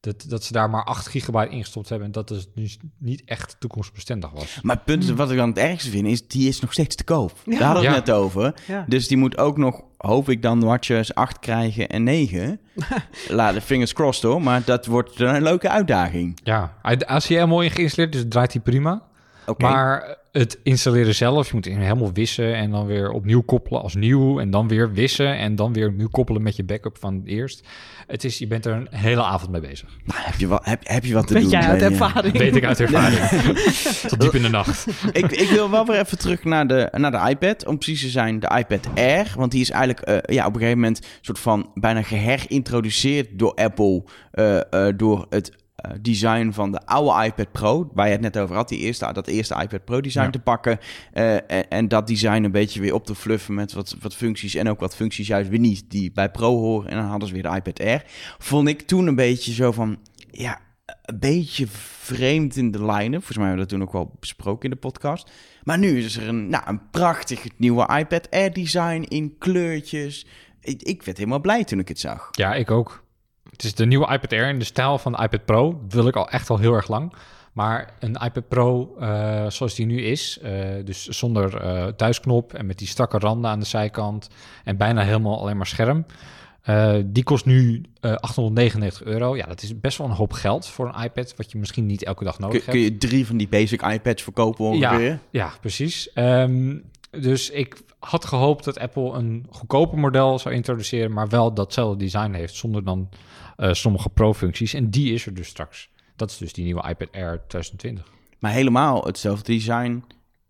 Dat, 0.00 0.24
dat 0.28 0.44
ze 0.44 0.52
daar 0.52 0.70
maar 0.70 0.84
8 0.84 1.06
gigabyte 1.08 1.48
ingestopt 1.52 1.88
hebben 1.88 2.06
en 2.06 2.12
dat 2.12 2.28
dus 2.28 2.46
dus 2.54 2.78
niet 2.98 3.22
echt 3.24 3.56
toekomstbestendig 3.58 4.30
was. 4.30 4.58
Maar 4.62 4.76
het 4.76 4.84
punt 4.84 5.02
is, 5.02 5.10
wat 5.10 5.30
ik 5.30 5.36
dan 5.36 5.48
het 5.48 5.58
ergste 5.58 5.90
vind, 5.90 6.06
is 6.06 6.26
die 6.28 6.48
is 6.48 6.60
nog 6.60 6.72
steeds 6.72 6.96
te 6.96 7.04
koop. 7.04 7.32
Ja. 7.44 7.58
Daar 7.58 7.62
hadden 7.66 7.82
we 7.84 7.88
Ja. 7.88 7.94
het 7.94 8.06
net 8.06 8.14
over. 8.14 8.54
Ja. 8.66 8.84
Dus 8.88 9.08
die 9.08 9.16
moet 9.16 9.38
ook 9.38 9.56
nog, 9.56 9.82
hoop 9.96 10.28
ik 10.28 10.42
dan, 10.42 10.60
watches 10.60 11.14
8 11.14 11.38
krijgen 11.38 11.88
en 11.88 12.02
9. 12.02 12.60
Laat 13.28 13.54
de 13.54 13.60
fingers 13.60 13.92
crossed 13.92 14.22
hoor, 14.22 14.42
maar 14.42 14.62
dat 14.64 14.86
wordt 14.86 15.20
een 15.20 15.42
leuke 15.42 15.68
uitdaging. 15.68 16.40
Ja, 16.44 16.74
hij- 16.82 17.06
als 17.06 17.26
hij 17.28 17.36
helemaal 17.36 17.60
in 17.62 17.70
geïnstalleerd 17.70 18.14
is, 18.14 18.24
draait 18.28 18.52
hij 18.52 18.62
prima. 18.62 19.02
Oké, 19.46 19.64
Maar 19.64 20.16
het 20.32 20.58
installeren 20.62 21.14
zelf, 21.14 21.46
je 21.48 21.54
moet 21.54 21.64
helemaal 21.64 22.12
wissen 22.12 22.54
en 22.54 22.70
dan 22.70 22.86
weer 22.86 23.10
opnieuw 23.10 23.40
koppelen 23.42 23.82
als 23.82 23.94
nieuw. 23.94 24.40
En 24.40 24.50
dan 24.50 24.68
weer 24.68 24.92
wissen 24.92 25.36
en 25.38 25.54
dan 25.54 25.72
weer 25.72 25.88
opnieuw 25.88 26.08
koppelen 26.08 26.42
met 26.42 26.56
je 26.56 26.64
backup 26.64 26.96
van 26.98 27.22
eerst. 27.24 27.66
Het 28.06 28.24
is, 28.24 28.38
je 28.38 28.46
bent 28.46 28.66
er 28.66 28.72
een 28.72 28.88
hele 28.90 29.22
avond 29.22 29.50
mee 29.50 29.60
bezig. 29.60 29.88
nou, 30.04 30.20
heb, 30.22 30.34
je 30.34 30.46
wat, 30.46 30.64
heb, 30.64 30.80
heb 30.88 31.04
je 31.04 31.14
wat 31.14 31.26
te 31.26 31.32
Weet 31.32 31.42
doen? 31.42 31.50
jij 31.50 31.62
uit 31.62 31.82
ervaring? 31.82 32.38
Weet 32.38 32.56
ik 32.56 32.64
uit 32.64 32.80
ervaring. 32.80 33.20
Tot 34.08 34.20
diep 34.20 34.34
in 34.34 34.42
de 34.42 34.48
nacht. 34.48 34.86
ik, 35.12 35.30
ik 35.30 35.48
wil 35.48 35.70
wel 35.70 35.86
weer 35.86 35.98
even 36.00 36.18
terug 36.18 36.44
naar 36.44 36.66
de, 36.66 36.88
naar 36.92 37.10
de 37.10 37.30
iPad. 37.30 37.66
Om 37.66 37.78
precies 37.78 38.00
te 38.00 38.08
zijn, 38.08 38.40
de 38.40 38.50
iPad 38.58 38.88
Air. 38.94 39.32
Want 39.36 39.50
die 39.50 39.60
is 39.60 39.70
eigenlijk 39.70 40.00
eh, 40.06 40.34
ja, 40.34 40.46
op 40.46 40.52
een 40.54 40.58
gegeven 40.60 40.80
moment 40.80 41.06
soort 41.20 41.38
van 41.38 41.70
bijna 41.74 42.02
geherintroduceerd 42.02 43.28
door 43.38 43.54
Apple. 43.54 44.02
eh, 44.30 44.88
eh, 44.88 44.96
door 44.96 45.26
het 45.30 45.58
design 46.00 46.50
van 46.50 46.72
de 46.72 46.86
oude 46.86 47.24
iPad 47.26 47.52
Pro. 47.52 47.90
Waar 47.94 48.06
je 48.06 48.12
het 48.12 48.20
net 48.20 48.38
over 48.38 48.56
had. 48.56 48.68
Die 48.68 48.78
eerste, 48.78 49.12
dat 49.12 49.26
eerste 49.26 49.54
iPad 49.62 49.84
Pro 49.84 50.00
design 50.00 50.24
Ja. 50.24 50.30
te 50.30 50.38
pakken. 50.40 50.78
eh, 51.12 51.34
en, 51.34 51.68
en 51.68 51.88
dat 51.88 52.06
design 52.06 52.42
een 52.44 52.50
beetje 52.52 52.80
weer 52.80 52.94
op 52.94 53.06
te 53.06 53.14
fluffen 53.14 53.54
met 53.54 53.72
wat, 53.72 53.96
wat 54.00 54.14
functies. 54.14 54.54
En 54.54 54.68
ook 54.68 54.80
wat 54.80 54.96
functies 54.96 55.26
juist 55.26 55.48
weer 55.50 55.58
niet 55.58 55.84
die 55.90 56.12
bij 56.12 56.30
Pro 56.30 56.56
horen. 56.58 56.90
En 56.90 56.96
dan 56.96 57.06
hadden 57.06 57.28
ze 57.28 57.34
weer 57.34 57.42
de 57.42 57.54
iPad 57.56 57.80
Air. 57.80 58.02
Vond 58.38 58.68
ik 58.68 58.82
toen 58.82 59.06
een 59.06 59.14
beetje 59.14 59.52
zo 59.52 59.72
van... 59.72 59.98
Ja, 60.30 60.58
een 61.04 61.18
beetje 61.18 61.66
vreemd 61.68 62.56
in 62.56 62.70
de 62.70 62.84
line 62.84 63.10
Volgens 63.16 63.36
mij 63.36 63.46
hebben 63.46 63.64
we 63.64 63.70
dat 63.70 63.78
toen 63.78 63.82
ook 63.82 63.92
wel 63.92 64.16
besproken 64.20 64.64
in 64.64 64.70
de 64.70 64.76
podcast. 64.76 65.30
Maar 65.64 65.78
nu 65.78 65.98
is 65.98 66.16
er 66.16 66.28
een, 66.28 66.48
nou, 66.48 66.62
een 66.66 66.90
prachtig 66.90 67.44
nieuwe 67.56 67.96
iPad 67.98 68.30
Air 68.30 68.52
design 68.52 69.02
in 69.08 69.34
kleurtjes. 69.38 70.26
Ik, 70.60 70.82
ik 70.82 71.02
werd 71.02 71.16
helemaal 71.18 71.40
blij 71.40 71.64
toen 71.64 71.78
ik 71.78 71.88
het 71.88 72.00
zag. 72.00 72.28
Ja, 72.30 72.54
ik 72.54 72.70
ook. 72.70 73.04
Het 73.60 73.68
is 73.68 73.74
de 73.74 73.86
nieuwe 73.86 74.12
iPad 74.12 74.32
Air 74.32 74.48
in 74.48 74.58
de 74.58 74.64
stijl 74.64 74.98
van 74.98 75.12
de 75.12 75.22
iPad 75.22 75.44
Pro. 75.44 75.80
Dat 75.82 75.92
wil 75.92 76.06
ik 76.06 76.16
al 76.16 76.28
echt 76.28 76.50
al 76.50 76.58
heel 76.58 76.74
erg 76.74 76.88
lang. 76.88 77.12
Maar 77.52 77.92
een 77.98 78.16
iPad 78.24 78.48
Pro 78.48 78.96
eh, 79.00 79.46
zoals 79.48 79.74
die 79.74 79.86
nu 79.86 80.02
is, 80.02 80.38
eh, 80.42 80.52
dus 80.84 81.06
zonder 81.06 81.56
eh, 81.56 81.86
thuisknop 81.86 82.54
en 82.54 82.66
met 82.66 82.78
die 82.78 82.88
strakke 82.88 83.18
randen 83.18 83.50
aan 83.50 83.58
de 83.58 83.66
zijkant 83.66 84.28
en 84.64 84.76
bijna 84.76 85.02
helemaal 85.02 85.40
alleen 85.40 85.56
maar 85.56 85.66
scherm. 85.66 86.06
die 87.04 87.24
kost 87.24 87.44
nu 87.44 87.82
eh 88.00 88.14
899 88.14 89.02
euro. 89.02 89.36
Ja, 89.36 89.46
dat 89.46 89.62
is 89.62 89.80
best 89.80 89.98
wel 89.98 90.06
een 90.06 90.12
hoop 90.12 90.32
geld 90.32 90.66
voor 90.66 90.88
een 90.94 91.04
iPad, 91.04 91.34
wat 91.36 91.52
je 91.52 91.58
misschien 91.58 91.86
niet 91.86 92.04
elke 92.04 92.24
dag 92.24 92.38
nodig 92.38 92.64
Kun, 92.64 92.72
hebt. 92.72 92.84
kun 92.84 92.94
je 92.94 92.98
drie 92.98 93.26
van 93.26 93.36
die 93.36 93.48
basic 93.48 93.82
iPads 93.82 94.22
verkopen 94.22 94.64
ongeveer? 94.64 95.18
Ja, 95.30 95.52
precies. 95.60 96.12
Ehm, 96.12 96.76
dus 97.10 97.50
ik 97.50 97.76
had 97.98 98.24
gehoopt 98.24 98.64
dat 98.64 98.78
Apple 98.78 99.12
een 99.12 99.46
goedkoper 99.50 99.98
model 99.98 100.38
zou 100.38 100.54
introduceren, 100.54 101.12
maar 101.12 101.28
wel 101.28 101.54
datzelfde 101.54 102.04
design 102.04 102.32
heeft, 102.32 102.54
zonder 102.54 102.84
dan 102.84 103.08
eh, 103.56 103.72
sommige 103.72 104.08
pro-functies. 104.08 104.74
En 104.74 104.90
die 104.90 105.12
is 105.12 105.26
er 105.26 105.34
dus 105.34 105.48
straks. 105.48 105.88
Dat 106.16 106.30
is 106.30 106.36
dus 106.36 106.52
die 106.52 106.64
nieuwe 106.64 106.88
iPad 106.88 107.08
Air 107.12 107.42
2020. 107.48 108.04
Maar 108.38 108.52
helemaal 108.52 109.04
hetzelfde 109.04 109.52
design 109.52 110.04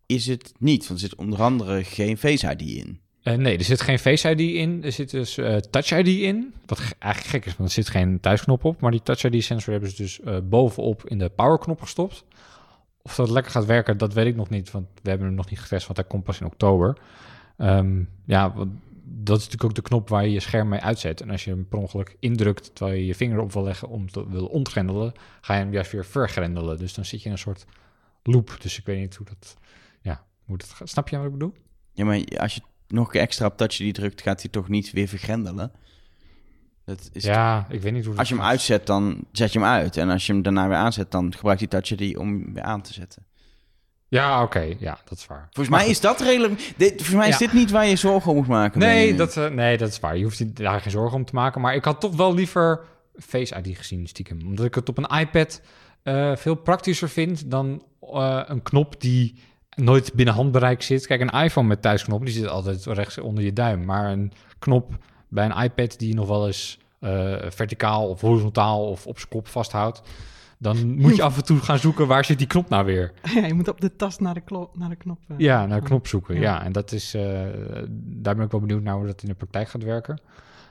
is 0.06 0.26
het 0.26 0.52
niet. 0.58 0.88
Want 0.88 1.00
er 1.00 1.08
zit 1.08 1.18
onder 1.18 1.42
andere 1.42 1.84
geen 1.84 2.18
Face 2.18 2.50
ID 2.56 2.60
in. 2.62 3.00
Eh, 3.22 3.34
nee, 3.34 3.58
er 3.58 3.64
zit 3.64 3.80
geen 3.80 3.98
Face 3.98 4.30
ID 4.30 4.40
in. 4.40 4.84
Er 4.84 4.92
zit 4.92 5.10
dus 5.10 5.38
eh, 5.38 5.56
Touch 5.56 5.90
ID 5.98 6.06
in. 6.06 6.54
Wat 6.66 6.78
ge- 6.78 6.94
eigenlijk 6.98 7.34
gek 7.34 7.46
is, 7.46 7.56
want 7.56 7.68
er 7.68 7.74
zit 7.74 7.88
geen 7.88 8.20
thuisknop 8.20 8.64
op. 8.64 8.80
Maar 8.80 8.90
die 8.90 9.02
Touch 9.02 9.24
ID-sensor 9.24 9.72
hebben 9.72 9.90
ze 9.90 9.96
dus 9.96 10.20
bovenop 10.42 11.08
in 11.08 11.18
de 11.18 11.28
powerknop 11.28 11.80
gestopt. 11.80 12.24
Of 13.02 13.14
dat 13.14 13.30
lekker 13.30 13.52
gaat 13.52 13.64
werken, 13.64 13.98
dat 13.98 14.12
weet 14.12 14.26
ik 14.26 14.36
nog 14.36 14.48
niet. 14.48 14.70
Want 14.70 14.86
we 15.02 15.08
hebben 15.08 15.26
hem 15.26 15.36
nog 15.36 15.50
niet 15.50 15.60
getest, 15.60 15.86
want 15.86 15.98
hij 15.98 16.06
komt 16.06 16.24
pas 16.24 16.40
in 16.40 16.46
oktober. 16.46 16.98
Ehm, 17.56 18.02
ja, 18.24 18.52
want 18.52 18.72
dat 19.04 19.38
is 19.38 19.44
natuurlijk 19.44 19.64
ook 19.64 19.74
de 19.74 19.88
knop 19.88 20.08
waar 20.08 20.24
je 20.24 20.32
je 20.32 20.40
scherm 20.40 20.68
mee 20.68 20.80
uitzet. 20.80 21.20
En 21.20 21.30
als 21.30 21.44
je 21.44 21.50
hem 21.50 21.68
per 21.68 21.78
ongeluk 21.78 22.16
indrukt 22.18 22.74
terwijl 22.74 22.98
je 22.98 23.06
je 23.06 23.14
vinger 23.14 23.40
op 23.40 23.52
wil 23.52 23.62
leggen 23.62 23.88
om 23.88 24.10
te 24.10 24.28
willen 24.28 24.50
ontgrendelen, 24.50 25.12
ga 25.40 25.54
je 25.54 25.60
hem 25.60 25.72
juist 25.72 25.92
weer 25.92 26.04
vergrendelen. 26.04 26.78
Dus 26.78 26.94
dan 26.94 27.04
zit 27.04 27.20
je 27.20 27.26
in 27.26 27.32
een 27.32 27.38
soort 27.38 27.66
loop. 28.22 28.56
Dus 28.60 28.78
ik 28.78 28.86
weet 28.86 28.98
niet 28.98 29.16
hoe 29.16 29.26
dat, 29.26 29.56
ja, 30.02 30.24
hoe 30.44 30.56
dat. 30.56 30.80
Snap 30.84 31.08
je 31.08 31.16
wat 31.16 31.26
ik 31.26 31.32
bedoel? 31.32 31.54
Ja, 31.92 32.04
maar 32.04 32.24
als 32.36 32.54
je 32.54 32.60
nog 32.88 33.14
een 33.14 33.20
extra 33.20 33.46
op 33.46 33.56
Touch 33.56 33.80
ID 33.80 33.94
drukt, 33.94 34.22
gaat 34.22 34.42
hij 34.42 34.50
toch 34.50 34.68
niet 34.68 34.90
weer 34.90 35.08
vergrendelen? 35.08 35.72
Dat 36.96 37.10
is 37.12 37.24
Ja, 37.24 37.66
ik 37.68 37.82
weet 37.82 37.92
niet 37.92 38.04
hoe 38.04 38.10
dat 38.10 38.18
Als 38.18 38.28
je 38.28 38.34
hem 38.34 38.42
gaat. 38.42 38.52
uitzet, 38.52 38.86
dan 38.86 39.24
zet 39.32 39.52
je 39.52 39.58
hem 39.58 39.68
uit. 39.68 39.96
En 39.96 40.10
als 40.10 40.26
je 40.26 40.32
hem 40.32 40.42
daarna 40.42 40.68
weer 40.68 40.76
aanzet, 40.76 41.10
dan 41.10 41.34
gebruikt 41.34 41.60
hij 41.60 41.68
Touch 41.68 41.90
ID 41.90 42.16
om 42.16 42.28
hem 42.28 42.54
weer 42.54 42.62
aan 42.62 42.82
te 42.82 42.92
zetten. 42.92 43.24
Ja, 44.08 44.42
oké. 44.42 44.74
Ja, 44.78 44.98
dat 45.04 45.18
is 45.18 45.26
waar. 45.26 45.48
Volgens 45.50 45.76
mij 45.76 45.88
is 45.88 46.00
dat 46.00 46.20
redelijk... 46.20 46.72
Dit, 46.76 46.88
volgens 46.88 47.16
mij 47.16 47.28
is 47.28 47.38
dit 47.38 47.52
niet 47.52 47.70
waar 47.70 47.86
je 47.86 47.96
zorgen 47.96 48.30
om 48.30 48.36
moet 48.36 48.46
maken. 48.46 48.80
Nee 48.80 49.14
dat, 49.14 49.36
eh, 49.36 49.46
nee, 49.48 49.76
dat 49.78 49.88
is 49.88 50.00
waar. 50.00 50.16
Je 50.16 50.22
hoeft 50.24 50.56
daar 50.56 50.80
geen 50.80 50.90
zorgen 50.90 51.16
om 51.16 51.24
te 51.24 51.34
maken. 51.34 51.60
Maar 51.60 51.74
ik 51.74 51.84
had 51.84 52.00
toch 52.00 52.16
wel 52.16 52.34
liever 52.34 52.80
Face 53.18 53.62
ID 53.62 53.76
gezien, 53.76 54.06
stiekem. 54.06 54.40
Omdat 54.46 54.64
ik 54.64 54.74
het 54.74 54.88
op 54.88 54.98
een 54.98 55.18
iPad 55.18 55.60
eh, 56.02 56.36
veel 56.36 56.54
praktischer 56.54 57.08
vind 57.08 57.50
dan 57.50 57.82
eh, 58.00 58.40
een 58.46 58.62
knop 58.62 59.00
die 59.00 59.34
nooit 59.76 60.12
binnen 60.14 60.34
handbereik 60.34 60.82
zit. 60.82 61.06
Kijk, 61.06 61.20
een 61.20 61.42
iPhone 61.42 61.68
met 61.68 61.82
thuisknop, 61.82 62.24
die 62.24 62.34
zit 62.34 62.48
altijd 62.48 62.84
rechts 62.84 63.18
onder 63.18 63.44
je 63.44 63.52
duim. 63.52 63.84
Maar 63.84 64.10
een 64.10 64.32
knop 64.58 64.98
bij 65.30 65.44
een 65.50 65.62
iPad 65.62 65.98
die 65.98 66.08
je 66.08 66.14
nog 66.14 66.28
wel 66.28 66.46
eens 66.46 66.78
eh, 67.00 67.34
verticaal 67.48 68.08
of 68.08 68.20
horizontaal 68.20 68.88
of 68.88 69.06
op 69.06 69.16
zijn 69.18 69.28
kop 69.30 69.48
vasthoudt. 69.48 70.02
Dan 70.58 70.94
moet 70.94 71.16
je 71.16 71.22
af 71.22 71.36
en 71.36 71.44
toe 71.44 71.58
gaan 71.58 71.78
zoeken 71.78 72.06
waar 72.06 72.24
zit 72.24 72.38
die 72.38 72.46
knop 72.46 72.68
nou 72.68 72.84
weer. 72.84 73.12
Ja, 73.34 73.46
je 73.46 73.54
moet 73.54 73.68
op 73.68 73.80
de 73.80 73.96
tas 73.96 74.18
naar 74.18 74.34
de, 74.34 74.40
klo- 74.40 74.70
naar 74.74 74.88
de 74.88 74.96
knop. 74.96 75.18
eh, 75.28 75.38
Ja, 75.38 75.66
naar 75.66 75.78
gaan. 75.78 75.86
knop 75.88 76.06
zoeken. 76.06 76.34
Ja. 76.34 76.40
Ja. 76.40 76.64
en 76.64 76.72
dat 76.72 76.92
is, 76.92 77.14
eh, 77.14 77.22
daar 77.94 78.34
ben 78.36 78.44
ik 78.44 78.50
wel 78.50 78.60
benieuwd 78.60 78.82
naar 78.82 78.94
hoe 78.94 79.06
dat 79.06 79.22
in 79.22 79.28
de 79.28 79.34
praktijk 79.34 79.68
gaat 79.68 79.82
werken. 79.82 80.20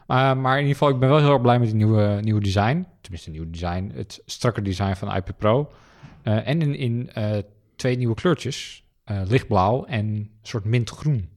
Uh, 0.08 0.34
maar 0.36 0.54
in 0.54 0.60
ieder 0.60 0.74
geval, 0.78 0.89
ik 0.89 1.00
ben 1.00 1.10
wel 1.10 1.17
heel 1.19 1.32
erg 1.34 1.41
blij 1.41 1.60
met 1.60 1.67
het 1.67 1.78
nieuwe, 1.78 2.19
nieuwe 2.22 2.41
design. 2.41 2.86
Tenminste, 3.02 3.30
nieuwe 3.30 3.50
design. 3.50 3.91
Het 3.95 4.22
strakke 4.26 4.62
design 4.62 4.93
van 4.93 5.10
de 5.10 5.15
iPad 5.15 5.38
Pro. 5.38 5.69
Uh, 6.24 6.48
en 6.48 6.62
in, 6.62 6.76
in 6.76 7.10
uh, 7.17 7.38
twee 7.76 7.98
nieuwe 7.98 8.15
kleurtjes. 8.15 8.84
Uh, 9.12 9.22
lichtblauw 9.28 9.86
en 9.86 10.06
een 10.08 10.32
soort 10.41 10.63
mintgroen. 10.65 11.30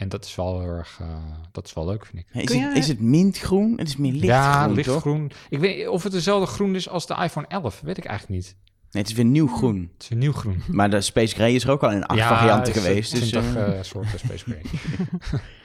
En 0.00 0.08
dat 0.08 0.24
is 0.24 0.34
wel 0.34 0.60
heel 0.60 0.68
erg, 0.68 0.98
uh, 1.02 1.08
dat 1.52 1.66
is 1.66 1.72
wel 1.72 1.86
leuk, 1.86 2.06
vind 2.06 2.18
ik. 2.18 2.50
Is, 2.50 2.54
het, 2.54 2.76
is 2.76 2.88
het 2.88 3.00
mintgroen? 3.00 3.78
Het 3.78 3.88
is 3.88 3.96
meer 3.96 4.12
lichtgroen, 4.12 4.34
ja, 4.34 4.66
toch? 4.66 4.76
lichtgroen. 4.76 5.30
Ik 5.48 5.58
weet 5.58 5.88
of 5.88 6.02
het 6.02 6.12
dezelfde 6.12 6.46
groen 6.46 6.74
is 6.74 6.88
als 6.88 7.06
de 7.06 7.14
iPhone 7.14 7.46
11. 7.46 7.80
Weet 7.84 7.98
ik 7.98 8.04
eigenlijk 8.04 8.40
niet. 8.40 8.56
Nee, 8.90 9.02
het 9.02 9.10
is 9.10 9.16
weer 9.16 9.24
nieuw 9.24 9.48
groen. 9.48 9.90
Het 9.92 10.02
is 10.02 10.10
een 10.10 10.18
nieuw 10.18 10.32
groen. 10.32 10.62
Maar 10.68 10.90
de 10.90 11.00
Space 11.00 11.34
Gray 11.34 11.54
is 11.54 11.64
er 11.64 11.70
ook 11.70 11.82
al 11.82 11.90
in 11.90 12.06
acht 12.06 12.20
varianten 12.20 12.72
geweest. 12.72 13.10
Dus, 13.10 13.28
20 13.28 13.56
eh, 13.56 13.68
uh, 13.68 13.82
soorten 13.82 14.18
Space 14.18 14.44
Gray. 14.44 14.62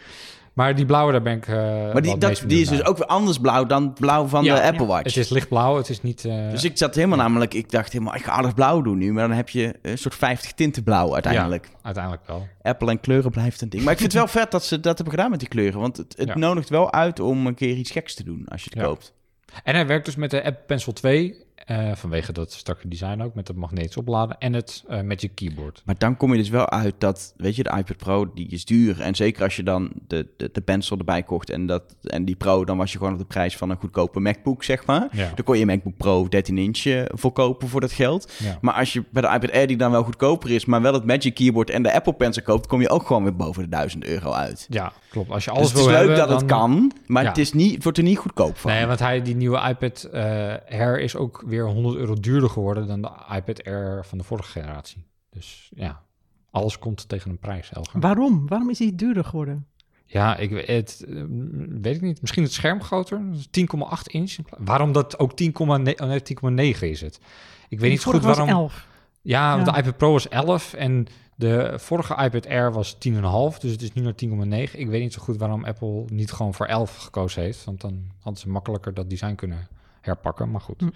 maar 0.56 0.76
die 0.76 0.86
blauwe, 0.86 1.12
daar 1.12 1.22
ben 1.22 1.38
ik. 1.38 1.48
Uh, 1.48 1.56
maar 1.94 2.02
die, 2.02 2.18
dat, 2.18 2.44
die 2.48 2.62
is 2.62 2.68
dus 2.70 2.84
ook 2.86 2.98
weer 2.98 3.08
anders 3.08 3.38
blauw 3.38 3.66
dan 3.66 3.94
blauw 3.94 4.26
van 4.26 4.44
Ja, 4.44 4.56
de 4.56 4.62
Apple 4.62 4.82
ja. 4.82 4.88
Watch. 4.88 5.04
Het 5.04 5.18
is 5.18 5.30
lichtblauw, 5.30 5.78
het 5.78 5.90
is 5.90 6.02
niet. 6.02 6.24
Uh, 6.24 6.50
Dus 6.52 6.64
ik 6.64 6.78
zat 6.78 6.96
helemaal 6.96 7.18
namelijk, 7.18 7.54
ik 7.54 7.72
dacht 7.72 7.92
helemaal, 7.92 8.16
ik 8.16 8.24
ga 8.24 8.32
alles 8.32 8.54
blauw 8.54 8.82
doen 8.82 8.98
nu. 8.98 9.14
Maar 9.14 9.28
dan 9.28 9.38
heb 9.38 9.50
je 9.50 9.74
een 9.82 9.98
soort 9.98 10.16
50 10.16 10.52
tinten 10.54 10.84
blauw 10.84 11.14
uiteindelijk. 11.14 11.66
Ja, 11.72 11.78
uiteindelijk 11.82 12.28
wel. 12.28 12.48
Apple 12.62 12.90
en 12.90 13.00
kleuren 13.00 13.32
blijft 13.32 13.62
een 13.62 13.70
ding. 13.70 13.84
Maar 13.84 13.94
ik 13.94 14.00
vind 14.00 14.12
het 14.14 14.22
wel 14.22 14.42
vet 14.42 14.52
dat 14.52 14.64
ze 14.66 14.80
dat 14.80 14.96
hebben 14.98 15.14
gedaan 15.16 15.30
met 15.32 15.40
die 15.40 15.50
kleuren. 15.50 15.80
Want 15.80 15.98
het, 15.98 16.14
het 16.18 16.28
Ja. 16.28 16.38
nodigt 16.38 16.70
wel 16.70 16.94
uit 16.94 17.20
om 17.20 17.48
een 17.48 17.56
keer 17.56 17.76
iets 17.76 17.92
geks 17.92 18.16
te 18.16 18.24
doen 18.24 18.46
als 18.48 18.64
je 18.64 18.70
het 18.74 18.84
koopt. 18.84 19.14
En 19.64 19.76
hij 19.76 19.88
werkt 19.88 20.06
dus 20.06 20.16
met 20.16 20.32
de 20.32 20.38
Apple 20.44 20.64
Pencil 20.68 20.94
2. 20.94 21.44
Uh, 21.72 21.92
vanwege 21.96 22.32
dat 22.34 22.52
strakke 22.54 22.88
design 22.88 23.22
ook, 23.22 23.36
met 23.36 23.48
het 23.48 23.58
magnetisch 23.58 23.98
opladen 23.98 24.38
en 24.40 24.54
het 24.54 24.84
uh, 24.90 25.02
Magic 25.02 25.32
Keyboard. 25.36 25.82
Maar 25.86 25.96
dan 25.98 26.18
kom 26.18 26.32
je 26.32 26.38
dus 26.38 26.50
wel 26.50 26.70
uit 26.70 26.94
dat, 26.98 27.34
weet 27.38 27.56
je, 27.56 27.64
de 27.64 27.74
iPad 27.78 27.98
Pro, 27.98 28.34
die 28.34 28.48
is 28.50 28.66
duur. 28.66 29.02
En 29.02 29.16
zeker 29.16 29.44
als 29.44 29.56
je 29.56 29.64
dan 29.64 29.92
de, 30.08 30.28
de, 30.38 30.50
de 30.54 30.62
pencil 30.62 30.98
erbij 30.98 31.24
kocht 31.24 31.50
en, 31.50 31.66
dat, 31.66 31.96
en 32.04 32.26
die 32.26 32.36
Pro, 32.36 32.66
dan 32.66 32.78
was 32.78 32.92
je 32.92 32.98
gewoon 32.98 33.14
op 33.14 33.20
de 33.20 33.26
prijs 33.26 33.58
van 33.58 33.70
een 33.70 33.78
goedkope 33.78 34.20
MacBook, 34.20 34.64
zeg 34.64 34.86
maar. 34.86 35.08
Ja. 35.12 35.32
Dan 35.36 35.46
kon 35.46 35.56
je 35.56 35.62
een 35.62 35.68
MacBook 35.68 35.98
Pro 35.98 36.28
13 36.28 36.58
inch 36.58 36.86
uh, 36.86 37.02
voor 37.08 37.32
kopen 37.32 37.68
voor 37.68 37.82
dat 37.82 37.92
geld. 37.92 38.34
Ja. 38.38 38.58
Maar 38.62 38.74
als 38.74 38.94
je 38.94 39.04
bij 39.12 39.22
de 39.22 39.28
iPad 39.28 39.52
Air, 39.52 39.68
die 39.68 39.78
dan 39.78 39.92
wel 39.92 40.04
goedkoper 40.04 40.52
is, 40.52 40.66
maar 40.66 40.82
wel 40.82 40.94
het 40.94 41.06
Magic 41.06 41.34
Keyboard 41.36 41.70
en 41.70 41.84
de 41.84 41.94
Apple 41.94 42.14
Pencil 42.14 42.44
koopt, 42.44 42.68
kom 42.68 42.82
je 42.82 42.90
ook 42.90 43.08
gewoon 43.08 43.24
weer 43.24 43.36
boven 43.36 43.64
de 43.64 43.70
1000 43.70 44.06
euro 44.06 44.32
uit. 44.32 44.68
ja, 44.70 44.94
klopt. 45.10 45.30
Als 45.32 45.44
je 45.46 45.52
alles 45.52 45.62
dus 45.62 45.72
het 45.72 45.80
is 45.80 45.86
leuk 45.88 45.98
hebben, 45.98 46.18
dat 46.18 46.30
het 46.30 46.46
kan, 46.50 46.92
maar 47.06 47.24
Ja. 47.24 47.30
het, 47.30 47.38
is 47.38 47.54
niet, 47.54 47.74
het 47.74 47.84
wordt 47.84 47.98
er 47.98 48.04
niet 48.04 48.18
goedkoop 48.18 48.58
van. 48.58 48.72
Nee, 48.72 48.86
want 48.86 49.00
hij, 49.00 49.22
die 49.22 49.36
nieuwe 49.36 49.68
iPad 49.70 50.10
uh, 50.14 50.22
Air 50.70 51.00
is 51.00 51.16
ook 51.16 51.44
weer 51.46 51.66
100 51.68 51.96
euro 51.96 52.14
duurder 52.14 52.50
geworden 52.50 52.88
dan 52.88 53.02
de 53.02 53.12
iPad 53.36 53.64
Air 53.64 54.06
van 54.06 54.18
de 54.18 54.24
vorige 54.24 54.50
generatie. 54.52 55.06
Dus 55.30 55.72
ja, 55.76 56.02
alles 56.52 56.80
komt 56.80 57.10
tegen 57.10 57.32
een 57.32 57.40
prijs, 57.40 57.72
Elger. 57.72 58.00
Waarom? 58.00 58.48
Waarom 58.48 58.70
is 58.70 58.78
die 58.78 58.96
duurder 58.96 59.26
geworden? 59.26 59.68
Ja, 60.06 60.38
ik 60.38 60.50
weet 60.50 60.68
het, 60.68 61.06
eh, 61.08 61.24
weet 61.82 61.96
ik 61.96 62.02
niet. 62.02 62.22
Misschien 62.22 62.44
het 62.44 62.52
scherm 62.54 62.82
groter, 62.82 63.22
10,8 63.52 64.08
inch. 64.08 64.36
Waarom 64.58 64.92
dat 64.92 65.20
ook 65.20 65.36
10,9 65.36 65.52
oh 66.02 66.08
nee, 66.08 66.22
10,9 66.22 66.90
is 66.90 67.02
het? 67.02 67.20
Ik 67.70 67.80
weet 67.80 67.90
niet 67.92 68.02
zo 68.02 68.12
goed 68.12 68.24
waarom. 68.24 68.46
was 68.48 68.56
11. 68.56 68.88
Ja, 69.22 69.56
want 69.56 69.66
Ja. 69.68 69.72
de 69.74 69.80
iPad 69.80 69.98
Pro 69.98 70.12
was 70.12 70.28
11 70.28 70.74
en 70.74 71.08
de 71.36 71.74
vorige 71.80 72.24
iPad 72.24 72.48
Air 72.48 72.72
was 72.72 72.98
10,5, 73.00 73.60
dus 73.60 73.72
het 73.72 73.82
is 73.82 73.94
nu 73.94 74.02
naar 74.02 74.16
10,9. 74.16 74.80
Ik 74.80 74.88
weet 74.88 75.02
niet 75.02 75.14
zo 75.14 75.22
goed 75.22 75.38
waarom 75.38 75.66
Apple 75.66 76.04
niet 76.08 76.32
gewoon 76.32 76.54
voor 76.54 76.66
11 76.66 76.96
gekozen 76.98 77.42
heeft, 77.42 77.64
want 77.64 77.82
dan 77.82 78.12
hadden 78.20 78.42
ze 78.42 78.50
makkelijker 78.50 78.94
dat 78.94 79.10
design 79.10 79.36
kunnen 79.36 79.68
herpakken. 80.02 80.52
Maar 80.52 80.62
goed, 80.62 80.80
Hm. 80.82 80.90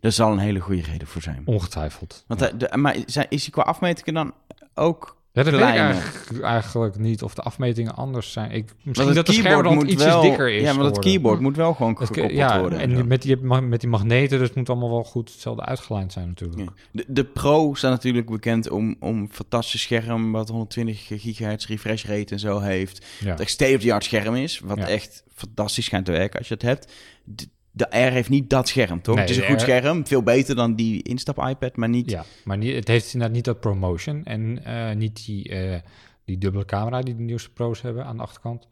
Daar 0.00 0.12
zal 0.12 0.32
een 0.32 0.38
hele 0.38 0.60
goede 0.60 0.82
reden 0.82 1.06
voor 1.08 1.22
zijn. 1.22 1.42
ongetwijfeld. 1.44 2.24
Want 2.26 2.40
de, 2.40 2.56
de- 2.56 2.76
maar 2.76 2.96
zijn- 3.06 3.26
is 3.28 3.42
hij 3.42 3.50
qua 3.50 3.62
afmetingen 3.62 4.14
dan 4.14 4.34
ook... 4.74 5.16
Ja, 5.32 5.42
dat 5.42 5.52
weet 5.52 5.60
ik 5.62 5.66
kleiner? 5.68 5.94
eigenlijk, 5.94 6.44
eigenlijk 6.44 6.98
niet 6.98 7.22
of 7.22 7.34
de 7.34 7.42
afmetingen 7.42 7.94
anders 7.94 8.32
zijn. 8.32 8.50
Ik, 8.50 8.72
misschien 8.82 9.14
dat 9.14 9.26
de 9.26 9.32
schermrand 9.32 9.82
ietsjes 9.82 10.04
wel, 10.04 10.22
dikker 10.22 10.48
is 10.50 10.60
Ja, 10.62 10.66
maar 10.66 10.74
dat 10.82 10.86
geworden. 10.86 11.02
keyboard 11.12 11.40
moet 11.40 11.56
wel 11.56 11.74
gewoon 11.74 11.90
Het 11.98 12.06
gekoppeld 12.06 12.32
ja, 12.38 12.60
worden. 12.60 12.78
en 12.78 13.06
met 13.06 13.22
die, 13.22 13.36
met 13.36 13.80
die 13.80 13.88
magneten, 13.90 14.38
dus 14.38 14.46
het 14.48 14.56
moet 14.56 14.68
allemaal 14.70 14.90
wel 14.90 15.04
goed 15.04 15.30
hetzelfde 15.30 15.64
uitgelijnd 15.64 16.12
zijn 16.12 16.26
natuurlijk. 16.28 16.60
Ja. 16.60 16.72
De, 16.90 17.04
de 17.08 17.24
Pro 17.24 17.74
staat 17.74 17.90
natuurlijk 17.90 18.26
bekend 18.26 18.70
om, 18.70 18.96
om 19.00 19.16
een 19.18 19.28
fantastisch 19.32 19.80
scherm... 19.82 20.32
wat 20.32 20.48
120 20.48 21.06
gigahertz 21.06 21.66
refresh 21.66 22.04
rate 22.04 22.32
en 22.32 22.38
zo 22.40 22.58
heeft. 22.60 23.04
Ja. 23.20 23.26
Dat 23.30 23.40
echt 23.40 23.50
state-of-the-art 23.50 24.04
scherm 24.04 24.34
is. 24.34 24.60
Wat 24.64 24.78
echt 24.78 25.24
fantastisch 25.34 25.84
schijnt 25.84 26.04
te 26.06 26.12
werken 26.12 26.38
als 26.38 26.48
je 26.48 26.54
het 26.54 26.62
hebt. 26.62 26.92
De, 27.24 27.48
de 27.76 27.90
Air 27.90 28.12
heeft 28.12 28.28
niet 28.28 28.50
dat 28.50 28.68
scherm, 28.68 29.02
toch? 29.02 29.14
Nee, 29.14 29.24
het 29.24 29.32
is 29.32 29.36
een 29.36 29.42
de 29.42 29.50
goed 29.50 29.60
scherm. 29.60 30.06
Veel 30.06 30.22
beter 30.22 30.54
dan 30.54 30.74
die 30.74 31.02
instap-iPad, 31.02 31.76
maar 31.76 31.88
niet... 31.88 32.10
Ja, 32.10 32.24
maar 32.44 32.56
niet, 32.56 32.74
het 32.74 32.88
heeft 32.88 33.04
inderdaad 33.04 33.36
niet 33.36 33.44
dat 33.44 33.60
promotion 33.60 34.24
en 34.24 34.64
eh, 34.64 34.94
niet 34.94 35.26
die, 35.26 35.48
eh, 35.48 35.80
die 36.24 36.38
dubbele 36.38 36.64
camera 36.64 37.00
die 37.00 37.16
de 37.16 37.22
nieuwste 37.22 37.50
pro's 37.50 37.82
hebben 37.82 38.04
aan 38.04 38.16
de 38.16 38.22
achterkant. 38.22 38.68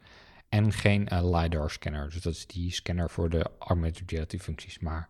En 0.49 0.71
geen 0.71 1.07
eh, 1.07 1.39
LiDAR-scanner. 1.39 2.09
Dus 2.09 2.21
dat 2.21 2.33
is 2.33 2.47
die 2.47 2.71
scanner 2.71 3.09
voor 3.09 3.29
de 3.29 3.45
augmented 3.59 4.11
reality 4.11 4.37
functies. 4.37 4.79
Maar 4.79 5.09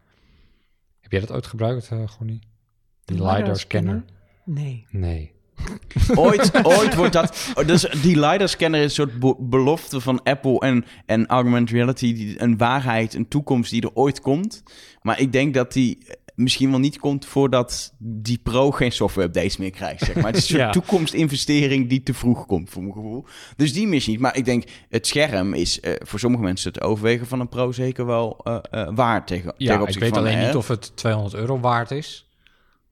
heb 0.99 1.11
jij 1.11 1.19
dat 1.19 1.31
ooit 1.31 1.47
gebruikt, 1.47 1.91
eh 1.91 2.07
Gonnie? 2.07 2.39
Die 3.05 3.17
De 3.17 3.23
LiDAR-scanner? 3.23 4.03
Nee. 4.45 4.87
Nee. 4.89 5.34
Ooit, 6.15 6.51
ooit 6.65 6.95
wordt 6.95 7.13
dat... 7.13 7.53
Dus 7.65 7.81
die 8.01 8.15
LiDAR-scanner 8.19 8.79
is 8.79 8.85
een 8.85 8.91
soort 9.07 9.19
be- 9.19 9.35
belofte 9.39 10.01
van 10.01 10.23
Apple 10.23 10.59
en, 10.59 10.85
en 11.05 11.25
augmented 11.27 11.75
reality. 11.75 12.13
Die, 12.13 12.41
een 12.41 12.57
waarheid, 12.57 13.13
een 13.13 13.27
toekomst 13.27 13.71
die 13.71 13.81
er 13.81 13.93
ooit 13.93 14.21
komt. 14.21 14.63
Maar 15.01 15.19
ik 15.19 15.31
denk 15.31 15.53
dat 15.53 15.73
die 15.73 15.97
misschien 16.35 16.69
wel 16.69 16.79
niet 16.79 16.99
komt 16.99 17.25
voordat 17.25 17.93
die 17.97 18.37
Pro 18.43 18.71
geen 18.71 18.91
software-updates 18.91 19.57
meer 19.57 19.71
krijgt. 19.71 20.03
Zeg 20.05 20.15
maar. 20.15 20.25
Het 20.25 20.35
is 20.35 20.41
een 20.41 20.47
soort 20.49 20.61
Ja. 20.61 20.69
toekomstinvestering 20.71 21.89
die 21.89 22.03
te 22.03 22.13
vroeg 22.13 22.45
komt, 22.45 22.69
voor 22.69 22.81
mijn 22.81 22.93
gevoel. 22.93 23.25
Dus 23.55 23.73
die 23.73 23.87
mis 23.87 24.07
niet. 24.07 24.19
Maar 24.19 24.37
ik 24.37 24.45
denk, 24.45 24.63
het 24.89 25.07
scherm 25.07 25.53
is 25.53 25.79
eh, 25.79 25.93
voor 26.03 26.19
sommige 26.19 26.43
mensen 26.43 26.71
het 26.73 26.81
overwegen 26.81 27.27
van 27.27 27.39
een 27.39 27.49
Pro 27.49 27.71
zeker 27.71 28.05
wel 28.05 28.39
eh, 28.43 28.57
eh, 28.71 28.89
waard 28.95 29.27
tegen, 29.27 29.53
Ja, 29.57 29.87
ik 29.87 29.99
weet 29.99 30.17
alleen 30.17 30.37
een 30.39 30.45
niet 30.45 30.55
of 30.55 30.67
het 30.67 30.91
200 30.97 31.35
euro 31.35 31.59
waard 31.59 31.91
is. 31.91 32.24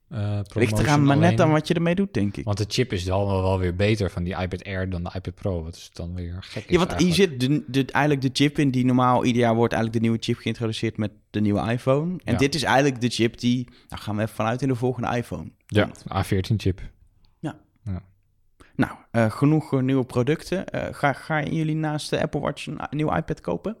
Eh, 0.08 0.40
Ligt 0.54 0.78
eraan 0.78 1.04
maar 1.04 1.16
net 1.16 1.40
aan 1.40 1.50
wat 1.50 1.68
je 1.68 1.74
ermee 1.74 1.94
doet, 1.94 2.14
denk 2.14 2.36
ik. 2.36 2.44
Want 2.44 2.58
de 2.58 2.64
chip 2.68 2.92
is 2.92 3.04
dan 3.04 3.26
wel, 3.26 3.58
weer 3.58 3.74
beter 3.76 4.10
van 4.10 4.22
die 4.24 4.36
iPad 4.36 4.64
Air 4.64 4.90
dan 4.90 5.02
de 5.02 5.10
iPad 5.14 5.34
Pro. 5.34 5.62
Wat 5.62 5.74
is 5.74 5.90
dan 5.92 6.14
weer 6.14 6.36
gek 6.40 6.70
Ja, 6.70 6.78
want 6.78 6.94
hier 6.96 7.14
zit 7.14 7.40
de, 7.40 7.64
de, 7.66 7.84
eigenlijk 7.84 8.22
de 8.24 8.30
chip 8.44 8.58
in 8.58 8.70
die 8.70 8.84
normaal 8.84 9.24
ieder 9.24 9.42
jaar 9.42 9.54
wordt 9.54 9.72
eigenlijk 9.72 10.02
de 10.02 10.08
nieuwe 10.08 10.24
chip 10.24 10.38
geïntroduceerd 10.38 10.96
met 10.96 11.10
de 11.30 11.40
nieuwe 11.40 11.70
iPhone. 11.70 12.16
En 12.24 12.32
Ja. 12.32 12.38
dit 12.38 12.54
is 12.54 12.62
eigenlijk 12.62 13.00
de 13.00 13.08
chip 13.08 13.38
die, 13.38 13.68
nou 13.88 14.02
gaan 14.02 14.16
we 14.16 14.22
even 14.22 14.34
vanuit 14.34 14.62
in 14.62 14.68
de 14.68 14.74
volgende 14.74 15.16
iPhone. 15.16 15.50
Ja, 15.66 15.82
komt. 15.84 16.04
A14 16.26 16.56
chip. 16.56 16.80
Nou, 18.76 18.92
eh, 19.10 19.30
genoeg 19.30 19.72
eh, 19.72 19.80
nieuwe 19.80 20.04
producten. 20.04 20.64
Ga, 20.94 21.12
gaan 21.12 21.54
jullie 21.54 21.74
naast 21.76 22.10
de 22.10 22.22
Apple 22.22 22.40
Watch 22.40 22.66
een, 22.66 22.76
een 22.80 22.96
nieuwe 22.96 23.16
iPad 23.16 23.40
kopen? 23.40 23.76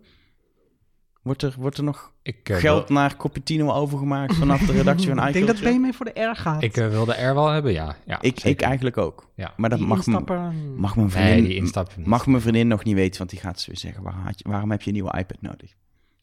Wordt 1.24 1.42
er, 1.42 1.54
wordt 1.58 1.78
er 1.78 1.84
nog 1.84 2.12
Ik, 2.22 2.48
eh, 2.48 2.56
geld 2.56 2.88
wil, 2.88 2.96
naar 2.96 3.16
Cupertino 3.16 3.72
overgemaakt 3.72 4.34
vanaf 4.34 4.60
de 4.66 4.72
redactie 4.72 5.08
van 5.08 5.18
ik 5.26 5.32
denk 5.32 5.46
dat? 5.46 5.60
BMW 5.60 5.92
voor 5.92 6.04
de 6.06 6.20
R 6.20 6.36
gaat. 6.36 6.62
ik 6.62 6.76
eh, 6.76 6.88
wil 6.88 7.04
de 7.04 7.12
R 7.22 7.34
wel 7.34 7.48
hebben, 7.48 7.72
ja. 7.72 7.96
ja 8.06 8.20
Ik, 8.20 8.40
eigenlijk 8.62 8.96
ook. 8.96 9.30
Ja. 9.34 9.54
Maar 9.56 9.70
dat 9.70 9.78
Die 9.78 9.88
mag, 9.88 10.06
mag 10.06 10.96
mijn 10.96 11.08
Nee, 11.08 11.08
vriendin, 11.10 11.44
die 11.44 11.62
niet. 11.96 12.06
mag 12.06 12.26
mijn 12.26 12.40
vriendin 12.42 12.68
nog 12.68 12.84
niet 12.84 12.94
weten, 12.94 13.18
want 13.18 13.30
die 13.30 13.38
gaat 13.40 13.60
ze 13.60 13.66
weer 13.70 13.78
zeggen, 13.78 14.02
waar 14.02 14.12
had 14.14 14.38
je- 14.38 14.48
waarom 14.48 14.70
heb 14.70 14.80
je 14.82 14.86
een 14.88 14.92
nieuwe 14.94 15.18
iPad 15.18 15.40
nodig? 15.40 15.70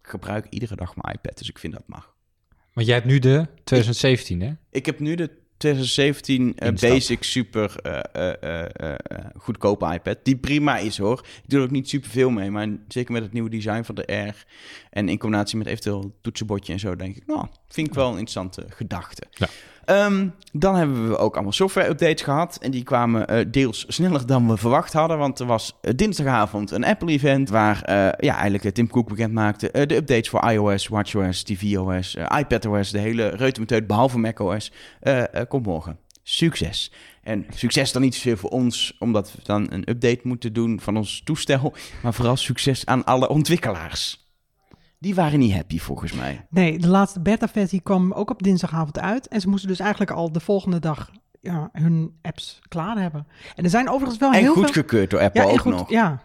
Ik 0.02 0.08
gebruik 0.10 0.48
iedere 0.50 0.76
dag 0.76 0.96
mijn 0.96 1.16
iPad, 1.16 1.38
dus 1.38 1.50
ik 1.50 1.60
vind 1.60 1.74
dat 1.74 1.84
mag. 1.86 2.14
Want 2.74 2.88
jij 2.88 2.96
hebt 2.96 3.08
nu 3.08 3.20
de 3.20 3.48
2017, 3.64 4.42
hè? 4.42 4.52
Ik 4.70 4.86
heb 4.86 5.00
nu 5.00 5.16
de 5.16 5.30
2017 5.62 6.54
eh, 6.56 6.68
Instap. 6.68 6.90
basic 6.90 7.24
super 7.24 7.76
eh, 7.76 8.96
goedkope 9.38 9.94
iPad. 9.94 10.18
Die 10.24 10.38
prima 10.38 10.78
is 10.78 10.98
hoor. 10.98 11.26
Ik 11.44 11.50
doe 11.50 11.60
er 11.60 11.66
ook 11.66 11.72
niet 11.72 11.90
super 11.90 12.10
veel 12.10 12.30
mee. 12.30 12.52
Maar 12.52 12.68
zeker 12.88 13.12
met 13.12 13.24
het 13.24 13.34
nieuwe 13.34 13.50
design 13.50 13.84
van 13.84 13.96
de 13.96 14.14
R. 14.14 14.46
En 14.90 15.10
in 15.10 15.18
combinatie 15.18 15.58
met 15.58 15.68
eventueel 15.68 16.18
toetsenbordje 16.22 16.74
en 16.74 16.80
zo. 16.80 16.96
Denk 16.96 17.16
ik, 17.16 17.28
nou, 17.28 17.48
vind 17.68 17.88
ik 17.88 17.94
wel 17.94 18.06
een 18.06 18.18
interessante 18.18 18.66
gedachte. 18.70 19.24
Ja. 19.32 19.48
Ehm, 19.92 20.28
dan 20.52 20.76
hebben 20.76 21.10
we 21.10 21.18
ook 21.18 21.34
allemaal 21.34 21.52
software 21.52 21.90
updates 21.90 22.22
gehad. 22.22 22.58
En 22.62 22.72
die 22.72 22.84
kwamen 22.84 23.28
eh, 23.28 23.46
deels 23.48 23.86
sneller 23.88 24.26
dan 24.26 24.48
we 24.48 24.58
verwacht 24.58 24.94
hadden. 24.94 25.18
Want 25.18 25.40
er 25.40 25.46
was 25.46 25.78
eh, 25.82 25.94
dinsdagavond 25.96 26.72
een 26.72 26.84
Apple-event. 26.84 27.50
Waar 27.50 27.82
eh, 27.82 27.96
ja, 28.18 28.38
eigenlijk 28.38 28.76
Tim 28.76 28.90
Cook 28.90 29.08
bekend 29.08 29.34
maakte. 29.34 29.70
de 29.72 29.96
updates 29.96 30.30
voor 30.30 30.50
iOS, 30.50 30.88
WatchOS, 30.88 31.44
tvOS, 31.44 32.16
iPadOS. 32.38 32.92
De 32.92 33.00
hele 33.00 33.28
reutemeteut 33.28 33.88
behalve 33.88 34.20
macOS. 34.20 34.72
komt 35.48 35.66
morgen. 35.66 35.98
succes. 36.24 36.92
En 37.24 37.46
succes 37.56 37.92
dan 37.92 38.02
niet 38.02 38.16
zozeer 38.16 38.38
voor 38.38 38.50
ons, 38.50 38.96
omdat 39.00 39.32
we 39.32 39.40
dan 39.44 39.68
een 39.72 39.90
update 39.90 40.20
moeten 40.24 40.54
doen 40.54 40.80
van 40.80 40.98
ons 40.98 41.22
toestel, 41.24 41.74
maar 42.04 42.14
vooral 42.14 42.38
succes 42.38 42.86
aan 42.86 43.04
alle 43.04 43.30
ontwikkelaars. 43.30 44.21
Die 45.02 45.16
waren 45.16 45.40
niet 45.40 45.54
happy 45.54 45.80
volgens 45.80 46.14
mij. 46.14 46.46
Nee, 46.50 46.80
de 46.80 46.88
laatste 46.88 47.20
beta-versie 47.22 47.82
kwam 47.82 48.12
ook 48.14 48.30
op 48.30 48.44
dinsdagavond 48.44 49.00
uit. 49.00 49.28
En 49.28 49.42
ze 49.42 49.50
moesten 49.50 49.70
dus 49.70 49.80
eigenlijk 49.80 50.12
al 50.12 50.32
de 50.32 50.40
volgende 50.40 50.80
dag 50.80 51.12
ja, 51.40 51.70
hun 51.72 52.18
apps 52.22 52.62
klaar 52.68 52.98
hebben. 52.98 53.28
En 53.56 53.64
er 53.64 53.70
zijn 53.70 53.90
overigens 53.90 54.20
wel 54.20 54.32
En 54.32 54.40
heel 54.40 54.54
veel... 54.54 54.64
goedgekeurd 54.64 55.10
door 55.10 55.20
Apple 55.20 55.42
Ja, 55.42 55.48
en 55.48 55.54
ook 55.54 55.62
goed, 55.62 55.72
nog. 55.72 55.90
ja, 55.90 56.22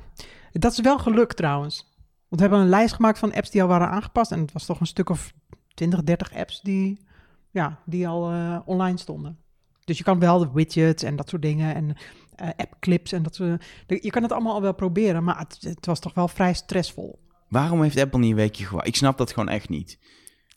dat 0.52 0.72
is 0.72 0.80
wel 0.80 0.98
gelukt 0.98 1.36
trouwens. 1.36 1.94
Want 2.28 2.40
we 2.40 2.40
hebben 2.40 2.60
een 2.60 2.68
lijst 2.68 2.94
gemaakt 2.94 3.18
van 3.18 3.34
apps 3.34 3.50
die 3.50 3.62
al 3.62 3.68
waren 3.68 3.88
aangepast. 3.88 4.32
En 4.32 4.40
het 4.40 4.52
was 4.52 4.66
toch 4.66 4.80
een 4.80 4.86
stuk 4.86 5.08
of 5.08 5.32
20, 5.74 6.02
30 6.02 6.34
apps 6.34 6.60
die, 6.60 7.04
ja, 7.50 7.78
die 7.84 8.08
al 8.08 8.30
eh, 8.30 8.58
online 8.64 8.98
stonden. 8.98 9.38
Dus 9.84 9.98
je 9.98 10.04
kan 10.04 10.18
wel 10.18 10.38
de 10.38 10.50
widgets 10.52 11.02
en 11.02 11.16
dat 11.16 11.28
soort 11.28 11.42
dingen 11.42 11.74
en 11.74 11.96
eh 12.36 12.48
app-clips 12.56 13.12
en 13.12 13.22
dat 13.22 13.34
soort... 13.34 13.64
Je 13.86 14.10
kan 14.10 14.22
het 14.22 14.32
allemaal 14.32 14.54
al 14.54 14.62
wel 14.62 14.74
proberen, 14.74 15.24
maar 15.24 15.38
het, 15.38 15.58
het 15.60 15.86
was 15.86 16.00
toch 16.00 16.14
wel 16.14 16.28
vrij 16.28 16.54
stressvol. 16.54 17.24
Waarom 17.48 17.82
heeft 17.82 17.98
Apple 18.00 18.18
niet 18.18 18.30
een 18.30 18.36
weekje 18.36 18.64
gewacht? 18.64 18.86
Ik 18.86 18.96
snap 18.96 19.18
dat 19.18 19.32
gewoon 19.32 19.48
echt 19.48 19.68
niet. 19.68 19.98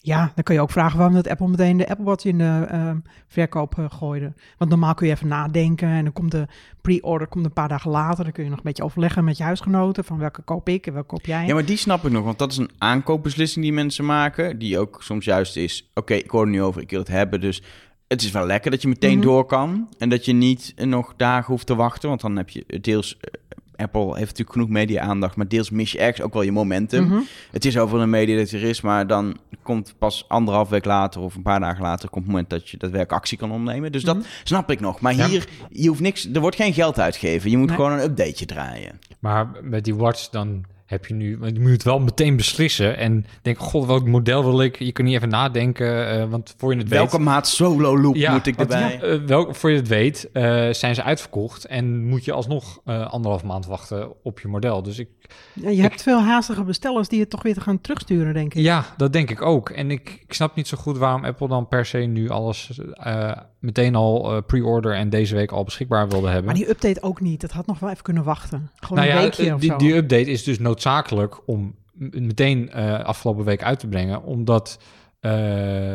Ja, 0.02 0.32
dan 0.36 0.44
kun 0.44 0.56
je 0.56 0.62
ook 0.62 0.72
vragen 0.72 0.98
waarom 0.98 1.16
dat 1.16 1.28
Apple 1.28 1.48
meteen 1.48 1.78
de 1.78 1.90
Apple 1.90 2.06
Watch 2.06 2.26
in 2.26 2.38
de 2.38 2.66
eh, 2.70 2.92
verkoop 3.28 3.78
eh, 3.78 3.86
gooide. 3.90 4.34
Want 4.58 4.70
normaal 4.70 4.94
kun 4.94 5.08
je 5.08 5.14
even 5.14 5.28
nadenken 5.28 5.88
en 5.88 6.04
dan 6.04 6.14
komt 6.14 6.32
de 6.32 6.46
pre-order 6.82 7.28
komt 7.28 7.46
een 7.46 7.54
paar 7.54 7.68
dagen 7.68 7.92
later. 7.92 8.24
Dan 8.24 8.34
kun 8.34 8.44
je 8.44 8.50
nog 8.50 8.58
een 8.58 8.64
beetje 8.66 8.84
overleggen 8.84 9.24
met 9.24 9.38
je 9.38 9.44
huisgenoten 9.44 10.04
van 10.04 10.18
welke 10.18 10.42
koop 10.42 10.70
ik 10.70 10.88
en 10.88 10.94
welke 10.94 11.08
koop 11.08 11.26
jij. 11.26 11.46
Ja, 11.46 11.54
maar 11.54 11.66
die 11.66 11.78
snap 11.78 12.06
ik 12.06 12.12
nog, 12.12 12.24
want 12.24 12.38
dat 12.40 12.52
is 12.52 12.58
een 12.58 12.72
aankoopbeslissing 12.78 13.64
die 13.66 13.74
mensen 13.74 14.06
maken, 14.06 14.60
die 14.60 14.80
ook 14.80 15.04
soms 15.04 15.26
juist 15.26 15.56
is, 15.56 15.90
oké, 15.94 16.14
ik 16.14 16.30
hoor 16.30 16.42
er 16.44 16.50
nu 16.50 16.62
over, 16.62 16.82
ik 16.82 16.90
wil 16.90 17.00
het 17.00 17.08
hebben, 17.08 17.42
dus 17.42 17.62
het 18.08 18.22
is 18.22 18.32
wel 18.32 18.46
lekker 18.46 18.72
dat 18.72 18.82
je 18.82 18.88
meteen 18.88 19.18
Mhm. 19.18 19.26
door 19.28 19.46
kan 19.46 19.90
en 19.98 20.10
dat 20.10 20.26
je 20.26 20.34
niet 20.34 20.74
eh, 20.76 20.86
nog 20.86 21.14
dagen 21.18 21.52
hoeft 21.54 21.66
te 21.68 21.76
wachten, 21.76 22.10
want 22.10 22.22
dan 22.22 22.36
heb 22.36 22.50
je 22.50 22.80
deels, 22.82 23.18
eh, 23.18 23.42
Apple 23.80 24.06
heeft 24.06 24.20
natuurlijk 24.20 24.52
genoeg 24.52 24.70
media-aandacht, 24.70 25.36
maar 25.36 25.48
deels 25.48 25.70
mis 25.70 25.92
je 25.92 25.98
ergens 26.00 26.22
ook 26.22 26.34
wel 26.34 26.42
je 26.42 26.52
momentum. 26.52 27.04
Mhm. 27.08 27.20
Het 27.52 27.66
is 27.66 27.78
over 27.78 28.00
een 28.00 28.10
media 28.10 28.38
dat 28.38 28.50
er 28.52 28.64
is, 28.64 28.82
maar 28.82 29.08
dan 29.08 29.38
komt 29.64 29.96
pas 29.98 30.26
anderhalf 30.28 30.70
week 30.70 30.86
later 30.86 31.22
of 31.22 31.36
een 31.36 31.42
paar 31.42 31.60
dagen 31.60 31.82
later 31.84 32.10
komt 32.10 32.24
het 32.24 32.34
moment 32.34 32.50
dat 32.50 32.70
je 32.70 32.78
daadwerkelijk 32.78 33.22
actie 33.22 33.38
kan 33.38 33.52
ondernemen. 33.52 33.92
Dus 33.92 34.04
dat 34.04 34.16
Mhm. 34.16 34.26
snap 34.44 34.72
ik 34.72 34.80
nog. 34.80 35.00
Maar 35.02 35.16
Ja. 35.16 35.28
hier, 35.28 35.48
je 35.70 35.88
hoeft 35.88 36.00
niks, 36.02 36.30
er 36.34 36.42
wordt 36.42 36.56
geen 36.56 36.74
geld 36.74 37.00
uitgegeven. 37.00 37.50
Je 37.50 37.58
moet 37.58 37.68
Nee. 37.68 37.76
gewoon 37.76 37.92
een 37.92 38.04
updateje 38.04 38.46
draaien. 38.46 39.00
Maar 39.20 39.50
met 39.62 39.84
die 39.84 39.96
watch 39.96 40.30
dan 40.30 40.64
heb 40.90 41.06
je 41.06 41.14
nu... 41.14 41.38
want 41.38 41.56
Je 41.56 41.60
moet 41.62 41.72
het 41.72 41.84
wel 41.84 42.00
meteen 42.00 42.36
beslissen. 42.36 42.98
En 42.98 43.26
denk, 43.42 43.58
god, 43.60 43.86
welk 43.86 44.06
model 44.08 44.44
wil 44.44 44.62
ik? 44.62 44.80
Je 44.80 44.92
kan 44.92 45.06
niet 45.06 45.16
even 45.16 45.30
nadenken, 45.30 46.10
eh, 46.10 46.30
want 46.30 46.54
voor 46.58 46.74
je 46.74 46.80
het 46.80 46.90
Welke 46.90 47.18
weet... 47.18 47.26
maat 47.26 47.48
solo 47.48 48.00
loop 48.00 48.16
Ja, 48.16 48.32
moet 48.34 48.46
ik 48.48 48.56
want, 48.56 48.72
erbij? 48.74 49.02
eh, 49.02 49.20
welk, 49.26 49.56
voor 49.56 49.70
je 49.72 49.76
het 49.76 49.88
weet, 49.88 50.30
eh, 50.34 50.70
zijn 50.72 50.96
ze 50.96 51.04
uitverkocht. 51.04 51.66
En 51.66 52.06
moet 52.06 52.26
je 52.26 52.32
alsnog 52.32 52.80
eh, 52.86 53.08
anderhalf 53.12 53.44
maand 53.44 53.66
wachten 53.66 54.24
op 54.24 54.40
je 54.40 54.48
model. 54.48 54.84
Dus 54.84 55.00
ik, 55.00 55.10
Ja, 55.54 55.70
je 55.70 55.82
hebt 55.82 56.02
veel 56.04 56.22
haastige 56.22 56.64
bestellers 56.64 57.08
die 57.08 57.20
het 57.20 57.30
toch 57.30 57.44
weer 57.44 57.54
te 57.54 57.62
gaan 57.62 57.82
terugsturen, 57.82 58.34
denk 58.34 58.54
ik. 58.54 58.62
ja, 58.64 58.86
dat 58.98 59.14
denk 59.14 59.30
ik 59.30 59.42
ook. 59.42 59.70
En 59.70 59.92
ik, 59.92 60.20
ik 60.28 60.34
snap 60.34 60.56
niet 60.56 60.68
zo 60.68 60.78
goed 60.78 60.98
waarom 60.98 61.26
Apple 61.26 61.48
dan 61.48 61.68
per 61.68 61.86
se 61.86 61.98
nu 61.98 62.30
alles 62.30 62.80
eh, 62.94 63.32
meteen 63.60 63.96
al 63.96 64.36
eh, 64.36 64.42
pre-order 64.48 64.94
en 64.96 65.10
deze 65.10 65.36
week 65.36 65.52
al 65.52 65.64
beschikbaar 65.64 66.10
wilde 66.10 66.28
hebben. 66.28 66.46
Maar 66.46 66.54
die 66.54 66.70
update 66.70 67.02
ook 67.02 67.22
niet. 67.22 67.42
Dat 67.42 67.52
had 67.52 67.66
nog 67.68 67.80
wel 67.80 67.90
even 67.90 68.04
kunnen 68.04 68.24
wachten. 68.24 68.70
Gewoon 68.76 68.98
nou 68.98 69.10
een 69.10 69.16
ja, 69.18 69.22
weekje 69.22 69.48
eh, 69.48 69.54
of 69.54 69.60
die, 69.60 69.70
zo. 69.70 69.78
die 69.78 69.96
update 69.96 70.32
is 70.32 70.44
dus 70.44 70.60
noodzakelijk 70.60 71.48
om 71.48 71.76
meteen 72.12 72.72
eh, 72.72 73.00
afgelopen 73.04 73.46
week 73.46 73.64
uit 73.64 73.80
te 73.80 73.88
brengen, 73.88 74.24
omdat 74.24 74.80
eh, 75.20 75.32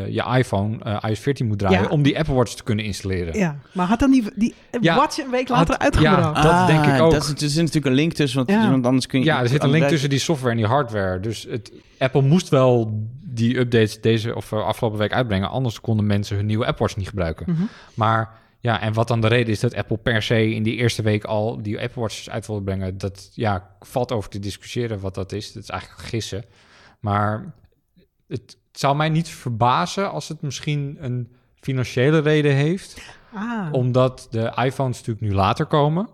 je 0.08 0.24
iPhone 0.36 0.78
eh, 0.84 0.96
iOS 1.08 1.18
14 1.18 1.46
moet 1.46 1.58
draaien 1.58 1.82
Ja. 1.82 1.88
om 1.88 2.02
die 2.02 2.18
Apple 2.18 2.34
Watch 2.34 2.52
te 2.54 2.62
kunnen 2.62 2.84
installeren. 2.84 3.38
Ja, 3.38 3.56
maar 3.72 3.86
had 3.86 3.98
dan 3.98 4.10
die, 4.10 4.24
die 4.34 4.54
Ja, 4.80 4.96
Watch 4.96 5.18
een 5.18 5.30
week 5.30 5.48
later 5.48 5.66
had- 5.74 5.82
uitgebracht? 5.82 6.36
ja. 6.36 6.42
dat 6.42 6.66
denk 6.66 6.94
ik 6.94 7.00
ook. 7.02 7.10
Dat 7.10 7.22
is, 7.22 7.28
er 7.42 7.48
zit 7.48 7.56
natuurlijk 7.56 7.86
een 7.86 7.92
link 7.92 8.12
tussen, 8.12 8.38
want, 8.46 8.50
Ja. 8.62 8.70
want 8.70 8.86
anders 8.86 9.06
kun 9.06 9.18
je... 9.20 9.24
Ja, 9.24 9.40
er 9.42 9.48
zit 9.48 9.62
een 9.62 9.70
link 9.70 9.88
tussen 9.88 10.10
die 10.10 10.18
software 10.18 10.50
en 10.52 10.56
die 10.56 10.66
hardware. 10.66 11.20
Dus 11.20 11.46
het, 11.50 11.72
Apple 11.98 12.22
moest 12.22 12.48
wel 12.48 13.02
die 13.34 13.58
updates 13.58 14.00
deze 14.00 14.34
of 14.34 14.52
eh, 14.52 14.64
afgelopen 14.64 14.98
week 14.98 15.12
uitbrengen, 15.12 15.48
anders 15.48 15.80
konden 15.80 16.06
mensen 16.06 16.36
hun 16.36 16.46
nieuwe 16.46 16.66
Apple 16.66 16.84
Watch 16.84 16.96
niet 16.96 17.08
gebruiken. 17.08 17.46
Mhm. 17.52 17.62
Maar 17.94 18.42
ja, 18.60 18.80
en 18.80 18.92
wat 18.92 19.08
dan 19.08 19.20
de 19.20 19.28
reden 19.28 19.52
is 19.52 19.60
dat 19.60 19.74
Apple 19.74 19.96
per 19.96 20.22
se 20.22 20.54
in 20.54 20.62
die 20.62 20.76
eerste 20.76 21.02
week 21.02 21.24
al 21.24 21.62
die 21.62 21.80
Apple 21.80 22.00
Watches 22.00 22.30
uit 22.30 22.46
wilde 22.46 22.62
brengen, 22.62 22.98
dat 22.98 23.30
ja, 23.32 23.76
valt 23.80 24.12
over 24.12 24.30
te 24.30 24.38
discussiëren 24.38 25.00
wat 25.00 25.14
dat 25.14 25.32
is. 25.32 25.52
Dat 25.52 25.62
is 25.62 25.68
eigenlijk 25.68 26.02
gissen. 26.02 26.44
Maar 27.00 27.54
het, 28.28 28.56
het 28.70 28.80
zou 28.80 28.96
mij 28.96 29.08
niet 29.08 29.28
verbazen 29.28 30.10
als 30.10 30.28
het 30.28 30.42
misschien 30.42 30.96
een 31.00 31.32
financiële 31.60 32.18
reden 32.18 32.54
heeft, 32.54 33.02
Ah, 33.34 33.72
omdat 33.72 34.26
de 34.30 34.52
iPhones 34.64 34.96
natuurlijk 34.96 35.26
nu 35.26 35.34
later 35.34 35.66
komen. 35.66 36.08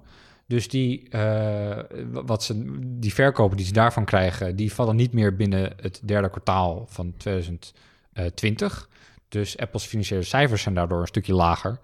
Dus 0.51 0.69
die, 0.69 1.09
eh, 1.09 1.79
wat 2.13 2.43
ze, 2.45 2.79
die 2.81 3.15
verkopen 3.15 3.57
die 3.57 3.67
ze 3.67 3.73
daarvan 3.73 4.05
krijgen, 4.05 4.57
die 4.57 4.73
vallen 4.73 4.97
niet 4.97 5.13
meer 5.13 5.37
binnen 5.37 5.73
het 5.81 6.01
derde 6.05 6.31
kwartaal 6.31 6.87
van 6.89 7.15
2020. 7.17 8.89
Dus 9.29 9.59
Apple's 9.59 9.85
financiële 9.87 10.23
cijfers 10.23 10.63
zijn 10.63 10.75
daardoor 10.75 11.01
een 11.01 11.07
stukje 11.07 11.35
lager. 11.35 11.79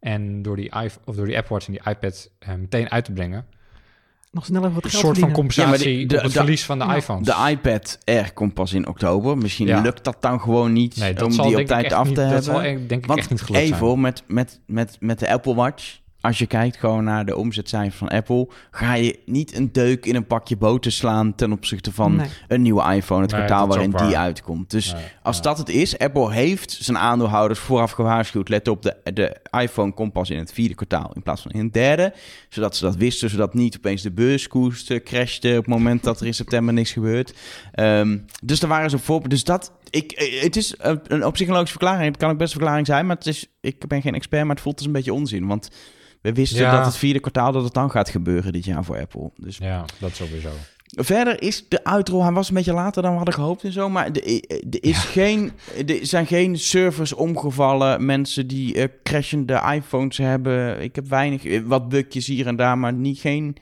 En 0.00 0.42
door 0.42 0.56
die, 0.56 0.64
iPhone, 0.64 1.04
of 1.04 1.14
door 1.16 1.26
die 1.26 1.36
Apple 1.36 1.54
Watch 1.54 1.66
en 1.66 1.72
die 1.72 1.82
iPad 1.92 2.30
eh, 2.38 2.54
meteen 2.54 2.90
uit 2.90 3.04
te 3.04 3.12
brengen, 3.12 3.46
nog 4.30 4.44
sneller 4.44 4.72
wat 4.72 4.84
een 4.84 4.90
geld 4.90 5.02
soort 5.02 5.18
van 5.18 5.32
compensatie 5.32 5.70
Ja, 5.72 5.76
maar 5.78 5.86
die- 5.98 6.06
de- 6.06 6.16
op 6.16 6.22
het 6.22 6.32
de- 6.32 6.38
verlies 6.38 6.64
van 6.64 6.78
de 6.78 6.84
ja, 6.84 6.94
iPhones. 6.96 7.26
De 7.26 7.48
iPad 7.50 7.98
Air 8.04 8.32
komt 8.32 8.54
pas 8.54 8.72
in 8.72 8.86
oktober. 8.88 9.38
Misschien 9.38 9.66
Ja. 9.66 9.80
lukt 9.80 10.04
dat 10.04 10.16
dan 10.22 10.40
gewoon 10.40 10.72
niet 10.72 10.96
nee, 10.96 11.14
dat 11.14 11.24
om 11.24 11.32
zal 11.32 11.46
die 11.48 11.60
op 11.60 11.66
tijd 11.66 11.92
af 11.92 12.06
niet, 12.06 12.14
te 12.14 12.20
dat 12.20 12.30
hebben. 12.30 12.44
zal 12.52 12.62
e- 12.64 12.86
denk 12.86 13.02
ik 13.02 13.06
Want 13.06 13.18
echt 13.18 13.30
niet 13.30 13.42
gelukt 13.42 13.64
even 13.64 13.76
zijn. 13.86 14.00
met, 14.00 14.22
met, 14.26 14.60
met, 14.66 14.96
met 15.00 15.18
de 15.18 15.32
Apple 15.32 15.54
Watch. 15.54 16.00
Als 16.22 16.38
je 16.38 16.46
kijkt 16.46 16.76
gewoon 16.76 17.04
naar 17.04 17.24
de 17.24 17.36
omzetcijfers 17.36 17.96
van 17.96 18.08
Apple, 18.08 18.48
ga 18.70 18.94
je 18.94 19.18
niet 19.26 19.56
een 19.56 19.72
deuk 19.72 20.06
in 20.06 20.14
een 20.14 20.26
pakje 20.26 20.56
boter 20.56 20.92
slaan 20.92 21.34
ten 21.34 21.52
opzichte 21.52 21.92
van 21.92 22.16
Nee. 22.16 22.28
een 22.48 22.62
nieuwe 22.62 22.94
iPhone, 22.94 23.22
het 23.22 23.30
Nee, 23.30 23.40
kwartaal 23.40 23.66
waarin 23.68 23.90
die 23.90 24.18
uitkomt. 24.18 24.70
Dus 24.70 24.92
Nee, 24.92 25.02
als 25.22 25.36
ja. 25.36 25.42
dat 25.42 25.58
het 25.58 25.68
is, 25.68 25.98
Apple 25.98 26.32
heeft 26.32 26.70
zijn 26.72 26.98
aandeelhouders 26.98 27.58
vooraf 27.60 27.90
gewaarschuwd. 27.90 28.48
Let 28.48 28.68
op, 28.68 28.82
de, 28.82 28.96
de 29.14 29.36
iPhone 29.60 29.92
komt 29.92 30.12
pas 30.12 30.30
in 30.30 30.38
het 30.38 30.52
vierde 30.52 30.74
kwartaal 30.74 31.10
in 31.14 31.22
plaats 31.22 31.42
van 31.42 31.50
in 31.50 31.64
het 31.64 31.72
derde. 31.72 32.12
Zodat 32.48 32.76
ze 32.76 32.84
dat 32.84 32.96
wisten, 32.96 33.30
zodat 33.30 33.54
niet 33.54 33.76
opeens 33.76 34.02
de 34.02 34.10
beurskoers 34.12 34.86
eh, 34.86 35.02
crashte 35.02 35.48
op 35.48 35.56
het 35.56 35.66
moment 35.66 36.02
dat 36.02 36.20
er 36.20 36.26
in 36.26 36.34
september 36.34 36.74
niks 36.74 36.92
gebeurt. 36.92 37.34
Ehm, 37.72 38.18
dus 38.42 38.60
daar 38.60 38.70
waren 38.70 38.90
ze 38.90 38.96
op 38.96 39.02
voor. 39.02 39.28
Dus 39.28 39.44
dat, 39.44 39.72
ik, 39.90 40.12
eh, 40.12 40.42
het 40.42 40.56
is 40.56 40.74
een, 40.78 41.00
een 41.06 41.24
op 41.26 41.36
zich 41.36 41.46
een 41.46 41.52
logische 41.52 41.78
verklaring. 41.78 42.08
Het 42.08 42.16
kan 42.16 42.30
ook 42.30 42.38
best 42.38 42.52
een 42.52 42.58
verklaring 42.58 42.86
zijn, 42.86 43.06
maar 43.06 43.16
het 43.16 43.26
is, 43.26 43.46
ik 43.60 43.86
ben 43.88 44.02
geen 44.02 44.14
expert, 44.14 44.42
maar 44.44 44.54
het 44.54 44.64
voelt 44.64 44.76
als 44.76 44.86
een 44.86 44.92
beetje 44.92 45.12
onzin. 45.14 45.46
Want 45.46 45.70
we 46.22 46.32
wisten 46.32 46.60
Ja. 46.60 46.76
dat 46.76 46.84
het 46.86 46.96
vierde 46.96 47.20
kwartaal 47.20 47.52
dat 47.52 47.64
het 47.64 47.74
dan 47.74 47.90
gaat 47.90 48.08
gebeuren 48.08 48.52
dit 48.52 48.64
jaar 48.64 48.84
voor 48.84 49.00
Apple. 49.00 49.30
Dus 49.36 49.56
Ja, 49.58 49.84
dat 49.98 50.14
sowieso. 50.14 50.50
Verder 50.96 51.42
is 51.42 51.64
de 51.68 51.84
uitrol, 51.84 52.22
hij 52.22 52.32
was 52.32 52.48
een 52.48 52.54
beetje 52.54 52.72
later 52.72 53.02
dan 53.02 53.10
we 53.10 53.16
hadden 53.16 53.34
gehoopt 53.34 53.64
en 53.64 53.72
zo, 53.72 53.88
maar 53.88 54.06
er, 54.06 54.40
er 54.70 54.82
is 54.84 54.98
geen, 54.98 55.52
er 55.86 55.98
zijn 56.06 56.26
geen 56.26 56.58
servers 56.58 57.12
omgevallen, 57.12 58.04
mensen 58.04 58.46
die 58.46 58.74
eh, 58.74 58.88
crashende 59.02 59.62
iPhones 59.74 60.16
hebben. 60.18 60.82
Ik 60.82 60.94
heb 60.94 61.08
weinig, 61.08 61.44
eh, 61.44 61.60
wat 61.64 61.88
bugjes 61.88 62.26
hier 62.26 62.46
en 62.46 62.56
daar, 62.56 62.78
maar 62.78 62.92
niet 62.92 63.18
geen, 63.18 63.56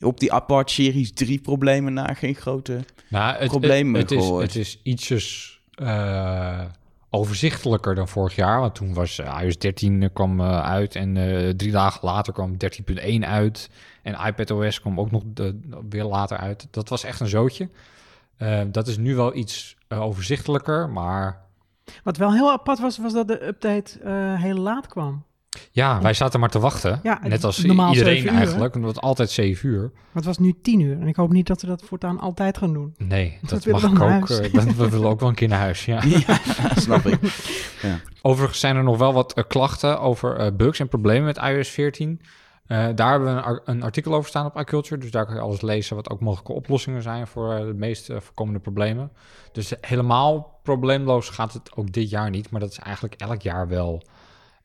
op 0.00 0.20
die 0.20 0.32
Apart 0.32 0.70
Series 0.70 1.12
3 1.12 1.40
problemen 1.40 1.92
na, 1.92 2.14
geen 2.14 2.34
grote... 2.34 2.80
Nou, 3.08 3.36
het, 3.36 3.48
Problemen 3.48 4.00
het, 4.00 4.10
het, 4.10 4.18
is, 4.18 4.24
gehoord. 4.26 4.46
het 4.46 4.56
is 4.56 4.80
ietsjes 4.82 5.58
eh, 5.74 6.60
overzichtelijker 7.14 7.94
dan 7.94 8.08
vorig 8.08 8.34
jaar. 8.34 8.60
Want 8.60 8.74
toen 8.74 8.94
was 8.94 9.18
eh, 9.18 9.38
iOS 9.42 9.58
13 9.58 10.02
eh, 10.02 10.08
kwam 10.12 10.40
eh, 10.40 10.62
uit 10.62 10.94
en 10.96 11.14
drie 11.56 11.70
dagen 11.70 12.00
later 12.02 12.32
kwam 12.32 12.56
13.1 12.92 13.18
uit. 13.20 13.70
En 14.02 14.26
iPadOS 14.26 14.80
kwam 14.80 15.00
ook 15.00 15.10
nog 15.10 15.22
de, 15.26 15.60
weer 15.88 16.04
later 16.04 16.36
uit. 16.36 16.66
Dat 16.70 16.88
was 16.88 17.04
echt 17.04 17.20
een 17.20 17.26
zootje. 17.26 17.68
Dat 18.66 18.86
is 18.86 18.96
nu 18.96 19.16
wel 19.16 19.34
iets 19.34 19.76
overzichtelijker, 19.88 20.88
maar 20.88 21.42
Wat 22.02 22.16
wel 22.16 22.32
heel 22.32 22.50
apart 22.50 22.78
was, 22.78 22.98
was 22.98 23.12
dat 23.12 23.28
de 23.28 23.46
update 23.46 24.08
heel 24.38 24.56
laat 24.56 24.86
kwam. 24.86 25.24
Ja, 25.70 26.00
wij 26.02 26.14
zaten 26.14 26.40
maar 26.40 26.48
te 26.50 26.58
wachten. 26.58 27.00
Ja, 27.02 27.20
Net 27.22 27.44
als 27.44 27.64
normaal 27.64 27.92
iedereen 27.92 28.28
eigenlijk, 28.28 28.74
omdat 28.74 28.94
het 28.94 29.04
altijd 29.04 29.30
7 29.30 29.68
uur. 29.68 29.80
Maar 29.92 30.00
het 30.12 30.24
was 30.24 30.38
nu 30.38 30.54
tien 30.62 30.80
uur. 30.80 31.00
En 31.00 31.06
ik 31.06 31.16
hoop 31.16 31.32
niet 31.32 31.46
dat 31.46 31.60
ze 31.60 31.66
dat 31.66 31.82
voortaan 31.84 32.20
altijd 32.20 32.58
gaan 32.58 32.72
doen. 32.72 32.94
Nee, 32.98 33.38
We 33.40 33.46
dat 33.48 33.66
mag 33.66 33.82
ik 33.84 34.00
ook. 34.00 34.28
eh, 34.30 34.52
dat- 34.52 34.74
we 34.74 34.88
willen 34.90 35.08
ook 35.08 35.20
wel 35.20 35.28
een 35.28 35.34
keer 35.34 35.48
naar 35.48 35.58
huis, 35.58 35.84
ja. 35.84 36.02
Ja, 36.26 36.38
snap 36.76 37.06
ik. 37.06 37.18
Overigens 38.22 38.60
zijn 38.60 38.76
er 38.76 38.82
nog 38.82 38.98
wel 38.98 39.12
wat 39.12 39.32
eh, 39.32 39.44
klachten 39.48 40.00
over 40.00 40.36
eh, 40.36 40.52
bugs 40.56 40.80
en 40.80 40.88
problemen 40.88 41.24
met 41.24 41.36
iOS 41.36 41.68
14. 41.68 42.20
Eh, 42.66 42.86
daar 42.94 43.10
hebben 43.10 43.34
we 43.36 43.42
een, 43.50 43.60
een 43.64 43.82
artikel 43.82 44.14
over 44.14 44.28
staan 44.28 44.46
op 44.46 44.58
iCulture. 44.58 45.00
Dus 45.00 45.10
daar 45.10 45.26
kan 45.26 45.34
je 45.34 45.40
alles 45.40 45.60
lezen 45.60 45.96
wat 45.96 46.10
ook 46.10 46.20
mogelijke 46.20 46.52
oplossingen 46.52 47.02
zijn 47.02 47.26
voor 47.26 47.54
de 47.56 47.74
meest 47.76 48.06
voorkomende 48.06 48.60
problemen. 48.60 49.10
Dus 49.52 49.72
helemaal 49.80 50.58
probleemloos 50.62 51.28
gaat 51.28 51.52
het 51.52 51.70
ook 51.76 51.92
dit 51.92 52.10
jaar 52.10 52.30
niet. 52.30 52.50
Maar 52.50 52.60
dat 52.60 52.70
is 52.70 52.78
eigenlijk 52.78 53.14
elk 53.14 53.42
jaar 53.42 53.68
wel. 53.68 54.02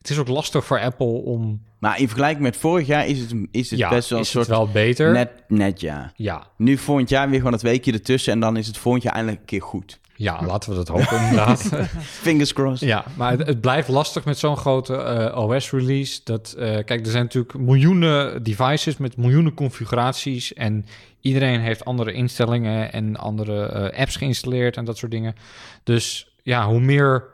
Het 0.00 0.10
is 0.10 0.18
ook 0.18 0.28
lastig 0.28 0.64
voor 0.64 0.80
Apple 0.80 1.06
om... 1.06 1.62
Maar 1.78 2.00
in 2.00 2.06
vergelijking 2.06 2.42
met 2.42 2.56
vorig 2.56 2.86
jaar 2.86 3.06
is 3.06 3.18
het, 3.18 3.34
is 3.50 3.70
het 3.70 3.78
ja, 3.78 3.88
best 3.88 4.08
wel 4.08 4.18
een 4.18 4.24
is 4.24 4.30
soort 4.30 4.46
het 4.46 4.56
wel 4.56 4.68
beter. 4.68 5.12
net, 5.12 5.30
net 5.48 5.80
ja. 5.80 6.12
Ja, 6.14 6.46
Nu 6.56 6.76
volgend 6.76 7.08
jaar 7.08 7.28
weer 7.28 7.38
gewoon 7.38 7.52
het 7.52 7.62
weekje 7.62 7.92
ertussen 7.92 8.32
en 8.32 8.40
dan 8.40 8.56
is 8.56 8.66
het 8.66 8.78
volgend 8.78 9.02
jaar 9.02 9.14
eindelijk 9.14 9.40
een 9.40 9.46
keer 9.46 9.62
goed. 9.62 10.00
Ja, 10.14 10.42
laten 10.46 10.70
we 10.70 10.76
dat 10.76 10.88
hopen 10.88 11.20
inderdaad. 11.20 11.70
Fingers 12.26 12.52
crossed. 12.52 12.88
ja, 12.88 13.04
maar 13.16 13.30
het, 13.30 13.46
het 13.46 13.60
blijft 13.60 13.88
lastig 13.88 14.24
met 14.24 14.38
zo'n 14.38 14.56
grote 14.56 14.96
eh, 14.96 15.48
OS-release. 15.48 16.20
Dat, 16.24 16.54
eh, 16.58 16.64
kijk, 16.84 16.90
er 16.90 17.10
zijn 17.10 17.22
natuurlijk 17.22 17.58
miljoenen 17.58 18.42
devices 18.42 18.96
met 18.96 19.16
miljoenen 19.16 19.54
configuraties. 19.54 20.54
En 20.54 20.86
iedereen 21.20 21.60
heeft 21.60 21.84
andere 21.84 22.12
instellingen 22.12 22.92
en 22.92 23.16
andere 23.16 23.66
eh, 23.66 24.00
apps 24.00 24.16
geïnstalleerd 24.16 24.76
en 24.76 24.84
dat 24.84 24.98
soort 24.98 25.12
dingen. 25.12 25.34
Dus 25.82 26.32
ja, 26.42 26.66
hoe 26.66 26.80
meer 26.80 27.24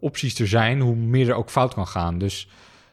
opties 0.00 0.38
er 0.38 0.48
zijn, 0.48 0.80
hoe 0.80 0.94
meer 0.94 1.28
er 1.28 1.34
ook 1.34 1.50
fout 1.50 1.74
kan 1.74 1.86
gaan. 1.86 2.18
Dus 2.18 2.48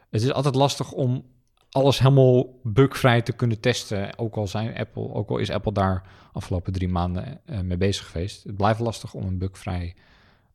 het 0.10 0.22
is 0.22 0.34
altijd 0.34 0.56
lastig 0.56 0.92
om 0.92 1.26
alles 1.72 2.00
helemaal 2.00 2.60
bugvrij 2.64 3.22
te 3.22 3.32
kunnen 3.32 3.60
testen. 3.60 4.18
Ook 4.18 4.36
al, 4.36 4.48
zijn 4.48 4.78
Apple, 4.78 5.14
ook 5.14 5.30
al 5.30 5.38
is 5.38 5.50
Apple 5.50 5.74
daar 5.74 6.04
afgelopen 6.34 6.74
drie 6.74 6.90
maanden 6.90 7.40
eh, 7.46 7.60
mee 7.60 7.78
bezig 7.78 8.12
geweest. 8.12 8.44
Het 8.44 8.58
blijft 8.58 8.80
lastig 8.80 9.14
om 9.14 9.26
een 9.26 9.38
bugvrij 9.38 9.96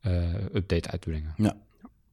eh, 0.01 0.33
update 0.53 0.91
uit 0.91 1.01
te 1.01 1.09
brengen. 1.09 1.55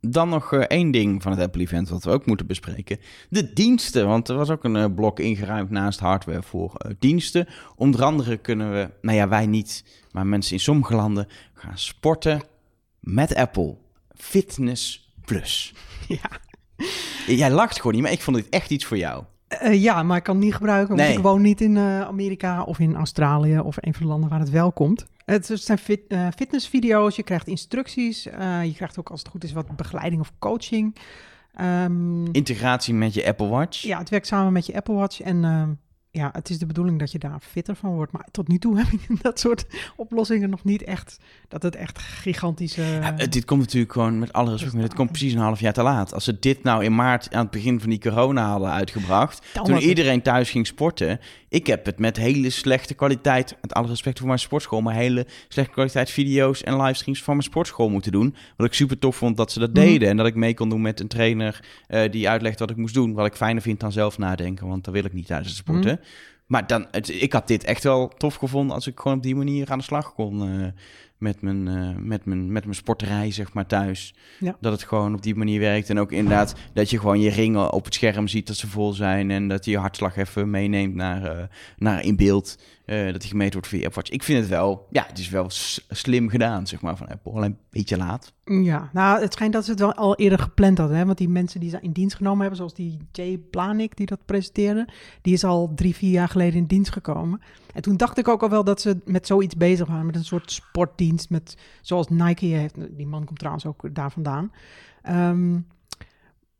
Dan 0.00 0.28
nog 0.28 0.52
eh, 0.52 0.60
één 0.60 0.90
ding 0.90 1.22
van 1.22 1.32
het 1.32 1.40
Apple-event 1.40 1.88
wat 1.88 2.04
we 2.04 2.10
ook 2.10 2.26
moeten 2.26 2.46
bespreken. 2.46 2.98
De 3.28 3.52
diensten, 3.52 4.06
want 4.06 4.28
er 4.28 4.36
was 4.36 4.50
ook 4.50 4.64
een 4.64 4.76
eh, 4.76 4.94
blok 4.94 5.18
ingeruimd 5.18 5.70
naast 5.70 6.00
hardware 6.00 6.42
voor 6.42 6.74
eh, 6.74 6.90
diensten. 6.98 7.46
Onder 7.76 8.02
andere 8.02 8.36
kunnen 8.36 8.72
we, 8.72 8.90
nou 9.00 9.16
ja, 9.16 9.28
wij 9.28 9.46
niet, 9.46 9.84
maar 10.12 10.26
mensen 10.26 10.52
in 10.52 10.60
sommige 10.60 10.94
landen 10.94 11.28
gaan 11.54 11.78
sporten 11.78 12.42
met 13.00 13.34
Apple. 13.34 13.76
Fitness 14.14 15.12
Plus. 15.24 15.74
Ja. 16.08 16.30
Jij 17.26 17.50
lacht 17.50 17.76
gewoon 17.76 17.92
niet, 17.92 18.02
maar 18.02 18.12
ik 18.12 18.20
vond 18.20 18.36
dit 18.36 18.48
echt 18.48 18.70
iets 18.70 18.84
voor 18.84 18.96
jou. 18.96 19.24
Eh, 19.48 19.82
ja, 19.82 20.02
maar 20.02 20.16
ik 20.16 20.22
kan 20.22 20.34
het 20.36 20.44
niet 20.44 20.54
gebruiken, 20.54 20.96
want 20.96 21.08
Nee. 21.08 21.16
ik 21.16 21.22
woon 21.22 21.42
niet 21.42 21.60
in 21.60 21.76
eh, 21.76 22.00
Amerika 22.00 22.62
of 22.62 22.78
in 22.78 22.94
Australië 22.96 23.58
of 23.58 23.76
een 23.80 23.94
van 23.94 24.02
de 24.02 24.08
landen 24.08 24.30
waar 24.30 24.38
het 24.38 24.50
wel 24.50 24.72
komt. 24.72 25.06
Het 25.24 25.50
zijn 25.54 25.78
fit, 25.78 26.00
eh, 26.08 26.26
fitnessvideo's, 26.36 27.16
je 27.16 27.22
krijgt 27.22 27.46
instructies, 27.46 28.22
je 28.62 28.72
krijgt 28.74 28.98
ook 28.98 29.10
als 29.10 29.20
het 29.20 29.28
goed 29.28 29.44
is 29.44 29.52
wat 29.52 29.76
begeleiding 29.76 30.20
of 30.20 30.32
coaching. 30.38 30.96
Ehm, 31.54 32.24
Integratie 32.24 32.94
met 32.94 33.14
je 33.14 33.26
Apple 33.26 33.48
Watch. 33.48 33.82
ja, 33.82 33.98
het 33.98 34.08
werkt 34.08 34.26
samen 34.26 34.52
met 34.52 34.66
je 34.66 34.74
Apple 34.74 34.94
Watch 34.94 35.20
en 35.20 35.44
ehm, 35.44 35.70
ja, 36.12 36.28
het 36.32 36.50
is 36.50 36.58
de 36.58 36.66
bedoeling 36.66 36.98
dat 36.98 37.12
je 37.12 37.18
daar 37.18 37.38
fitter 37.40 37.76
van 37.76 37.90
wordt. 37.94 38.12
Maar 38.12 38.26
tot 38.30 38.48
nu 38.48 38.58
toe 38.58 38.76
heb 38.80 38.86
ik 38.86 39.22
dat 39.22 39.40
soort 39.40 39.66
oplossingen 39.96 40.50
nog 40.50 40.64
niet 40.64 40.82
echt, 40.84 41.18
dat 41.48 41.62
het 41.62 41.76
echt 41.76 41.98
gigantische... 41.98 42.82
Ja, 42.82 43.14
het- 43.16 43.32
dit 43.32 43.44
komt 43.44 43.60
natuurlijk 43.60 43.92
gewoon 43.92 44.18
met 44.18 44.32
alle 44.32 44.50
respect, 44.50 44.72
maar 44.72 44.82
dit 44.82 44.94
komt 44.94 45.10
precies 45.10 45.32
een 45.32 45.38
half 45.38 45.60
jaar 45.60 45.72
te 45.72 45.82
laat. 45.82 46.14
Als 46.14 46.24
ze 46.24 46.38
dit 46.38 46.62
nou 46.62 46.84
in 46.84 46.94
maart 46.94 47.34
aan 47.34 47.42
het 47.42 47.50
begin 47.50 47.80
van 47.80 47.90
die 47.90 48.00
corona 48.00 48.48
hadden 48.50 48.70
uitgebracht, 48.70 49.46
Dan 49.54 49.64
toen 49.64 49.78
iedereen 49.78 50.22
thuis 50.22 50.50
ging 50.50 50.66
sporten, 50.66 51.20
ik 51.50 51.66
heb 51.66 51.86
het 51.86 51.98
met 51.98 52.16
hele 52.16 52.50
slechte 52.50 52.94
kwaliteit, 52.94 53.56
met 53.60 53.72
alle 53.74 53.88
respect 53.88 54.18
voor 54.18 54.26
mijn 54.26 54.38
sportschool, 54.38 54.80
maar 54.80 54.94
hele 54.94 55.26
slechte 55.48 55.72
kwaliteit 55.72 56.10
video's 56.10 56.62
en 56.62 56.80
livestreams 56.82 57.22
van 57.22 57.34
mijn 57.34 57.46
sportschool 57.46 57.88
moeten 57.88 58.12
doen. 58.12 58.34
Wat 58.56 58.66
ik 58.66 58.72
super 58.74 58.98
tof 58.98 59.16
vond 59.16 59.36
dat 59.36 59.52
ze 59.52 59.58
dat 59.58 59.72
Mhm. 59.72 59.80
deden 59.80 60.08
en 60.08 60.16
dat 60.16 60.26
ik 60.26 60.34
mee 60.34 60.54
kon 60.54 60.68
doen 60.68 60.80
met 60.82 61.00
een 61.00 61.08
trainer 61.08 61.64
eh, 61.86 62.10
die 62.10 62.28
uitlegt 62.28 62.58
wat 62.58 62.70
ik 62.70 62.76
moest 62.76 62.94
doen. 62.94 63.12
Wat 63.14 63.26
ik 63.26 63.34
fijner 63.34 63.62
vind 63.62 63.80
dan 63.80 63.92
zelf 63.92 64.18
nadenken, 64.18 64.66
want 64.66 64.84
dat 64.84 64.94
wil 64.94 65.04
ik 65.04 65.12
niet 65.12 65.26
tijdens 65.26 65.48
het 65.48 65.56
sporten. 65.58 65.92
Mhm. 66.00 66.08
Maar 66.46 66.66
dan, 66.66 66.86
het, 66.90 67.22
ik 67.22 67.32
had 67.32 67.48
dit 67.48 67.64
echt 67.64 67.82
wel 67.84 68.08
tof 68.08 68.34
gevonden 68.34 68.74
als 68.74 68.86
ik 68.86 69.00
gewoon 69.00 69.16
op 69.16 69.22
die 69.22 69.36
manier 69.36 69.70
aan 69.70 69.78
de 69.78 69.84
slag 69.84 70.14
kon 70.14 70.42
eh, 70.42 70.66
met, 71.20 71.42
mijn, 71.42 71.68
eh, 71.68 71.96
met, 71.96 72.24
mijn, 72.24 72.52
met 72.52 72.64
mijn 72.64 72.76
sporterij, 72.76 73.30
zeg 73.30 73.52
maar, 73.52 73.66
thuis. 73.66 74.14
Ja. 74.38 74.56
Dat 74.60 74.72
het 74.72 74.82
gewoon 74.82 75.14
op 75.14 75.22
die 75.22 75.34
manier 75.34 75.60
werkt. 75.60 75.90
En 75.90 75.98
ook 75.98 76.12
inderdaad 76.12 76.54
dat 76.72 76.90
je 76.90 76.98
gewoon 76.98 77.20
je 77.20 77.30
ringen 77.30 77.72
op 77.72 77.84
het 77.84 77.94
scherm 77.94 78.28
ziet 78.28 78.46
dat 78.46 78.56
ze 78.56 78.68
vol 78.68 78.92
zijn. 78.92 79.30
En 79.30 79.48
dat 79.48 79.64
je 79.64 79.70
je 79.70 79.78
hartslag 79.78 80.16
even 80.16 80.50
meeneemt 80.50 80.94
naar, 80.94 81.24
eh, 81.24 81.44
naar 81.78 82.04
in 82.04 82.16
beeld. 82.16 82.58
eh, 82.84 83.12
dat 83.12 83.20
die 83.20 83.30
gemeten 83.30 83.52
wordt 83.52 83.68
via 83.68 83.78
je 83.78 83.84
Apple 83.84 84.00
Watch. 84.02 84.14
Ik 84.14 84.22
vind 84.22 84.38
het 84.40 84.48
wel, 84.48 84.86
ja, 84.90 85.04
het 85.06 85.18
is 85.18 85.28
wel 85.28 85.46
slim 85.88 86.28
gedaan, 86.28 86.66
zeg 86.66 86.80
maar, 86.80 86.96
van 86.96 87.08
Apple. 87.08 87.32
Alleen 87.32 87.50
een 87.50 87.58
beetje 87.70 87.96
laat. 87.96 88.32
Ja, 88.44 88.90
nou, 88.92 89.20
het 89.20 89.32
schijnt 89.32 89.52
dat 89.52 89.64
ze 89.64 89.70
het 89.70 89.80
wel 89.80 89.94
al 89.94 90.16
eerder 90.16 90.38
gepland 90.38 90.78
hadden. 90.78 90.96
Hè? 90.96 91.04
Want 91.04 91.18
die 91.18 91.28
mensen 91.28 91.60
die 91.60 91.70
ze 91.70 91.78
in 91.80 91.92
dienst 91.92 92.16
genomen 92.16 92.38
hebben, 92.38 92.56
zoals 92.56 92.74
die 92.74 92.98
Jay 93.12 93.38
Planik 93.50 93.96
die 93.96 94.06
dat 94.06 94.24
presenteerde, 94.24 94.88
die 95.22 95.32
is 95.32 95.44
al 95.44 95.72
drie, 95.74 95.94
vier 95.94 96.10
jaar 96.10 96.28
geleden 96.28 96.58
in 96.58 96.66
dienst 96.66 96.92
gekomen. 96.92 97.40
En 97.72 97.82
toen 97.82 97.96
dacht 97.96 98.18
ik 98.18 98.28
ook 98.28 98.42
al 98.42 98.50
wel 98.50 98.64
dat 98.64 98.80
ze 98.80 98.98
met 99.04 99.26
zoiets 99.26 99.56
bezig 99.56 99.88
waren, 99.88 100.06
met 100.06 100.16
een 100.16 100.24
soort 100.24 100.52
sportdienst, 100.52 101.30
met, 101.30 101.56
zoals 101.80 102.08
Nike 102.08 102.46
heeft. 102.46 102.74
Die 102.96 103.06
man 103.06 103.24
komt 103.24 103.38
trouwens 103.38 103.66
ook 103.66 103.94
daar 103.94 104.10
vandaan. 104.10 104.52
Ehm, 105.02 105.58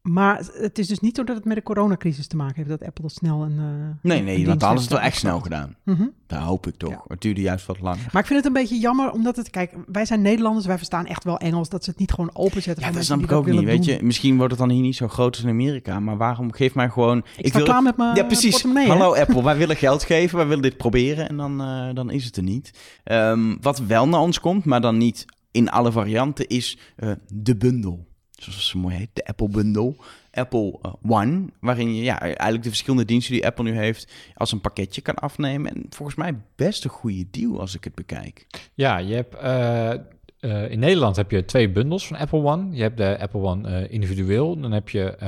maar 0.03 0.43
het 0.53 0.79
is 0.79 0.87
dus 0.89 1.01
niet 1.01 1.17
zo 1.17 1.25
dat 1.25 1.37
het 1.37 1.45
met 1.45 1.57
de 1.57 1.63
coronacrisis 1.63 2.27
te 2.27 2.37
maken 2.37 2.55
heeft, 2.57 2.69
dat 2.69 2.83
Apple 2.85 3.03
dat 3.03 3.13
snel 3.13 3.43
een. 3.43 3.59
eh, 3.59 3.65
Nee, 4.03 4.23
nee, 4.23 4.47
want 4.47 4.63
alles 4.63 4.79
heeft 4.81 4.91
is 4.93 4.97
wel 4.97 5.07
echt 5.07 5.17
snel 5.17 5.41
gedaan. 5.41 5.77
Mhm. 5.85 6.07
Daar 6.27 6.41
hoop 6.43 6.67
ik 6.67 6.75
toch. 6.77 6.91
Ja. 6.91 7.05
Het 7.09 7.21
duurde 7.21 7.41
juist 7.41 7.67
wat 7.67 7.81
langer. 7.81 8.09
Maar 8.13 8.23
ik 8.23 8.29
vind 8.29 8.39
het 8.39 8.47
een 8.49 8.63
beetje 8.63 8.79
jammer, 8.79 9.11
omdat 9.11 9.37
het, 9.37 9.51
kijk, 9.51 9.75
wij 9.87 10.05
zijn 10.05 10.23
Nederlanders, 10.23 10.67
wij 10.67 10.77
verstaan 10.77 11.07
echt 11.07 11.25
wel 11.25 11.39
Engels, 11.39 11.69
dat 11.69 11.85
ze 11.85 11.91
het 11.91 11.99
niet 11.99 12.13
gewoon 12.13 12.31
openzetten. 12.33 12.85
Ja, 12.85 12.91
dat 12.93 13.05
snap 13.05 13.21
ik 13.23 13.33
ook 13.33 13.47
niet. 13.47 13.65
Weet 13.65 13.85
doen. 13.85 13.95
je, 13.95 14.03
misschien 14.03 14.37
wordt 14.37 14.51
het 14.51 14.61
dan 14.61 14.71
hier 14.71 14.83
niet 14.83 14.97
zo 14.97 15.09
groot 15.09 15.35
als 15.35 15.45
in 15.45 15.51
Amerika. 15.51 16.01
Maar 16.01 16.17
waarom 16.17 16.53
geef 16.53 16.75
mij 16.75 16.89
gewoon... 16.91 17.25
Ik, 17.37 17.47
sta 17.49 17.61
klaar 17.63 17.83
met 17.83 17.97
mijn 17.97 18.17
Ja, 18.17 18.25
precies. 18.25 18.51
portemonnee, 18.51 18.87
hè? 18.87 18.91
Hallo 18.93 19.15
Apple, 19.15 19.43
wij 19.43 19.57
willen 19.57 19.77
geld 19.77 20.03
geven, 20.05 20.37
wij 20.37 20.47
willen 20.47 20.63
dit 20.63 20.77
proberen 20.77 21.29
en 21.29 21.37
dan, 21.37 21.61
eh, 21.61 21.95
dan 21.95 22.11
is 22.11 22.25
het 22.25 22.37
er 22.37 22.43
niet. 22.43 22.71
Ehm, 23.05 23.57
wat 23.61 23.79
wel 23.79 24.09
naar 24.09 24.21
ons 24.21 24.41
komt, 24.41 24.65
maar 24.65 24.81
dan 24.81 24.97
niet 24.99 25.25
in 25.51 25.71
alle 25.71 25.93
varianten, 25.93 26.47
is 26.47 26.79
eh, 26.97 27.11
de 27.33 27.57
bundel. 27.57 28.09
Zoals 28.41 28.69
ze 28.69 28.79
mooi 28.79 28.97
heet, 28.97 29.09
de 29.13 29.27
Apple 29.27 29.49
Bundle. 29.49 29.95
Apple 30.33 30.79
eh, 30.83 30.93
One, 31.03 31.45
waarin 31.61 31.95
je 31.95 32.03
ja, 32.03 32.21
eigenlijk 32.21 32.63
de 32.63 32.69
verschillende 32.69 33.05
diensten 33.05 33.35
die 33.35 33.47
Apple 33.47 33.65
nu 33.65 33.77
heeft 33.77 34.13
als 34.35 34.53
een 34.53 34.61
pakketje 34.61 35.01
kan 35.01 35.15
afnemen. 35.15 35.75
En 35.75 35.87
volgens 35.91 36.17
mij 36.19 36.35
best 36.57 36.85
een 36.85 36.91
goede 36.91 37.27
deal 37.31 37.61
als 37.61 37.75
ik 37.75 37.85
het 37.85 37.95
bekijk. 37.95 38.47
Ja, 38.75 38.99
je 38.99 39.15
hebt, 39.15 39.35
eh, 39.35 39.91
eh, 39.91 40.71
in 40.71 40.79
Nederland 40.79 41.17
heb 41.17 41.31
je 41.31 41.45
twee 41.45 41.71
bundels 41.71 42.07
van 42.07 42.17
Apple 42.17 42.43
One. 42.43 42.77
Je 42.77 42.83
hebt 42.83 42.97
de 42.97 43.19
Apple 43.19 43.41
One 43.41 43.89
individueel. 43.89 44.61
Dan 44.61 44.73
heb 44.73 44.89
je 44.89 45.19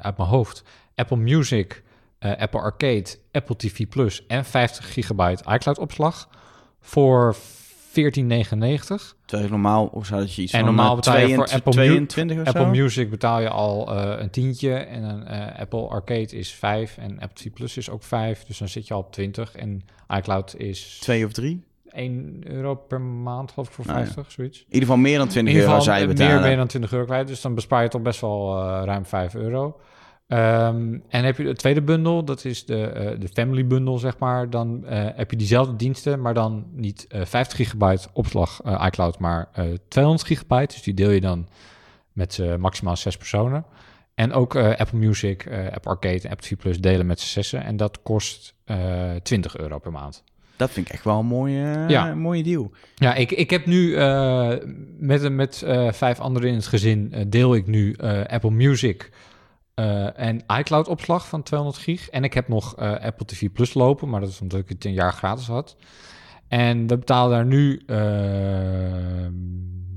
uit 0.00 0.16
mijn 0.16 0.28
hoofd 0.28 0.64
Apple 0.94 1.16
Music, 1.16 1.82
Apple 2.18 2.60
Arcade, 2.60 3.06
Apple 3.32 3.56
TV 3.56 3.88
Plus 3.88 4.26
en 4.26 4.44
50 4.44 4.92
gigabyte 4.92 5.52
iCloud 5.52 5.78
opslag 5.78 6.28
voor 6.80 7.36
14,99. 7.92 9.16
Terwijl 9.24 9.50
normaal, 9.50 9.86
of 9.86 10.06
zou 10.06 10.20
dat 10.20 10.34
je 10.34 10.42
iets 10.42 10.52
En 10.52 10.58
van 10.64 10.68
normaal 10.74 10.94
betaal 10.94 11.18
je 11.18 11.34
voor 11.34 11.44
22 11.46 11.54
Apple 11.56 11.98
Mu- 12.00 12.06
22 12.06 12.40
of 12.40 12.46
Apple 12.46 12.74
zo? 12.74 12.82
Music 12.82 13.10
betaal 13.10 13.40
je 13.40 13.48
al 13.48 13.96
eh, 13.96 14.20
een 14.22 14.30
tientje 14.30 14.74
en 14.74 15.02
een 15.02 15.26
eh, 15.26 15.60
Apple 15.60 15.88
Arcade 15.88 16.36
is 16.36 16.52
5 16.52 16.96
en 16.98 17.10
Apple 17.20 17.34
TV 17.34 17.52
Plus 17.52 17.76
is 17.76 17.90
ook 17.90 18.02
5. 18.02 18.44
Dus 18.44 18.58
dan 18.58 18.68
zit 18.68 18.86
je 18.86 18.94
al 18.94 19.00
op 19.00 19.12
20 19.12 19.54
en 19.54 19.82
iCloud 20.16 20.54
is 20.56 20.98
Twee 21.00 21.24
of 21.24 21.32
drie? 21.32 21.62
1 21.90 22.40
euro 22.44 22.74
per 22.74 23.00
maand, 23.00 23.50
geloof 23.52 23.68
ik, 23.68 23.74
voor 23.74 23.86
Nou 23.86 23.98
ja. 23.98 24.04
50, 24.04 24.32
zoiets. 24.32 24.58
In 24.58 24.64
ieder 24.68 24.80
geval 24.88 24.96
meer 24.96 25.16
dan 25.18 25.26
In 25.26 25.32
20 25.32 25.52
ieder 25.54 25.68
euro 25.68 25.78
geval 25.80 25.94
zou 25.94 26.04
je 26.04 26.12
eh, 26.12 26.16
betalen. 26.18 26.40
meer, 26.40 26.48
meer 26.48 26.56
dan 26.56 26.66
20 26.66 26.92
euro 26.92 27.04
kwijt. 27.04 27.26
Dus 27.26 27.40
dan 27.40 27.54
bespaar 27.54 27.82
je 27.82 27.88
toch 27.88 28.02
best 28.02 28.20
wel 28.20 28.58
eh, 28.58 28.82
ruim 28.84 29.06
5 29.06 29.34
euro. 29.34 29.80
Ehm, 30.32 30.98
en 31.08 31.24
heb 31.24 31.36
je 31.36 31.44
de 31.44 31.54
tweede 31.54 31.82
bundel, 31.82 32.24
dat 32.24 32.44
is 32.44 32.64
de, 32.64 32.82
eh, 32.86 33.20
de 33.20 33.28
family 33.28 33.66
bundle, 33.66 33.98
zeg 33.98 34.18
maar. 34.18 34.50
Dan 34.50 34.84
eh, 34.86 35.04
heb 35.14 35.30
je 35.30 35.36
diezelfde 35.36 35.76
diensten, 35.76 36.20
maar 36.20 36.34
dan 36.34 36.64
niet 36.74 37.06
eh 37.08 37.24
50 37.24 37.56
gigabyte 37.56 38.08
opslag 38.12 38.60
iCloud, 38.86 39.18
maar 39.18 39.48
eh 39.52 39.64
200 39.88 40.26
gigabyte. 40.26 40.74
Dus 40.74 40.82
die 40.82 40.94
deel 40.94 41.10
je 41.10 41.20
dan 41.20 41.48
met 42.12 42.40
maximaal 42.58 42.96
zes 42.96 43.16
personen. 43.16 43.64
En 44.14 44.32
ook 44.32 44.56
Apple 44.56 44.98
Music, 44.98 45.46
Apple 45.72 45.90
Arcade 45.90 46.20
en 46.22 46.30
Apple 46.30 46.46
TV 46.48 46.56
Plus 46.56 46.80
delen 46.80 47.06
met 47.06 47.20
z'n 47.20 47.26
zessen. 47.28 47.64
En 47.64 47.76
dat 47.76 48.02
kost 48.02 48.54
eh 48.64 49.10
20 49.22 49.56
euro 49.56 49.78
per 49.78 49.92
maand. 49.92 50.24
Dat 50.56 50.70
vind 50.70 50.86
ik 50.86 50.92
echt 50.92 51.04
wel 51.04 51.18
een 51.18 51.26
mooie, 51.26 51.84
Ja. 51.88 52.10
een 52.10 52.18
mooie 52.18 52.42
deal. 52.42 52.70
Ja, 52.94 53.14
ik, 53.14 53.30
ik 53.30 53.50
heb 53.50 53.66
nu 53.66 53.94
eh, 53.96 54.52
met, 54.98 55.32
met 55.32 55.62
vijf 55.90 56.20
anderen 56.20 56.48
in 56.48 56.54
het 56.54 56.66
gezin 56.66 57.14
deel 57.28 57.54
ik 57.54 57.66
nu 57.66 57.96
Apple 58.26 58.50
Music 58.50 59.10
eh, 59.74 60.18
en 60.18 60.44
iCloud 60.58 60.88
opslag 60.88 61.28
van 61.28 61.42
200 61.42 61.82
gig. 61.82 62.10
En 62.10 62.24
ik 62.24 62.34
heb 62.34 62.48
nog 62.48 62.76
eh, 62.76 62.92
Apple 62.92 63.26
TV 63.26 63.50
Plus 63.52 63.74
lopen, 63.74 64.08
maar 64.08 64.20
dat 64.20 64.28
is 64.28 64.40
omdat 64.40 64.60
ik 64.60 64.68
het 64.68 64.84
een 64.84 64.92
jaar 64.92 65.12
gratis 65.12 65.46
had. 65.46 65.76
En 66.48 66.86
we 66.86 66.98
betalen 66.98 67.30
daar 67.30 67.46
nu, 67.46 67.82
eh, 67.86 69.28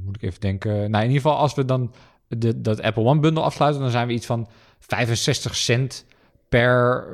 moet 0.06 0.16
ik 0.16 0.22
even 0.22 0.40
denken, 0.40 0.72
nou 0.72 1.04
in 1.04 1.10
ieder 1.10 1.22
geval 1.22 1.38
als 1.38 1.54
we 1.54 1.66
dan 1.66 1.94
de, 2.28 2.62
dat 2.62 2.82
Apple 2.82 3.04
One 3.04 3.20
bundle 3.20 3.44
afsluiten, 3.44 3.82
dan 3.82 3.92
zijn 3.92 4.08
we 4.08 4.14
iets 4.14 4.26
van 4.26 4.48
65 4.80 5.56
cent 5.56 6.06
per, 6.50 7.06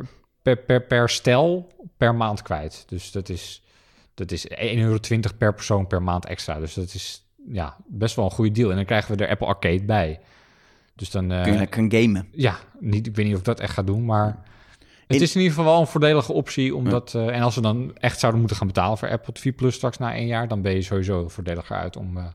per, 0.41 0.57
per, 0.57 0.82
per 0.82 1.09
stel 1.09 1.68
per 1.97 2.16
maand 2.16 2.41
kwijt. 2.41 2.84
Dus 2.88 3.12
dat 3.12 3.30
is, 3.30 3.64
dat 4.14 4.32
is 4.32 4.47
1,20 4.47 4.55
euro 4.57 4.97
per 5.38 5.53
persoon 5.53 5.88
per 5.88 6.03
maand 6.03 6.26
extra. 6.26 6.59
Dus 6.59 6.74
dat 6.74 6.93
is 6.93 7.26
ja, 7.47 7.78
best 7.88 8.16
wel 8.16 8.26
een 8.26 8.32
goede 8.32 8.51
deal. 8.51 8.70
En 8.70 8.76
dan 8.76 8.86
krijgen 8.86 9.18
we 9.18 9.24
er 9.24 9.30
Apple 9.30 9.47
Arcade 9.47 9.84
bij. 9.84 10.20
Dus 10.96 11.10
dan, 11.12 11.32
eh, 11.32 11.42
Kun 11.44 11.52
je 11.52 11.58
lekker 11.58 11.82
gaan 11.89 12.02
gamen. 12.02 12.28
ja, 12.32 12.56
niet, 12.80 13.08
ik 13.08 13.16
weet 13.16 13.26
niet 13.26 13.34
of 13.34 13.39
ik 13.39 13.46
dat 13.46 13.60
echt 13.60 13.74
ga 13.74 13.84
doen, 13.84 14.06
maar 14.06 14.44
het 15.08 15.18
In- 15.18 15.22
is 15.26 15.36
in 15.36 15.42
ieder 15.42 15.56
geval 15.56 15.72
wel 15.72 15.82
een 15.82 15.88
voordelige 15.88 16.34
optie. 16.34 16.76
Omdat, 16.76 17.14
eh, 17.16 17.36
en 17.36 17.42
als 17.42 17.56
we 17.56 17.62
dan 17.62 17.92
echt 17.98 18.20
zouden 18.20 18.39
moeten 18.39 18.58
gaan 18.58 18.68
betalen 18.68 18.98
voor 18.98 19.10
Apple 19.12 19.34
TV 19.34 19.56
Plus 19.56 19.76
straks 19.76 19.98
na 19.98 20.14
één 20.16 20.28
jaar, 20.28 20.48
dan 20.48 20.62
ben 20.62 20.74
je 20.74 20.82
sowieso 20.82 21.28
voordeliger 21.28 21.76
uit 21.76 21.98
om 21.98 22.18
eh, 22.18 22.26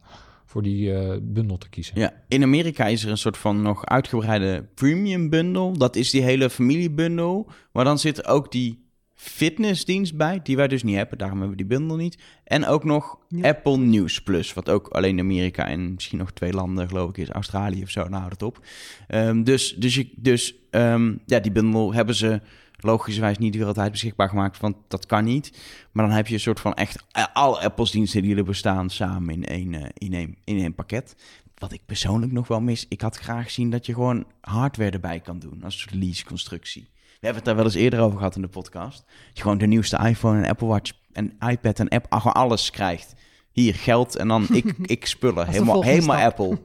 voor 0.44 0.62
die 0.62 0.92
bundel 1.20 1.58
te 1.58 1.68
kiezen. 1.68 2.00
Ja, 2.00 2.12
in 2.28 2.42
Amerika 2.42 2.86
is 2.86 3.04
er 3.04 3.10
een 3.10 3.18
soort 3.18 3.36
van 3.36 3.62
nog 3.62 3.86
uitgebreide 3.86 4.66
premium 4.74 5.30
bundle. 5.30 5.72
Dat 5.78 5.96
is 5.96 6.10
die 6.10 6.22
hele 6.22 6.50
familiebundle. 6.50 7.44
Maar 7.72 7.84
dan 7.84 7.98
zit 7.98 8.26
ook 8.26 8.52
die 8.52 8.85
fitnessdienst 9.16 10.16
bij, 10.16 10.40
die 10.42 10.56
wij 10.56 10.68
dus 10.68 10.82
niet 10.82 10.96
hebben. 10.96 11.18
Daarom 11.18 11.38
hebben 11.38 11.56
we 11.56 11.62
die 11.62 11.78
bundel 11.78 11.96
niet. 11.96 12.18
En 12.44 12.66
ook 12.66 12.84
nog 12.84 13.18
Ja. 13.28 13.48
Apple 13.48 13.76
News 13.76 14.22
Plus, 14.22 14.52
wat 14.52 14.68
ook 14.68 14.88
alleen 14.88 15.20
Amerika 15.20 15.66
en 15.66 15.94
misschien 15.94 16.18
nog 16.18 16.32
twee 16.32 16.52
landen, 16.52 16.88
geloof 16.88 17.08
ik, 17.08 17.16
is 17.16 17.28
Australië 17.28 17.82
of 17.82 17.90
zo. 17.90 18.00
Nou, 18.00 18.14
houdt 18.14 18.32
het 18.32 18.42
op. 18.42 18.64
Ehm, 19.08 19.42
dus 19.42 19.74
dus, 19.78 19.94
je, 19.94 20.08
dus 20.16 20.54
ehm, 20.70 21.14
ja, 21.26 21.38
die 21.38 21.52
bundel 21.52 21.94
hebben 21.94 22.14
ze 22.14 22.40
logischerwijs 22.76 23.38
niet 23.38 23.56
wereldwijd 23.56 23.90
beschikbaar 23.90 24.28
gemaakt, 24.28 24.60
want 24.60 24.76
dat 24.88 25.06
kan 25.06 25.24
niet. 25.24 25.58
Maar 25.92 26.06
dan 26.06 26.16
heb 26.16 26.26
je 26.26 26.34
een 26.34 26.40
soort 26.40 26.60
van 26.60 26.74
echt 26.74 27.04
alle 27.32 27.58
Apples 27.58 27.90
diensten 27.90 28.22
die 28.22 28.36
er 28.36 28.44
bestaan 28.44 28.90
samen 28.90 29.34
in 29.34 29.44
één, 29.44 29.74
eh, 29.74 29.88
in 29.94 30.12
één, 30.12 30.36
in 30.44 30.58
één 30.58 30.74
pakket. 30.74 31.16
Wat 31.54 31.72
ik 31.72 31.80
persoonlijk 31.86 32.32
nog 32.32 32.48
wel 32.48 32.60
mis, 32.60 32.86
ik 32.88 33.00
had 33.00 33.16
graag 33.16 33.44
gezien 33.44 33.70
dat 33.70 33.86
je 33.86 33.94
gewoon 33.94 34.26
hardware 34.40 34.90
erbij 34.90 35.20
kan 35.20 35.38
doen 35.38 35.62
als 35.62 35.86
lease-constructie. 35.90 36.82
We 36.82 36.95
hebben 37.26 37.34
het 37.34 37.44
daar 37.44 37.56
wel 37.56 37.64
eens 37.64 37.74
eerder 37.74 38.00
over 38.00 38.18
gehad 38.18 38.36
in 38.36 38.42
de 38.42 38.48
podcast. 38.48 39.04
Dat 39.06 39.36
je 39.36 39.42
gewoon 39.42 39.58
de 39.58 39.66
nieuwste 39.66 39.98
iPhone 40.08 40.42
en 40.42 40.48
Apple 40.48 40.66
Watch 40.66 40.92
en 41.12 41.36
iPad 41.48 41.78
en 41.78 41.88
app, 41.88 42.06
gewoon 42.08 42.32
alles 42.32 42.70
krijgt. 42.70 43.14
Hier, 43.52 43.74
geld 43.74 44.16
en 44.16 44.28
dan 44.28 44.46
ik, 44.52 44.74
ik 44.96 45.06
spullen. 45.06 45.48
Helemaal, 45.48 45.82
helemaal 45.82 46.18
stap. 46.18 46.30
Apple. 46.30 46.58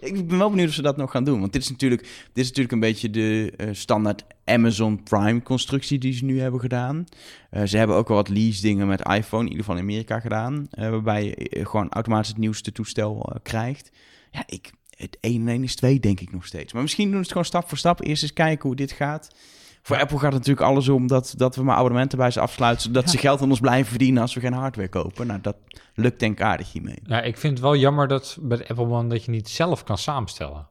ik 0.00 0.28
ben 0.28 0.38
wel 0.38 0.50
benieuwd 0.50 0.68
of 0.68 0.74
ze 0.74 0.82
dat 0.82 0.96
nog 0.96 1.10
gaan 1.10 1.24
doen. 1.24 1.40
Want 1.40 1.52
dit 1.52 1.62
is 1.62 1.70
natuurlijk, 1.70 2.02
dit 2.02 2.44
is 2.44 2.46
natuurlijk 2.46 2.72
een 2.72 2.80
beetje 2.80 3.10
de 3.10 3.52
eh, 3.56 3.68
standaard 3.72 4.24
Amazon 4.44 5.02
Prime 5.02 5.42
constructie 5.42 5.98
die 5.98 6.12
ze 6.12 6.24
nu 6.24 6.40
hebben 6.40 6.60
gedaan. 6.60 7.04
Eh, 7.50 7.62
ze 7.64 7.76
hebben 7.76 7.96
ook 7.96 8.08
wel 8.08 8.16
wat 8.16 8.28
lease 8.28 8.62
dingen 8.62 8.86
met 8.86 9.08
iPhone, 9.08 9.42
in 9.42 9.50
ieder 9.50 9.64
geval 9.64 9.76
in 9.76 9.82
Amerika 9.82 10.20
gedaan. 10.20 10.66
eh, 10.70 10.90
waarbij 10.90 11.24
je 11.24 11.64
gewoon 11.66 11.90
automatisch 11.90 12.28
het 12.28 12.38
nieuwste 12.38 12.72
toestel 12.72 13.32
krijgt. 13.42 13.90
Ja, 14.30 14.42
ik, 14.46 14.72
het 14.96 15.18
1 15.20 15.40
en 15.40 15.48
1 15.48 15.62
is 15.62 15.74
2 15.76 16.00
denk 16.00 16.20
ik 16.20 16.32
nog 16.32 16.46
steeds. 16.46 16.72
Maar 16.72 16.82
misschien 16.82 17.04
doen 17.04 17.14
ze 17.14 17.20
het 17.20 17.28
gewoon 17.28 17.44
stap 17.44 17.68
voor 17.68 17.78
stap. 17.78 18.02
Eerst 18.02 18.22
eens 18.22 18.32
kijken 18.32 18.66
hoe 18.66 18.76
dit 18.76 18.92
gaat. 18.92 19.28
Voor 19.86 19.96
Apple 20.00 20.18
gaat 20.18 20.32
het 20.32 20.46
natuurlijk 20.46 20.66
alles 20.66 20.88
om 20.88 21.06
dat, 21.06 21.34
dat 21.36 21.56
we 21.56 21.62
maar 21.62 21.76
abonnementen 21.76 22.18
bij 22.18 22.30
ze 22.30 22.40
afsluiten... 22.40 22.82
zodat 22.84 23.04
Ja. 23.04 23.10
ze 23.10 23.18
geld 23.18 23.40
aan 23.40 23.50
ons 23.50 23.60
blijven 23.60 23.90
verdienen 23.90 24.22
als 24.22 24.34
we 24.34 24.40
geen 24.40 24.52
hardware 24.52 24.88
kopen. 24.88 25.26
Nou, 25.26 25.40
dat 25.40 25.56
lukt 25.94 26.20
denk 26.20 26.38
ik 26.38 26.44
aardig 26.44 26.72
hiermee. 26.72 26.98
Ja, 27.02 27.22
ik 27.22 27.36
vind 27.36 27.52
het 27.52 27.62
wel 27.62 27.76
jammer 27.76 28.08
dat 28.08 28.38
bij 28.40 28.56
de 28.56 28.68
Apple 28.68 28.84
One 28.86 29.08
dat 29.08 29.24
je 29.24 29.30
niet 29.30 29.48
zelf 29.48 29.84
kan 29.84 29.98
samenstellen. 29.98 30.66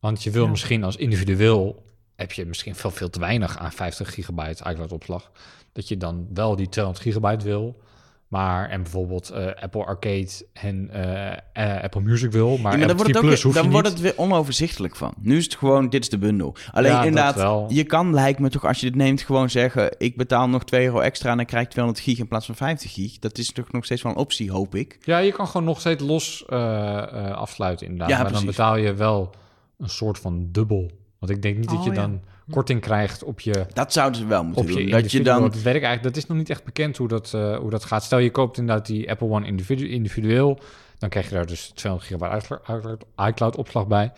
Want 0.00 0.22
je 0.22 0.30
wil 0.30 0.44
Ja. 0.44 0.50
misschien 0.50 0.84
als 0.84 0.96
individueel 0.96 1.84
heb 2.16 2.32
je 2.32 2.46
misschien 2.46 2.74
veel, 2.74 2.90
veel 2.90 3.10
te 3.10 3.20
weinig 3.20 3.58
aan 3.58 3.72
50 3.72 4.14
gigabyte 4.14 4.70
iCloud 4.70 4.92
opslag. 4.92 5.30
Dat 5.72 5.88
je 5.88 5.96
dan 5.96 6.26
wel 6.34 6.56
die 6.56 6.68
200 6.68 7.04
gigabyte 7.04 7.44
wil. 7.44 7.80
Maar 8.28 8.68
en 8.68 8.82
bijvoorbeeld 8.82 9.30
eh, 9.30 9.46
Apple 9.62 9.84
Arcade 9.84 10.28
en 10.52 10.90
eh, 10.90 11.32
eh, 11.52 11.82
Apple 11.82 12.00
Music 12.00 12.32
wil. 12.32 12.58
Maar, 12.58 12.72
Ja, 12.72 12.78
maar 12.78 12.86
dan 12.86 12.96
wordt, 12.96 13.14
het, 13.14 13.46
ook, 13.46 13.54
dan 13.54 13.70
wordt 13.70 13.88
het 13.88 14.00
weer 14.00 14.12
onoverzichtelijk 14.16 14.96
van. 14.96 15.14
Nu 15.20 15.36
is 15.36 15.44
het 15.44 15.54
gewoon, 15.54 15.88
dit 15.88 16.02
is 16.02 16.08
de 16.08 16.18
bundel. 16.18 16.54
Alleen 16.72 16.92
Ja, 16.92 17.04
inderdaad, 17.04 17.72
je 17.72 17.84
kan 17.84 18.14
lijkt 18.14 18.38
me 18.38 18.48
toch 18.48 18.64
als 18.64 18.80
je 18.80 18.86
dit 18.86 18.94
neemt 18.94 19.22
gewoon 19.22 19.50
zeggen... 19.50 19.94
ik 19.98 20.16
betaal 20.16 20.48
nog 20.48 20.64
2 20.64 20.84
euro 20.84 21.00
extra 21.00 21.30
en 21.30 21.36
dan 21.36 21.46
krijg 21.46 21.64
ik 21.64 21.70
200 21.70 22.04
gig 22.04 22.18
in 22.18 22.28
plaats 22.28 22.46
van 22.46 22.54
50 22.54 22.92
gig. 22.92 23.18
Dat 23.18 23.38
is 23.38 23.52
toch 23.52 23.72
nog 23.72 23.84
steeds 23.84 24.02
wel 24.02 24.12
een 24.12 24.18
optie, 24.18 24.50
hoop 24.50 24.74
ik. 24.74 24.98
Ja, 25.00 25.18
je 25.18 25.32
kan 25.32 25.46
gewoon 25.46 25.66
nog 25.66 25.80
steeds 25.80 26.02
los 26.02 26.48
afsluiten 26.48 27.86
inderdaad. 27.86 28.16
Ja, 28.16 28.22
maar 28.22 28.32
dan 28.32 28.46
betaal 28.46 28.76
je 28.76 28.94
wel 28.94 29.34
een 29.78 29.88
soort 29.88 30.18
van 30.18 30.48
dubbel. 30.52 30.90
Want 31.18 31.32
ik 31.32 31.42
denk 31.42 31.56
niet 31.56 31.68
dat 31.68 31.78
Oh, 31.78 31.84
je 31.84 31.90
ja. 31.90 31.96
dan 31.96 32.20
korting 32.50 32.80
krijgt 32.80 33.22
op 33.24 33.40
je 33.40 33.66
Dat 33.72 33.92
zouden 33.92 34.20
ze 34.20 34.26
wel 34.26 34.44
moeten 34.44 34.62
op 34.62 34.68
je 34.68 34.74
doen. 34.74 34.90
Dat 34.90 35.12
je 35.12 35.22
dan... 35.22 35.40
Dat 35.40 35.54
weet 35.54 35.74
ik 35.74 35.82
eigenlijk. 35.82 36.02
Dat 36.02 36.16
is 36.16 36.26
nog 36.26 36.36
niet 36.36 36.50
echt 36.50 36.64
bekend 36.64 36.96
hoe 36.96 37.08
dat, 37.08 37.34
eh, 37.34 37.56
hoe 37.56 37.70
dat 37.70 37.84
gaat. 37.84 38.04
Stel 38.04 38.18
je 38.18 38.30
koopt 38.30 38.58
inderdaad 38.58 38.86
die 38.86 39.10
Apple 39.10 39.28
One 39.28 39.46
individu 39.46 39.88
individueel, 39.88 40.58
dan 40.98 41.08
krijg 41.08 41.28
je 41.28 41.34
daar 41.34 41.46
dus 41.46 41.68
200 41.74 42.10
gigabyte 42.10 42.60
iCloud- 42.72 43.04
iCloud 43.28 43.56
opslag 43.56 43.86
bij. 43.86 44.12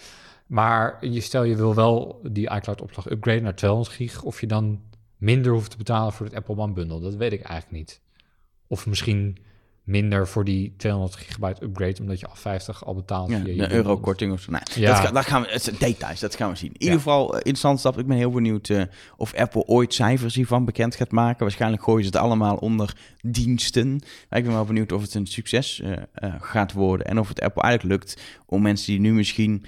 Maar 0.47 1.07
je 1.07 1.21
stel 1.21 1.43
je 1.45 1.57
wil 1.57 1.75
wel 1.75 2.21
die 2.31 2.51
iCloud 2.51 2.83
opslag 2.83 3.11
upgraden 3.11 3.43
naar 3.43 3.55
200 3.55 3.91
gig, 3.95 4.23
of 4.23 4.41
je 4.41 4.47
dan 4.47 4.81
minder 5.17 5.53
hoeft 5.53 5.71
te 5.71 5.77
betalen 5.77 6.13
voor 6.13 6.27
het 6.27 6.35
Apple 6.35 6.57
One 6.57 6.73
bundle. 6.73 7.01
Dat 7.01 7.15
weet 7.15 7.33
ik 7.33 7.43
eigenlijk 7.43 7.77
niet. 7.79 8.01
Of 8.67 8.87
misschien 8.87 9.39
minder 9.85 10.29
voor 10.29 10.45
die 10.45 10.75
200 10.77 11.17
gigabyte 11.17 11.65
upgrade, 11.65 11.97
omdat 12.01 12.21
je 12.21 12.27
al 12.27 12.35
50 12.37 12.85
al 12.85 12.95
betaalt. 12.95 13.31
Ja, 13.31 13.39
via 13.41 13.53
je 13.55 13.63
een 13.63 13.73
euro 13.73 13.97
korting 13.99 14.33
of 14.33 14.41
zo. 14.41 14.51
Nou, 14.51 14.63
Ja. 14.75 14.87
dat, 14.87 14.97
ga- 14.97 15.11
dat 15.11 15.25
gaan 15.25 15.43
we, 15.43 15.49
het 15.51 15.63
zijn 15.63 15.77
details, 15.79 16.21
dat 16.21 16.35
gaan 16.35 16.51
we 16.51 16.57
zien. 16.57 16.69
In 16.73 16.81
ieder 16.81 16.95
Ja. 16.97 17.03
geval, 17.03 17.29
eh, 17.33 17.37
interessant 17.37 17.79
stap. 17.79 17.99
Ik 17.99 18.07
ben 18.07 18.17
heel 18.17 18.31
benieuwd 18.31 18.69
eh, 18.69 18.83
of 19.17 19.35
Apple 19.35 19.65
ooit 19.67 19.95
cijfers 19.95 20.35
hiervan 20.35 20.65
bekend 20.65 20.95
gaat 20.95 21.11
maken. 21.11 21.41
Waarschijnlijk 21.43 21.83
gooien 21.83 22.03
ze 22.05 22.11
het 22.11 22.19
allemaal 22.19 22.57
onder 22.57 22.97
diensten. 23.21 23.89
Maar 24.29 24.39
ik 24.39 24.45
ben 24.45 24.55
wel 24.55 24.65
benieuwd 24.65 24.93
of 24.93 25.03
het 25.03 25.15
een 25.15 25.27
succes 25.27 25.81
eh, 25.81 26.35
gaat 26.41 26.73
worden. 26.73 27.07
En 27.07 27.19
of 27.19 27.29
het 27.29 27.41
Apple 27.41 27.63
eigenlijk 27.63 27.95
lukt 28.01 28.21
om 28.47 28.63
mensen 28.63 28.87
die 28.93 29.01
nu 29.01 29.13
misschien 29.13 29.65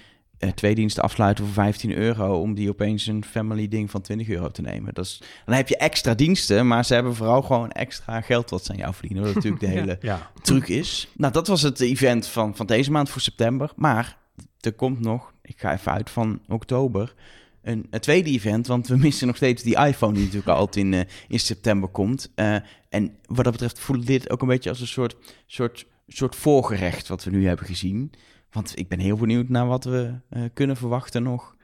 twee 0.54 0.74
diensten 0.74 1.02
afsluiten 1.02 1.44
voor 1.44 1.54
15 1.54 1.92
euro... 1.92 2.40
om 2.40 2.54
die 2.54 2.68
opeens 2.68 3.06
een 3.06 3.24
family 3.24 3.68
ding 3.68 3.90
van 3.90 4.00
20 4.00 4.28
euro 4.28 4.48
te 4.48 4.62
nemen. 4.62 4.94
Dat 4.94 5.04
is, 5.04 5.22
dan 5.44 5.54
heb 5.54 5.68
je 5.68 5.76
extra 5.76 6.14
diensten, 6.14 6.66
maar 6.66 6.84
ze 6.84 6.94
hebben 6.94 7.14
vooral 7.14 7.42
gewoon 7.42 7.70
extra 7.70 8.20
geld 8.20 8.50
wat 8.50 8.64
ze 8.64 8.72
aan 8.72 8.78
jou 8.78 8.94
verdienen. 8.94 9.24
Wat 9.24 9.34
natuurlijk 9.34 9.62
de 9.62 9.68
hele 9.78 9.98
Ja, 10.00 10.30
truc 10.42 10.68
is. 10.68 11.08
Nou, 11.16 11.32
dat 11.32 11.46
was 11.46 11.62
het 11.62 11.80
event 11.80 12.26
van, 12.26 12.56
van 12.56 12.66
deze 12.66 12.90
maand 12.90 13.10
voor 13.10 13.20
september. 13.20 13.72
Maar 13.76 14.16
er 14.60 14.72
komt 14.72 15.00
nog, 15.00 15.32
ik 15.42 15.60
ga 15.60 15.72
even 15.72 15.92
uit 15.92 16.10
van 16.10 16.40
oktober, 16.48 17.14
een, 17.62 17.86
een 17.90 18.00
tweede 18.00 18.30
event. 18.30 18.66
Want 18.66 18.88
we 18.88 18.96
missen 18.96 19.26
nog 19.26 19.36
steeds 19.36 19.62
die 19.62 19.78
iPhone 19.78 20.12
die 20.12 20.24
natuurlijk 20.24 20.50
altijd 20.50 20.84
in, 20.84 20.94
eh, 20.94 21.00
in 21.28 21.40
september 21.40 21.88
komt. 21.88 22.30
Eh, 22.34 22.56
en 22.88 23.16
wat 23.26 23.44
dat 23.44 23.52
betreft 23.52 23.78
voelt 23.78 24.06
dit 24.06 24.30
ook 24.30 24.42
een 24.42 24.48
beetje 24.48 24.70
als 24.70 24.80
een 24.80 24.86
soort, 24.86 25.16
soort, 25.46 25.86
soort 26.08 26.36
voorgerecht 26.36 27.08
wat 27.08 27.24
we 27.24 27.30
nu 27.30 27.46
hebben 27.46 27.66
gezien. 27.66 28.12
Want 28.52 28.78
ik 28.78 28.88
ben 28.88 28.98
heel 28.98 29.16
benieuwd 29.16 29.48
naar 29.48 29.66
wat 29.66 29.84
we 29.84 30.14
eh, 30.28 30.42
kunnen 30.52 30.76
verwachten 30.76 31.22
nog. 31.22 31.56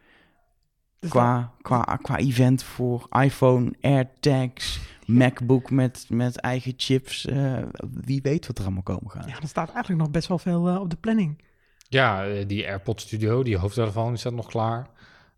Dus 0.99 1.11
Qua, 1.11 1.53
qua, 1.63 1.99
qua 2.03 2.17
event 2.19 2.63
voor 2.63 3.07
iPhone, 3.21 3.73
AirTags, 3.81 4.81
MacBook 5.07 5.71
met, 5.71 6.07
met 6.09 6.37
eigen 6.37 6.73
chips. 6.77 7.27
eh, 7.27 7.63
wie 8.03 8.23
weet 8.23 8.47
wat 8.47 8.59
er 8.59 8.65
allemaal 8.65 8.83
komen 8.83 9.11
gaat. 9.11 9.29
Ja, 9.29 9.41
er 9.41 9.49
staat 9.49 9.71
eigenlijk 9.71 10.01
nog 10.03 10.11
best 10.11 10.29
wel 10.29 10.39
veel 10.39 10.69
eh, 10.69 10.81
op 10.81 10.91
de 10.91 10.97
planning. 10.97 11.43
Ja, 11.89 12.43
die 12.47 12.67
AirPod 12.67 13.01
Studio, 13.01 13.43
die 13.43 13.57
hoofdtelefoon 13.57 14.13
is 14.13 14.23
dat 14.23 14.33
nog 14.33 14.47
klaar. 14.47 14.89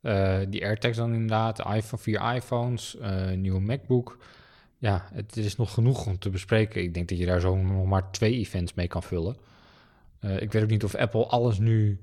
Eh, 0.01 0.39
die 0.49 0.65
AirTags 0.65 0.97
dan 0.97 1.13
inderdaad, 1.13 1.57
de 1.57 1.63
iPhone, 1.75 2.03
vier 2.03 2.35
iPhones, 2.35 2.99
eh, 2.99 3.31
nieuwe 3.31 3.61
MacBook. 3.61 4.19
Ja, 4.79 5.09
het 5.13 5.37
is 5.37 5.57
nog 5.57 5.75
genoeg 5.75 6.07
om 6.07 6.19
te 6.19 6.31
bespreken. 6.31 6.83
Ik 6.83 6.95
denk 6.95 7.09
dat 7.09 7.19
je 7.19 7.27
daar 7.27 7.41
zo 7.41 7.57
nog 7.57 7.87
maar 7.87 8.11
twee 8.11 8.35
events 8.39 8.75
mee 8.75 8.87
kan 8.89 9.03
vullen. 9.03 9.37
Eh, 10.21 10.41
ik 10.43 10.53
weet 10.53 10.63
ook 10.63 10.71
niet 10.71 10.85
of 10.85 10.95
Apple 10.95 11.27
alles 11.27 11.59
nu 11.59 12.01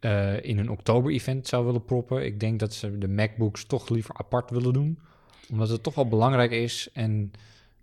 eh, 0.00 0.44
in 0.44 0.58
een 0.58 0.70
oktober-event 0.70 1.46
zou 1.48 1.64
willen 1.64 1.84
proppen. 1.84 2.24
Ik 2.24 2.40
denk 2.40 2.60
dat 2.60 2.74
ze 2.74 2.98
de 2.98 3.08
MacBooks 3.08 3.64
toch 3.64 3.88
liever 3.88 4.14
apart 4.18 4.50
willen 4.50 4.72
doen. 4.72 4.98
Omdat 5.50 5.68
het 5.68 5.82
toch 5.82 5.94
wel 5.94 6.08
belangrijk 6.08 6.50
is. 6.50 6.88
En 6.92 7.30
ik 7.32 7.32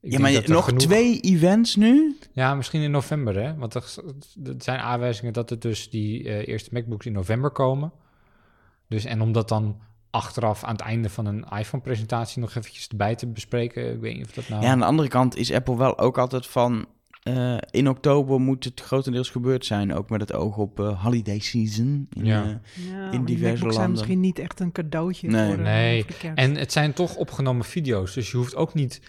ja, 0.02 0.10
denk 0.10 0.22
maar 0.22 0.32
dat 0.32 0.44
er 0.44 0.50
nog 0.50 0.66
genoeg- 0.66 0.82
twee 0.82 1.20
events 1.20 1.76
nu? 1.76 2.18
ja, 2.32 2.56
misschien 2.56 2.82
in 2.82 2.92
november, 2.92 3.36
hè? 3.44 3.56
Want 3.56 3.74
er, 3.74 3.94
er 4.44 4.56
zijn 4.58 4.80
aanwijzingen 4.80 5.34
dat 5.34 5.52
er 5.52 5.60
dus 5.60 5.90
die 5.90 6.30
eh, 6.30 6.48
eerste 6.48 6.70
MacBooks 6.74 7.06
in 7.06 7.14
november 7.14 7.50
komen. 7.52 7.92
Dus 8.88 9.06
en 9.06 9.22
om 9.22 9.32
dat 9.32 9.50
dan 9.50 9.80
achteraf 10.10 10.64
aan 10.64 10.72
het 10.72 10.82
einde 10.82 11.10
van 11.10 11.26
een 11.26 11.46
iPhone-presentatie 11.58 12.42
nog 12.42 12.56
eventjes 12.56 12.88
erbij 12.88 13.16
te 13.16 13.28
bespreken, 13.28 13.94
ik 13.94 14.00
weet 14.00 14.16
niet 14.18 14.26
of 14.26 14.32
dat 14.32 14.50
nou... 14.50 14.64
Ja, 14.64 14.70
aan 14.70 14.80
de 14.80 14.86
andere 14.86 15.08
kant 15.10 15.36
is 15.36 15.52
Apple 15.52 15.78
wel 15.78 15.98
ook 16.00 16.18
altijd 16.18 16.48
van... 16.48 16.86
eh, 17.24 17.58
in 17.72 17.90
oktober 17.90 18.40
moet 18.40 18.64
het 18.64 18.82
grotendeels 18.82 19.30
gebeurd 19.30 19.66
zijn. 19.66 19.94
Ook 19.94 20.10
met 20.10 20.22
het 20.22 20.34
oog 20.34 20.58
op 20.58 20.80
eh, 20.80 21.04
holiday 21.04 21.40
season. 21.40 22.08
In, 22.14 22.26
Ja. 22.26 22.44
eh, 22.44 22.50
Ja, 22.92 23.12
In 23.12 23.26
die 23.26 23.36
diverse 23.36 23.42
MacBooks 23.42 23.60
zijn 23.60 23.72
landen. 23.74 23.92
misschien 23.92 24.20
niet 24.20 24.40
echt 24.40 24.60
een 24.60 24.72
cadeautje 24.72 25.28
Nee. 25.28 25.48
voor, 25.48 25.58
de, 25.58 25.64
Nee, 25.64 26.02
voor 26.02 26.12
de 26.12 26.18
kerst. 26.18 26.38
En 26.38 26.56
het 26.56 26.72
zijn 26.72 26.94
toch 26.94 27.16
opgenomen 27.16 27.66
video's, 27.66 28.14
dus 28.14 28.32
je 28.32 28.38
hoeft 28.38 28.56
ook 28.56 28.74
niet 28.74 29.02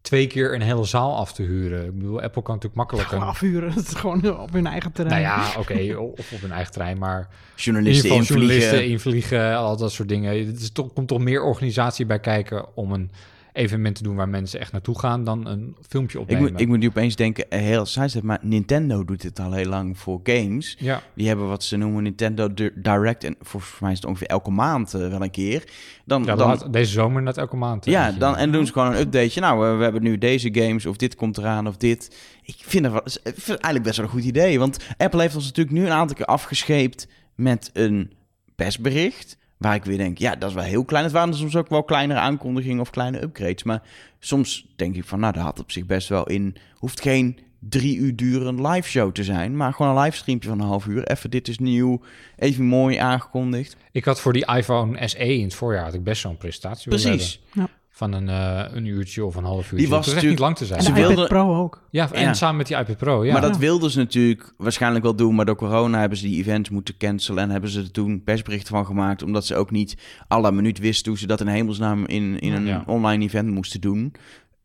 twee 0.00 0.26
keer 0.26 0.54
een 0.54 0.60
hele 0.62 0.84
zaal 0.84 1.16
af 1.16 1.32
te 1.32 1.42
huren. 1.42 1.84
Ik 1.84 1.98
bedoel, 1.98 2.20
Apple 2.20 2.42
kan 2.42 2.54
natuurlijk 2.54 2.74
makkelijk 2.74 3.08
Gewoon 3.08 3.22
een... 3.24 3.28
afhuren, 3.30 3.68
dat 3.74 3.84
is 3.86 3.94
gewoon 3.94 4.38
op 4.40 4.52
hun 4.52 4.66
eigen 4.66 4.92
terrein. 4.92 5.22
Nou 5.22 5.40
ja, 5.40 5.58
oké, 5.60 5.94
of 5.96 6.32
op 6.32 6.40
hun 6.40 6.52
eigen 6.52 6.72
terrein, 6.72 6.98
maar 6.98 7.18
in 7.18 7.26
ieder 7.26 7.64
journalisten 7.64 8.10
journalisten 8.22 8.84
invliegen. 8.84 8.90
invliegen, 8.90 9.56
al 9.56 9.76
dat 9.76 9.92
soort 9.92 10.08
dingen. 10.08 10.46
Het 10.46 10.60
is 10.60 10.70
toch, 10.70 10.92
komt 10.92 11.08
toch 11.08 11.18
meer 11.20 11.42
organisatie 11.42 12.06
bij 12.06 12.20
kijken 12.20 12.76
om 12.76 12.92
een 12.92 13.10
evenement 13.52 13.96
te 13.96 14.02
doen 14.02 14.16
waar 14.16 14.28
mensen 14.28 14.60
echt 14.60 14.72
naartoe 14.72 14.98
gaan 14.98 15.24
dan 15.24 15.46
een 15.46 15.76
filmpje 15.88 16.16
Ik 16.18 16.22
opnemen. 16.24 16.52
moet, 16.52 16.60
ik 16.60 16.68
moet 16.68 16.78
nu 16.78 16.86
opeens 16.86 17.16
denken, 17.16 17.50
eh, 17.50 17.60
heel 17.60 17.86
zijstep, 17.86 18.22
maar 18.22 18.38
Nintendo 18.42 19.04
doet 19.04 19.20
dit 19.22 19.40
al 19.40 19.52
heel 19.52 19.66
lang 19.68 19.98
voor 19.98 20.20
games. 20.22 20.76
ja, 20.78 21.02
Die 21.14 21.26
hebben 21.28 21.48
wat 21.48 21.64
ze 21.64 21.76
noemen 21.76 22.02
Nintendo 22.02 22.54
Di- 22.54 22.70
Direct. 22.74 23.24
En 23.24 23.36
volgens 23.40 23.80
mij 23.80 23.90
is 23.90 23.96
het 23.96 24.06
ongeveer 24.06 24.26
elke 24.26 24.50
maand 24.50 24.94
eh, 24.94 25.08
wel 25.08 25.22
een 25.22 25.30
keer. 25.30 25.64
Dan, 26.04 26.24
ja 26.24 26.34
dan, 26.36 26.58
dan, 26.58 26.70
deze 26.70 26.92
zomer 26.92 27.22
net 27.22 27.36
elke 27.36 27.56
maand. 27.56 27.86
eh, 27.86 27.92
ja, 27.92 28.12
dan, 28.12 28.36
en 28.36 28.52
doen 28.52 28.66
ze 28.66 28.72
gewoon 28.72 28.88
een 28.92 28.98
updateje. 29.00 29.40
Nou, 29.40 29.76
we 29.78 29.82
hebben 29.82 30.02
nu 30.02 30.18
deze 30.18 30.48
games 30.54 30.86
of 30.86 30.96
dit 30.96 31.14
komt 31.14 31.38
eraan 31.38 31.66
of 31.68 31.76
dit. 31.76 32.16
Ik 32.42 32.56
vind, 32.58 32.84
het 32.84 32.92
wel, 32.92 33.02
ik 33.04 33.12
vind 33.22 33.36
het 33.36 33.48
eigenlijk 33.48 33.84
best 33.84 33.96
wel 33.96 34.06
een 34.06 34.12
goed 34.12 34.24
idee. 34.24 34.58
Want 34.58 34.86
Apple 34.96 35.20
heeft 35.20 35.34
ons 35.34 35.44
natuurlijk 35.46 35.76
nu 35.76 35.84
een 35.84 35.92
aantal 35.92 36.16
keer 36.16 36.26
afgescheept 36.26 37.06
met 37.34 37.70
een 37.72 38.12
persbericht. 38.56 39.38
Waar 39.60 39.74
ik 39.74 39.84
weer 39.84 39.96
denk, 39.96 40.18
ja, 40.18 40.36
dat 40.36 40.48
is 40.48 40.54
wel 40.54 40.64
heel 40.64 40.84
klein. 40.84 41.04
Het 41.04 41.12
waren 41.12 41.34
soms 41.34 41.56
ook 41.56 41.68
wel 41.68 41.82
kleinere 41.82 42.20
aankondigingen 42.20 42.80
of 42.80 42.90
kleine 42.90 43.22
upgrades. 43.22 43.62
Maar 43.62 43.82
soms 44.18 44.66
denk 44.76 44.96
ik 44.96 45.04
van, 45.04 45.20
nou, 45.20 45.32
dat 45.32 45.42
had 45.42 45.58
op 45.58 45.70
zich 45.70 45.86
best 45.86 46.08
wel 46.08 46.26
in... 46.26 46.56
Hoeft 46.74 47.00
geen 47.00 47.38
drie 47.58 47.96
uur 47.96 48.16
durende 48.16 48.68
live 48.68 48.88
show 48.88 49.12
te 49.12 49.24
zijn. 49.24 49.56
Maar 49.56 49.72
gewoon 49.72 49.96
een 49.96 50.02
livestreampje 50.02 50.48
van 50.48 50.60
een 50.60 50.66
half 50.66 50.86
uur. 50.86 51.04
Even, 51.04 51.30
dit 51.30 51.48
is 51.48 51.58
nieuw. 51.58 52.00
Even 52.36 52.64
mooi 52.64 52.96
aangekondigd. 52.96 53.76
Ik 53.92 54.04
had 54.04 54.20
voor 54.20 54.32
die 54.32 54.46
iPhone 54.46 55.08
SE 55.08 55.34
in 55.34 55.44
het 55.44 55.54
voorjaar 55.54 55.84
had 55.84 55.94
ik 55.94 56.04
best 56.04 56.20
zo'n 56.20 56.36
presentatie 56.36 56.88
Precies. 56.88 57.40
hebben. 57.50 57.72
Van 58.00 58.12
een, 58.12 58.28
eh, 58.28 58.64
een 58.76 58.86
uurtje 58.86 59.24
of 59.24 59.34
een 59.34 59.44
half 59.44 59.58
uurtje. 59.62 59.76
Die 59.76 59.88
was 59.88 59.98
natuurlijk- 60.06 60.30
niet 60.30 60.38
lang 60.38 60.56
te 60.56 60.66
zijn. 60.66 60.78
En 60.78 60.84
Ze 60.84 60.92
wilden- 60.92 61.28
Pro 61.28 61.56
ook. 61.56 61.82
Ja, 61.90 62.12
en 62.12 62.22
Ja. 62.22 62.34
samen 62.34 62.56
met 62.56 62.66
die 62.66 62.76
iPad 62.76 62.96
Pro, 62.96 63.24
ja. 63.24 63.32
Maar 63.32 63.40
dat 63.40 63.54
Ja. 63.54 63.60
wilden 63.60 63.90
ze 63.90 63.98
natuurlijk 63.98 64.54
waarschijnlijk 64.56 65.04
wel 65.04 65.14
doen, 65.16 65.34
maar 65.34 65.44
door 65.44 65.56
corona 65.56 66.00
hebben 66.00 66.18
ze 66.18 66.26
die 66.26 66.38
events 66.38 66.70
moeten 66.70 66.96
cancelen 66.96 67.42
en 67.42 67.50
hebben 67.50 67.70
ze 67.70 67.80
er 67.80 67.90
toen 67.90 68.22
persberichten 68.24 68.74
van 68.74 68.86
gemaakt, 68.86 69.22
omdat 69.22 69.46
ze 69.46 69.56
ook 69.56 69.70
niet 69.70 69.96
la 70.28 70.50
minuut 70.50 70.78
wisten 70.78 71.10
hoe 71.10 71.20
ze 71.20 71.26
dat 71.26 71.40
in 71.40 71.46
hemelsnaam 71.46 72.06
in, 72.06 72.38
in 72.38 72.52
een 72.52 72.66
Ja. 72.66 72.82
online 72.86 73.24
event 73.24 73.50
moesten 73.50 73.80
doen. 73.80 74.12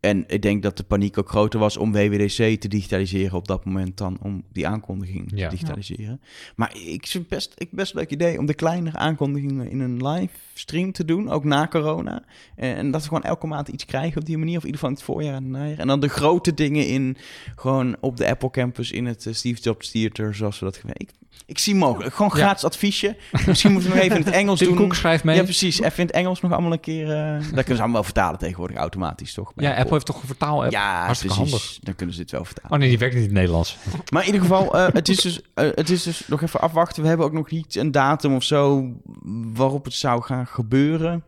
En 0.06 0.24
ik 0.28 0.41
denk 0.41 0.64
dat 0.64 0.78
de 0.78 0.84
paniek 0.84 1.18
ook 1.18 1.30
groter 1.30 1.60
was 1.60 1.78
om 1.78 1.91
WWDC 1.91 2.60
te 2.62 2.68
digitaliseren 2.68 3.38
op 3.38 3.47
dat 3.47 3.66
moment 3.66 3.97
dan 3.97 4.18
om 4.22 4.43
die 4.51 4.68
aankondiging 4.68 5.32
Ja. 5.36 5.49
te 5.49 5.56
digitaliseren. 5.56 6.22
Maar 6.56 6.76
ik 6.86 7.08
vind 7.08 7.28
best, 7.28 7.53
ik 7.58 7.72
best 7.72 7.93
een 7.93 7.99
leuk 7.99 8.10
idee 8.12 8.39
om 8.39 8.45
de 8.45 8.53
kleinere 8.53 8.97
aankondigingen 8.97 9.70
in 9.70 9.80
een 9.80 10.08
livestream 10.08 10.91
te 10.91 11.06
doen, 11.06 11.30
ook 11.30 11.43
na 11.43 11.68
corona. 11.68 12.24
En, 12.56 12.76
en 12.76 12.91
dat 12.91 13.01
we 13.01 13.08
gewoon 13.08 13.24
elke 13.24 13.47
maand 13.47 13.68
iets 13.68 13.86
krijgen 13.86 14.20
op 14.22 14.26
die 14.26 14.38
manier, 14.38 14.58
of 14.58 14.64
in 14.64 14.70
ieder 14.72 14.80
geval 14.82 14.89
in 14.89 14.95
het 14.95 15.06
voorjaar 15.06 15.36
en 15.36 15.43
het 15.43 15.51
najaar. 15.51 15.78
En 15.78 15.88
dan 15.88 15.99
de 15.99 16.10
grote 16.10 16.53
dingen 16.53 16.88
in, 16.88 17.18
gewoon 17.56 17.95
op 17.99 18.18
de 18.18 18.28
Apple 18.28 18.49
Campus 18.49 18.91
in 18.91 19.06
het 19.06 19.26
eh, 19.26 19.34
Steve 19.34 19.62
Jobs 19.62 19.91
Theater, 19.91 20.36
zoals 20.36 20.60
we 20.60 20.66
dat 20.66 20.78
gewend. 20.78 21.01
Ik, 21.01 21.10
ik 21.45 21.60
zie 21.60 21.76
mogelijk. 21.76 22.14
Gewoon 22.16 22.32
Ja. 22.36 22.38
gratis 22.43 22.64
adviesje. 22.64 23.18
Misschien 23.47 23.72
moeten 23.72 23.89
we 23.89 23.95
nog 23.95 24.06
even 24.06 24.18
in 24.20 24.24
het 24.26 24.34
Engels 24.41 24.60
Tim 24.60 24.68
doen. 24.68 24.78
Cook 24.78 24.95
schrijft 24.95 25.24
mee. 25.24 25.36
Ja, 25.36 25.41
Ja, 25.41 25.47
precies. 25.47 25.80
Even 25.82 25.97
in 25.99 26.06
het 26.06 26.16
Engels 26.16 26.41
nog 26.41 26.51
allemaal 26.51 26.72
een 26.72 26.80
keer. 26.80 27.12
eh 27.12 27.34
dat 27.39 27.49
kunnen 27.53 27.76
ze 27.76 27.82
allemaal 27.82 28.03
vertalen 28.03 28.39
tegenwoordig 28.39 28.78
automatisch, 28.78 29.34
toch? 29.34 29.53
Bij 29.53 29.76
Apple 29.78 29.95
heeft 29.96 30.06
toch 30.06 30.22
een 30.22 30.28
vertaal-app? 30.28 30.72
Ja, 30.72 31.04
Hartstikke 31.06 31.36
precies. 31.36 31.52
handig. 31.54 31.78
Dan 31.82 31.96
kunnen 31.96 32.16
ze 32.16 32.22
dit 32.22 32.32
wel 32.32 32.46
vertalen. 32.46 32.72
Oh 32.72 32.78
nee, 32.78 32.89
die 32.89 32.98
werkt 32.98 33.14
niet 33.16 33.24
in 33.24 33.30
het 33.30 33.38
Nederlands. 33.38 33.78
Maar 34.14 34.22
in 34.22 34.28
ieder 34.28 34.41
geval, 34.41 34.76
eh, 34.78 34.88
het, 34.93 35.10
is 35.10 35.18
dus, 35.22 35.41
eh, 35.54 35.70
het 35.76 35.89
is 35.89 36.04
dus 36.04 36.28
nog 36.28 36.41
even 36.41 36.62
afwachten. 36.62 37.02
We 37.02 37.08
hebben 37.08 37.26
ook 37.26 37.34
nog 37.34 37.50
niet 37.50 37.76
een 37.76 37.91
datum 37.91 38.36
of 38.36 38.43
zo 38.43 38.91
waarop 39.54 39.86
het 39.86 39.93
zou 39.93 40.22
gaan 40.24 40.48
gebeuren. 40.48 41.24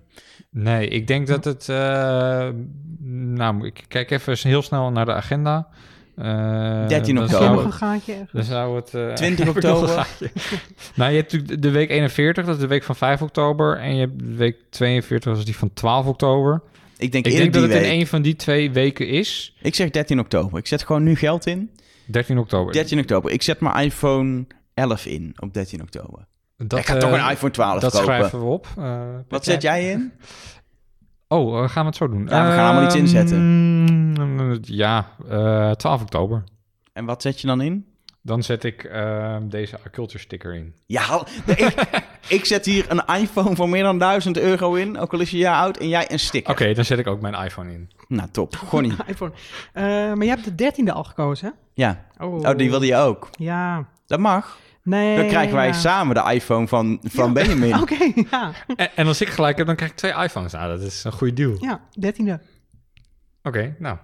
Nee, 0.51 0.87
ik 0.87 1.07
denk 1.07 1.27
dat 1.27 1.43
het... 1.43 1.69
eh, 1.69 2.47
nou, 3.09 3.65
ik 3.65 3.83
kijk 3.87 4.11
even 4.11 4.37
heel 4.41 4.61
snel 4.61 4.91
naar 4.91 5.05
de 5.05 5.13
agenda. 5.13 5.67
Eh, 6.15 6.87
13 6.87 7.15
dan 7.15 7.23
Is 7.25 7.33
oktober. 7.33 7.65
er 7.65 7.71
zou? 7.73 7.99
Dan 8.31 8.43
zou 8.43 8.75
het... 8.75 8.93
eh, 8.93 9.13
20 9.13 9.45
heb 9.45 9.55
ik 9.57 9.63
nog 9.63 9.81
een 9.81 9.87
oktober. 9.87 10.07
nou, 10.95 11.11
je 11.11 11.17
hebt 11.17 11.31
natuurlijk 11.31 11.61
de 11.61 11.69
week 11.71 11.89
41, 11.89 12.45
dat 12.45 12.55
is 12.55 12.61
de 12.61 12.67
week 12.67 12.83
van 12.83 12.95
5 12.95 13.21
oktober. 13.21 13.77
En 13.77 13.93
je 13.95 13.99
hebt 13.99 14.19
de 14.19 14.35
week 14.35 14.57
42, 14.69 15.29
dat 15.31 15.39
is 15.39 15.45
die 15.45 15.57
van 15.57 15.73
12 15.73 16.05
oktober. 16.05 16.61
Ik 16.97 17.11
denk 17.11 17.25
Ik 17.25 17.31
eerder 17.31 17.51
denk 17.51 17.65
dat 17.65 17.73
het 17.79 17.83
in 17.91 17.99
een 17.99 18.07
van 18.07 18.21
die 18.21 18.35
twee 18.35 18.71
weken 18.71 19.07
is. 19.07 19.55
Ik 19.61 19.75
zeg 19.75 19.89
13 19.89 20.19
oktober. 20.19 20.59
Ik 20.59 20.67
zet 20.67 20.83
gewoon 20.83 21.03
nu 21.03 21.15
geld 21.15 21.45
in. 21.45 21.71
13 22.05 22.37
oktober. 22.37 22.73
13 22.73 22.99
oktober. 22.99 23.31
Ik 23.31 23.41
zet 23.41 23.59
mijn 23.59 23.75
iPhone 23.85 24.45
11 24.73 25.05
in 25.05 25.35
op 25.39 25.53
13 25.53 25.81
oktober. 25.81 26.25
Dat, 26.57 26.79
ik 26.79 26.85
ga 26.85 26.93
eh, 26.93 26.99
toch 26.99 27.11
een 27.11 27.29
iPhone 27.31 27.51
12 27.53 27.79
Dat 27.81 27.91
kopen. 27.91 28.05
schrijven 28.07 28.39
we 28.39 28.45
op. 28.45 28.67
Eh, 28.77 29.01
Wat 29.29 29.43
zet 29.43 29.61
jij 29.61 29.89
in? 29.91 30.11
Oh, 31.29 31.63
eh, 31.63 31.69
gaan 31.69 31.81
we 31.83 31.87
het 31.89 31.97
zo 31.97 32.09
doen? 32.09 32.19
Ja, 32.29 32.47
we 32.49 32.51
gaan 32.55 32.65
allemaal 32.65 32.83
iets 32.85 32.93
Ehm, 32.95 33.03
inzetten. 33.03 34.59
Ja, 34.63 35.07
eh 35.29 35.71
12 35.71 36.01
oktober. 36.01 36.43
En 36.93 37.05
wat 37.05 37.21
zet 37.21 37.41
je 37.41 37.47
dan 37.47 37.61
in? 37.61 37.85
Dan 38.21 38.43
zet 38.43 38.63
ik 38.63 38.83
ehm, 38.83 39.47
deze 39.49 39.77
Culture 39.91 40.19
sticker 40.19 40.55
in. 40.55 40.73
Ja, 40.85 41.25
nee, 41.45 41.55
ik, 41.55 41.73
ik 42.27 42.45
zet 42.45 42.65
hier 42.65 42.85
een 42.89 43.15
iPhone 43.21 43.55
van 43.55 43.69
meer 43.69 43.83
dan 43.83 43.99
1000 43.99 44.37
euro 44.37 44.73
in, 44.73 44.97
ook 44.99 45.13
al 45.13 45.19
is 45.19 45.31
je 45.31 45.37
jaar 45.37 45.61
oud, 45.61 45.77
en 45.77 45.87
jij 45.89 46.11
een 46.11 46.19
sticker. 46.19 46.51
Oké, 46.51 46.73
dan 46.73 46.85
zet 46.85 46.99
ik 46.99 47.07
ook 47.07 47.21
mijn 47.21 47.33
iPhone 47.33 47.73
in. 47.73 47.89
Nou, 48.07 48.29
top. 48.31 48.55
Gewoon 48.55 48.83
niet. 48.83 48.95
iPhone. 49.07 49.31
Eh, 49.73 49.83
maar 49.83 50.23
je 50.23 50.29
hebt 50.29 50.43
de 50.43 50.55
dertiende 50.55 50.91
al 50.91 51.03
gekozen, 51.03 51.47
hè? 51.47 51.53
Ja. 51.83 52.05
Oh, 52.17 52.33
Oh, 52.49 52.57
die 52.57 52.69
wilde 52.69 52.85
je 52.85 52.95
ook. 52.95 53.29
Ja. 53.31 53.85
Dat 54.05 54.19
mag. 54.19 54.57
Nee. 54.83 55.17
Dan 55.17 55.27
krijgen 55.27 55.55
wij 55.55 55.67
ja. 55.67 55.73
samen 55.73 56.15
de 56.15 56.33
iPhone 56.33 56.67
van, 56.67 56.99
van 57.03 57.25
Ja. 57.27 57.31
Benjamin. 57.31 57.79
Oké, 57.81 58.11
ja. 58.31 58.51
En, 58.75 58.89
en 58.95 59.07
als 59.07 59.21
ik 59.21 59.27
gelijk 59.29 59.57
heb, 59.57 59.65
dan 59.67 59.75
krijg 59.75 59.91
ik 59.91 59.97
twee 59.97 60.13
iPhones. 60.23 60.51
Nou, 60.51 60.69
dat 60.77 60.81
is 60.81 61.03
een 61.03 61.11
goede 61.11 61.33
deal. 61.33 61.51
Oké, 61.53 61.65
Ja, 61.65 61.81
dertiende. 61.99 62.39
nou, 63.79 63.97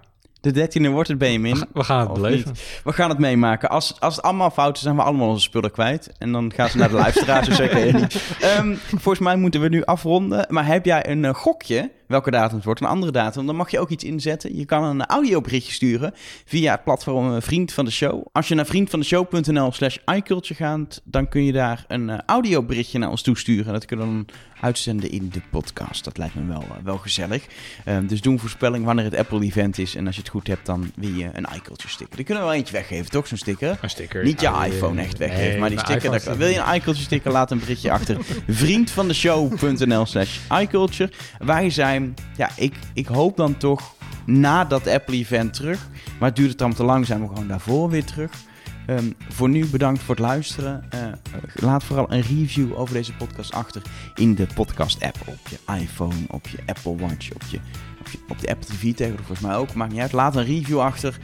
De 0.52 0.68
13e 0.68 0.90
wordt 0.90 1.08
het 1.08 1.18
Benjamin. 1.18 1.64
we 1.72 1.84
gaan 1.84 2.00
het 2.00 2.12
beleven. 2.12 2.54
We 2.84 2.92
gaan 2.92 3.08
het 3.08 3.18
meemaken. 3.18 3.68
Als, 3.68 4.00
als 4.00 4.16
het 4.16 4.24
allemaal 4.24 4.50
fout 4.50 4.76
is, 4.76 4.82
zijn 4.82 4.96
we 4.96 5.02
allemaal 5.02 5.28
onze 5.28 5.42
spullen 5.42 5.70
kwijt. 5.70 6.10
En 6.18 6.32
dan 6.32 6.52
gaan 6.54 6.68
ze 6.68 6.76
naar 6.76 6.88
de 6.88 6.94
luisteraars. 6.94 7.46
dus 7.48 7.56
zeker 7.56 7.94
niet. 7.94 8.36
Ehm, 8.40 8.74
volgens 8.88 9.18
mij 9.18 9.36
moeten 9.36 9.60
we 9.60 9.68
nu 9.68 9.84
afronden. 9.84 10.46
Maar 10.48 10.66
heb 10.66 10.84
jij 10.84 11.08
een 11.08 11.24
eh, 11.24 11.34
gokje 11.34 11.90
welke 12.06 12.30
datum 12.30 12.56
het 12.56 12.64
wordt, 12.64 12.80
een 12.80 12.86
andere 12.86 13.12
datum, 13.12 13.46
dan 13.46 13.56
mag 13.56 13.70
je 13.70 13.78
ook 13.78 13.90
iets 13.90 14.04
inzetten. 14.04 14.56
Je 14.56 14.64
kan 14.64 14.84
een 14.84 15.06
audioberichtje 15.06 15.72
sturen 15.72 16.12
via 16.44 16.72
het 16.72 16.84
platform 16.84 17.34
eh, 17.34 17.42
Vriend 17.42 17.72
van 17.72 17.84
de 17.84 17.90
Show. 17.90 18.26
Als 18.32 18.48
je 18.48 18.54
naar 18.54 18.66
vriendvandeshow.nl 18.66 19.72
slash 19.72 19.96
iCulture 20.14 20.54
gaat, 20.54 21.00
dan 21.04 21.28
kun 21.28 21.44
je 21.44 21.52
daar 21.52 21.84
een 21.88 22.10
eh, 22.10 22.18
audioberichtje 22.26 22.98
naar 22.98 23.10
ons 23.10 23.22
toesturen. 23.22 23.72
Dat 23.72 23.84
kunnen 23.84 24.06
we 24.06 24.12
dan 24.12 24.26
uitzenden 24.60 25.10
in 25.10 25.28
de 25.28 25.40
podcast. 25.50 26.04
Dat 26.04 26.18
lijkt 26.18 26.34
me 26.34 26.46
wel, 26.46 26.62
eh, 26.62 26.84
wel 26.84 26.98
gezellig. 26.98 27.46
Ehm, 27.84 28.06
dus 28.06 28.20
doe 28.20 28.32
een 28.32 28.38
voorspelling 28.38 28.84
wanneer 28.84 29.04
het 29.04 29.16
Apple-event 29.16 29.78
is. 29.78 29.94
En 29.94 30.06
als 30.06 30.14
je 30.14 30.20
het 30.20 30.30
goed 30.30 30.46
hebt, 30.46 30.66
dan 30.66 30.92
win 30.96 31.16
je 31.16 31.30
een 31.32 31.46
iCulture 31.54 31.88
sticker. 31.88 32.16
Die 32.16 32.24
kunnen 32.24 32.42
we 32.42 32.48
wel 32.48 32.58
eentje 32.58 32.72
weggeven, 32.72 33.10
toch? 33.10 33.26
Zo'n 33.26 33.38
sticker? 33.38 33.78
Een 33.80 33.90
sticker. 33.90 34.24
Niet 34.24 34.40
je 34.40 34.48
Ah, 34.48 34.66
iPhone 34.66 35.00
echt 35.00 35.18
weggeven, 35.18 35.48
nee, 35.50 35.58
maar 35.58 35.68
die 35.68 35.78
sticker. 35.78 36.36
wil 36.36 36.48
je 36.48 36.58
een 36.58 36.74
iCulture 36.74 37.04
sticker, 37.04 37.32
laat 37.32 37.50
een 37.50 37.58
berichtje 37.58 37.90
achter. 37.90 38.16
Vriendvandeshow.nl 38.48 40.06
slash 40.06 40.38
iCulture. 40.60 41.10
Wij 41.38 41.70
zijn, 41.70 41.93
ja, 42.36 42.50
ik, 42.56 42.74
ik 42.94 43.06
hoop 43.06 43.36
dan 43.36 43.56
toch 43.56 43.94
na 44.26 44.64
dat 44.64 44.86
Apple-event 44.86 45.54
terug. 45.54 45.88
Maar 46.18 46.28
het 46.28 46.36
duurt 46.36 46.48
het 46.48 46.58
dan 46.58 46.74
te 46.74 46.84
lang, 46.84 47.06
zijn 47.06 47.20
we 47.20 47.28
gewoon 47.28 47.48
daarvoor 47.48 47.90
weer 47.90 48.04
terug. 48.04 48.30
Ehm, 48.86 49.10
voor 49.28 49.48
nu 49.48 49.66
bedankt 49.66 50.02
voor 50.02 50.14
het 50.14 50.24
luisteren. 50.24 50.84
Eh, 50.90 51.00
laat 51.54 51.84
vooral 51.84 52.12
een 52.12 52.20
review 52.20 52.78
over 52.78 52.94
deze 52.94 53.12
podcast 53.12 53.52
achter 53.52 53.82
in 54.14 54.34
de 54.34 54.46
podcast-app. 54.54 55.16
Op 55.26 55.48
je 55.48 55.74
iPhone, 55.80 56.14
op 56.28 56.48
je 56.48 56.58
Apple 56.66 56.96
Watch, 56.96 57.32
op, 57.32 57.42
je, 57.50 57.60
op, 58.00 58.08
je, 58.08 58.18
op 58.28 58.40
de 58.40 58.48
Apple 58.48 58.66
TV 58.66 58.80
tegenwoordig 58.80 59.26
volgens 59.26 59.46
mij 59.46 59.56
ook. 59.56 59.74
Maakt 59.74 59.92
niet 59.92 60.00
uit. 60.00 60.12
Laat 60.12 60.36
een 60.36 60.44
review 60.44 60.80
achter 60.80 61.18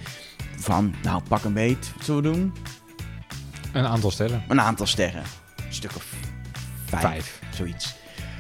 van, 0.56 0.94
nou 1.02 1.22
pak 1.28 1.44
een 1.44 1.52
beet. 1.52 1.92
Wat 1.96 2.04
zullen 2.04 2.22
we 2.22 2.28
doen? 2.28 2.52
Een 3.72 3.86
aantal 3.86 4.10
sterren. 4.10 4.42
Een 4.48 4.60
aantal 4.60 4.86
sterren. 4.86 5.22
Een 5.66 5.74
stuk 5.74 5.96
of 5.96 6.14
vijf. 6.84 7.02
Vijf. 7.02 7.40
Zoiets. 7.54 7.94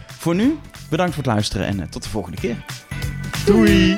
Voor 0.06 0.34
nu, 0.34 0.58
Bedankt 0.90 1.14
voor 1.14 1.22
het 1.22 1.32
luisteren 1.32 1.66
en 1.66 1.80
eh, 1.80 1.86
tot 1.86 2.02
de 2.02 2.08
volgende 2.08 2.36
keer. 2.36 2.56
Doei. 3.44 3.96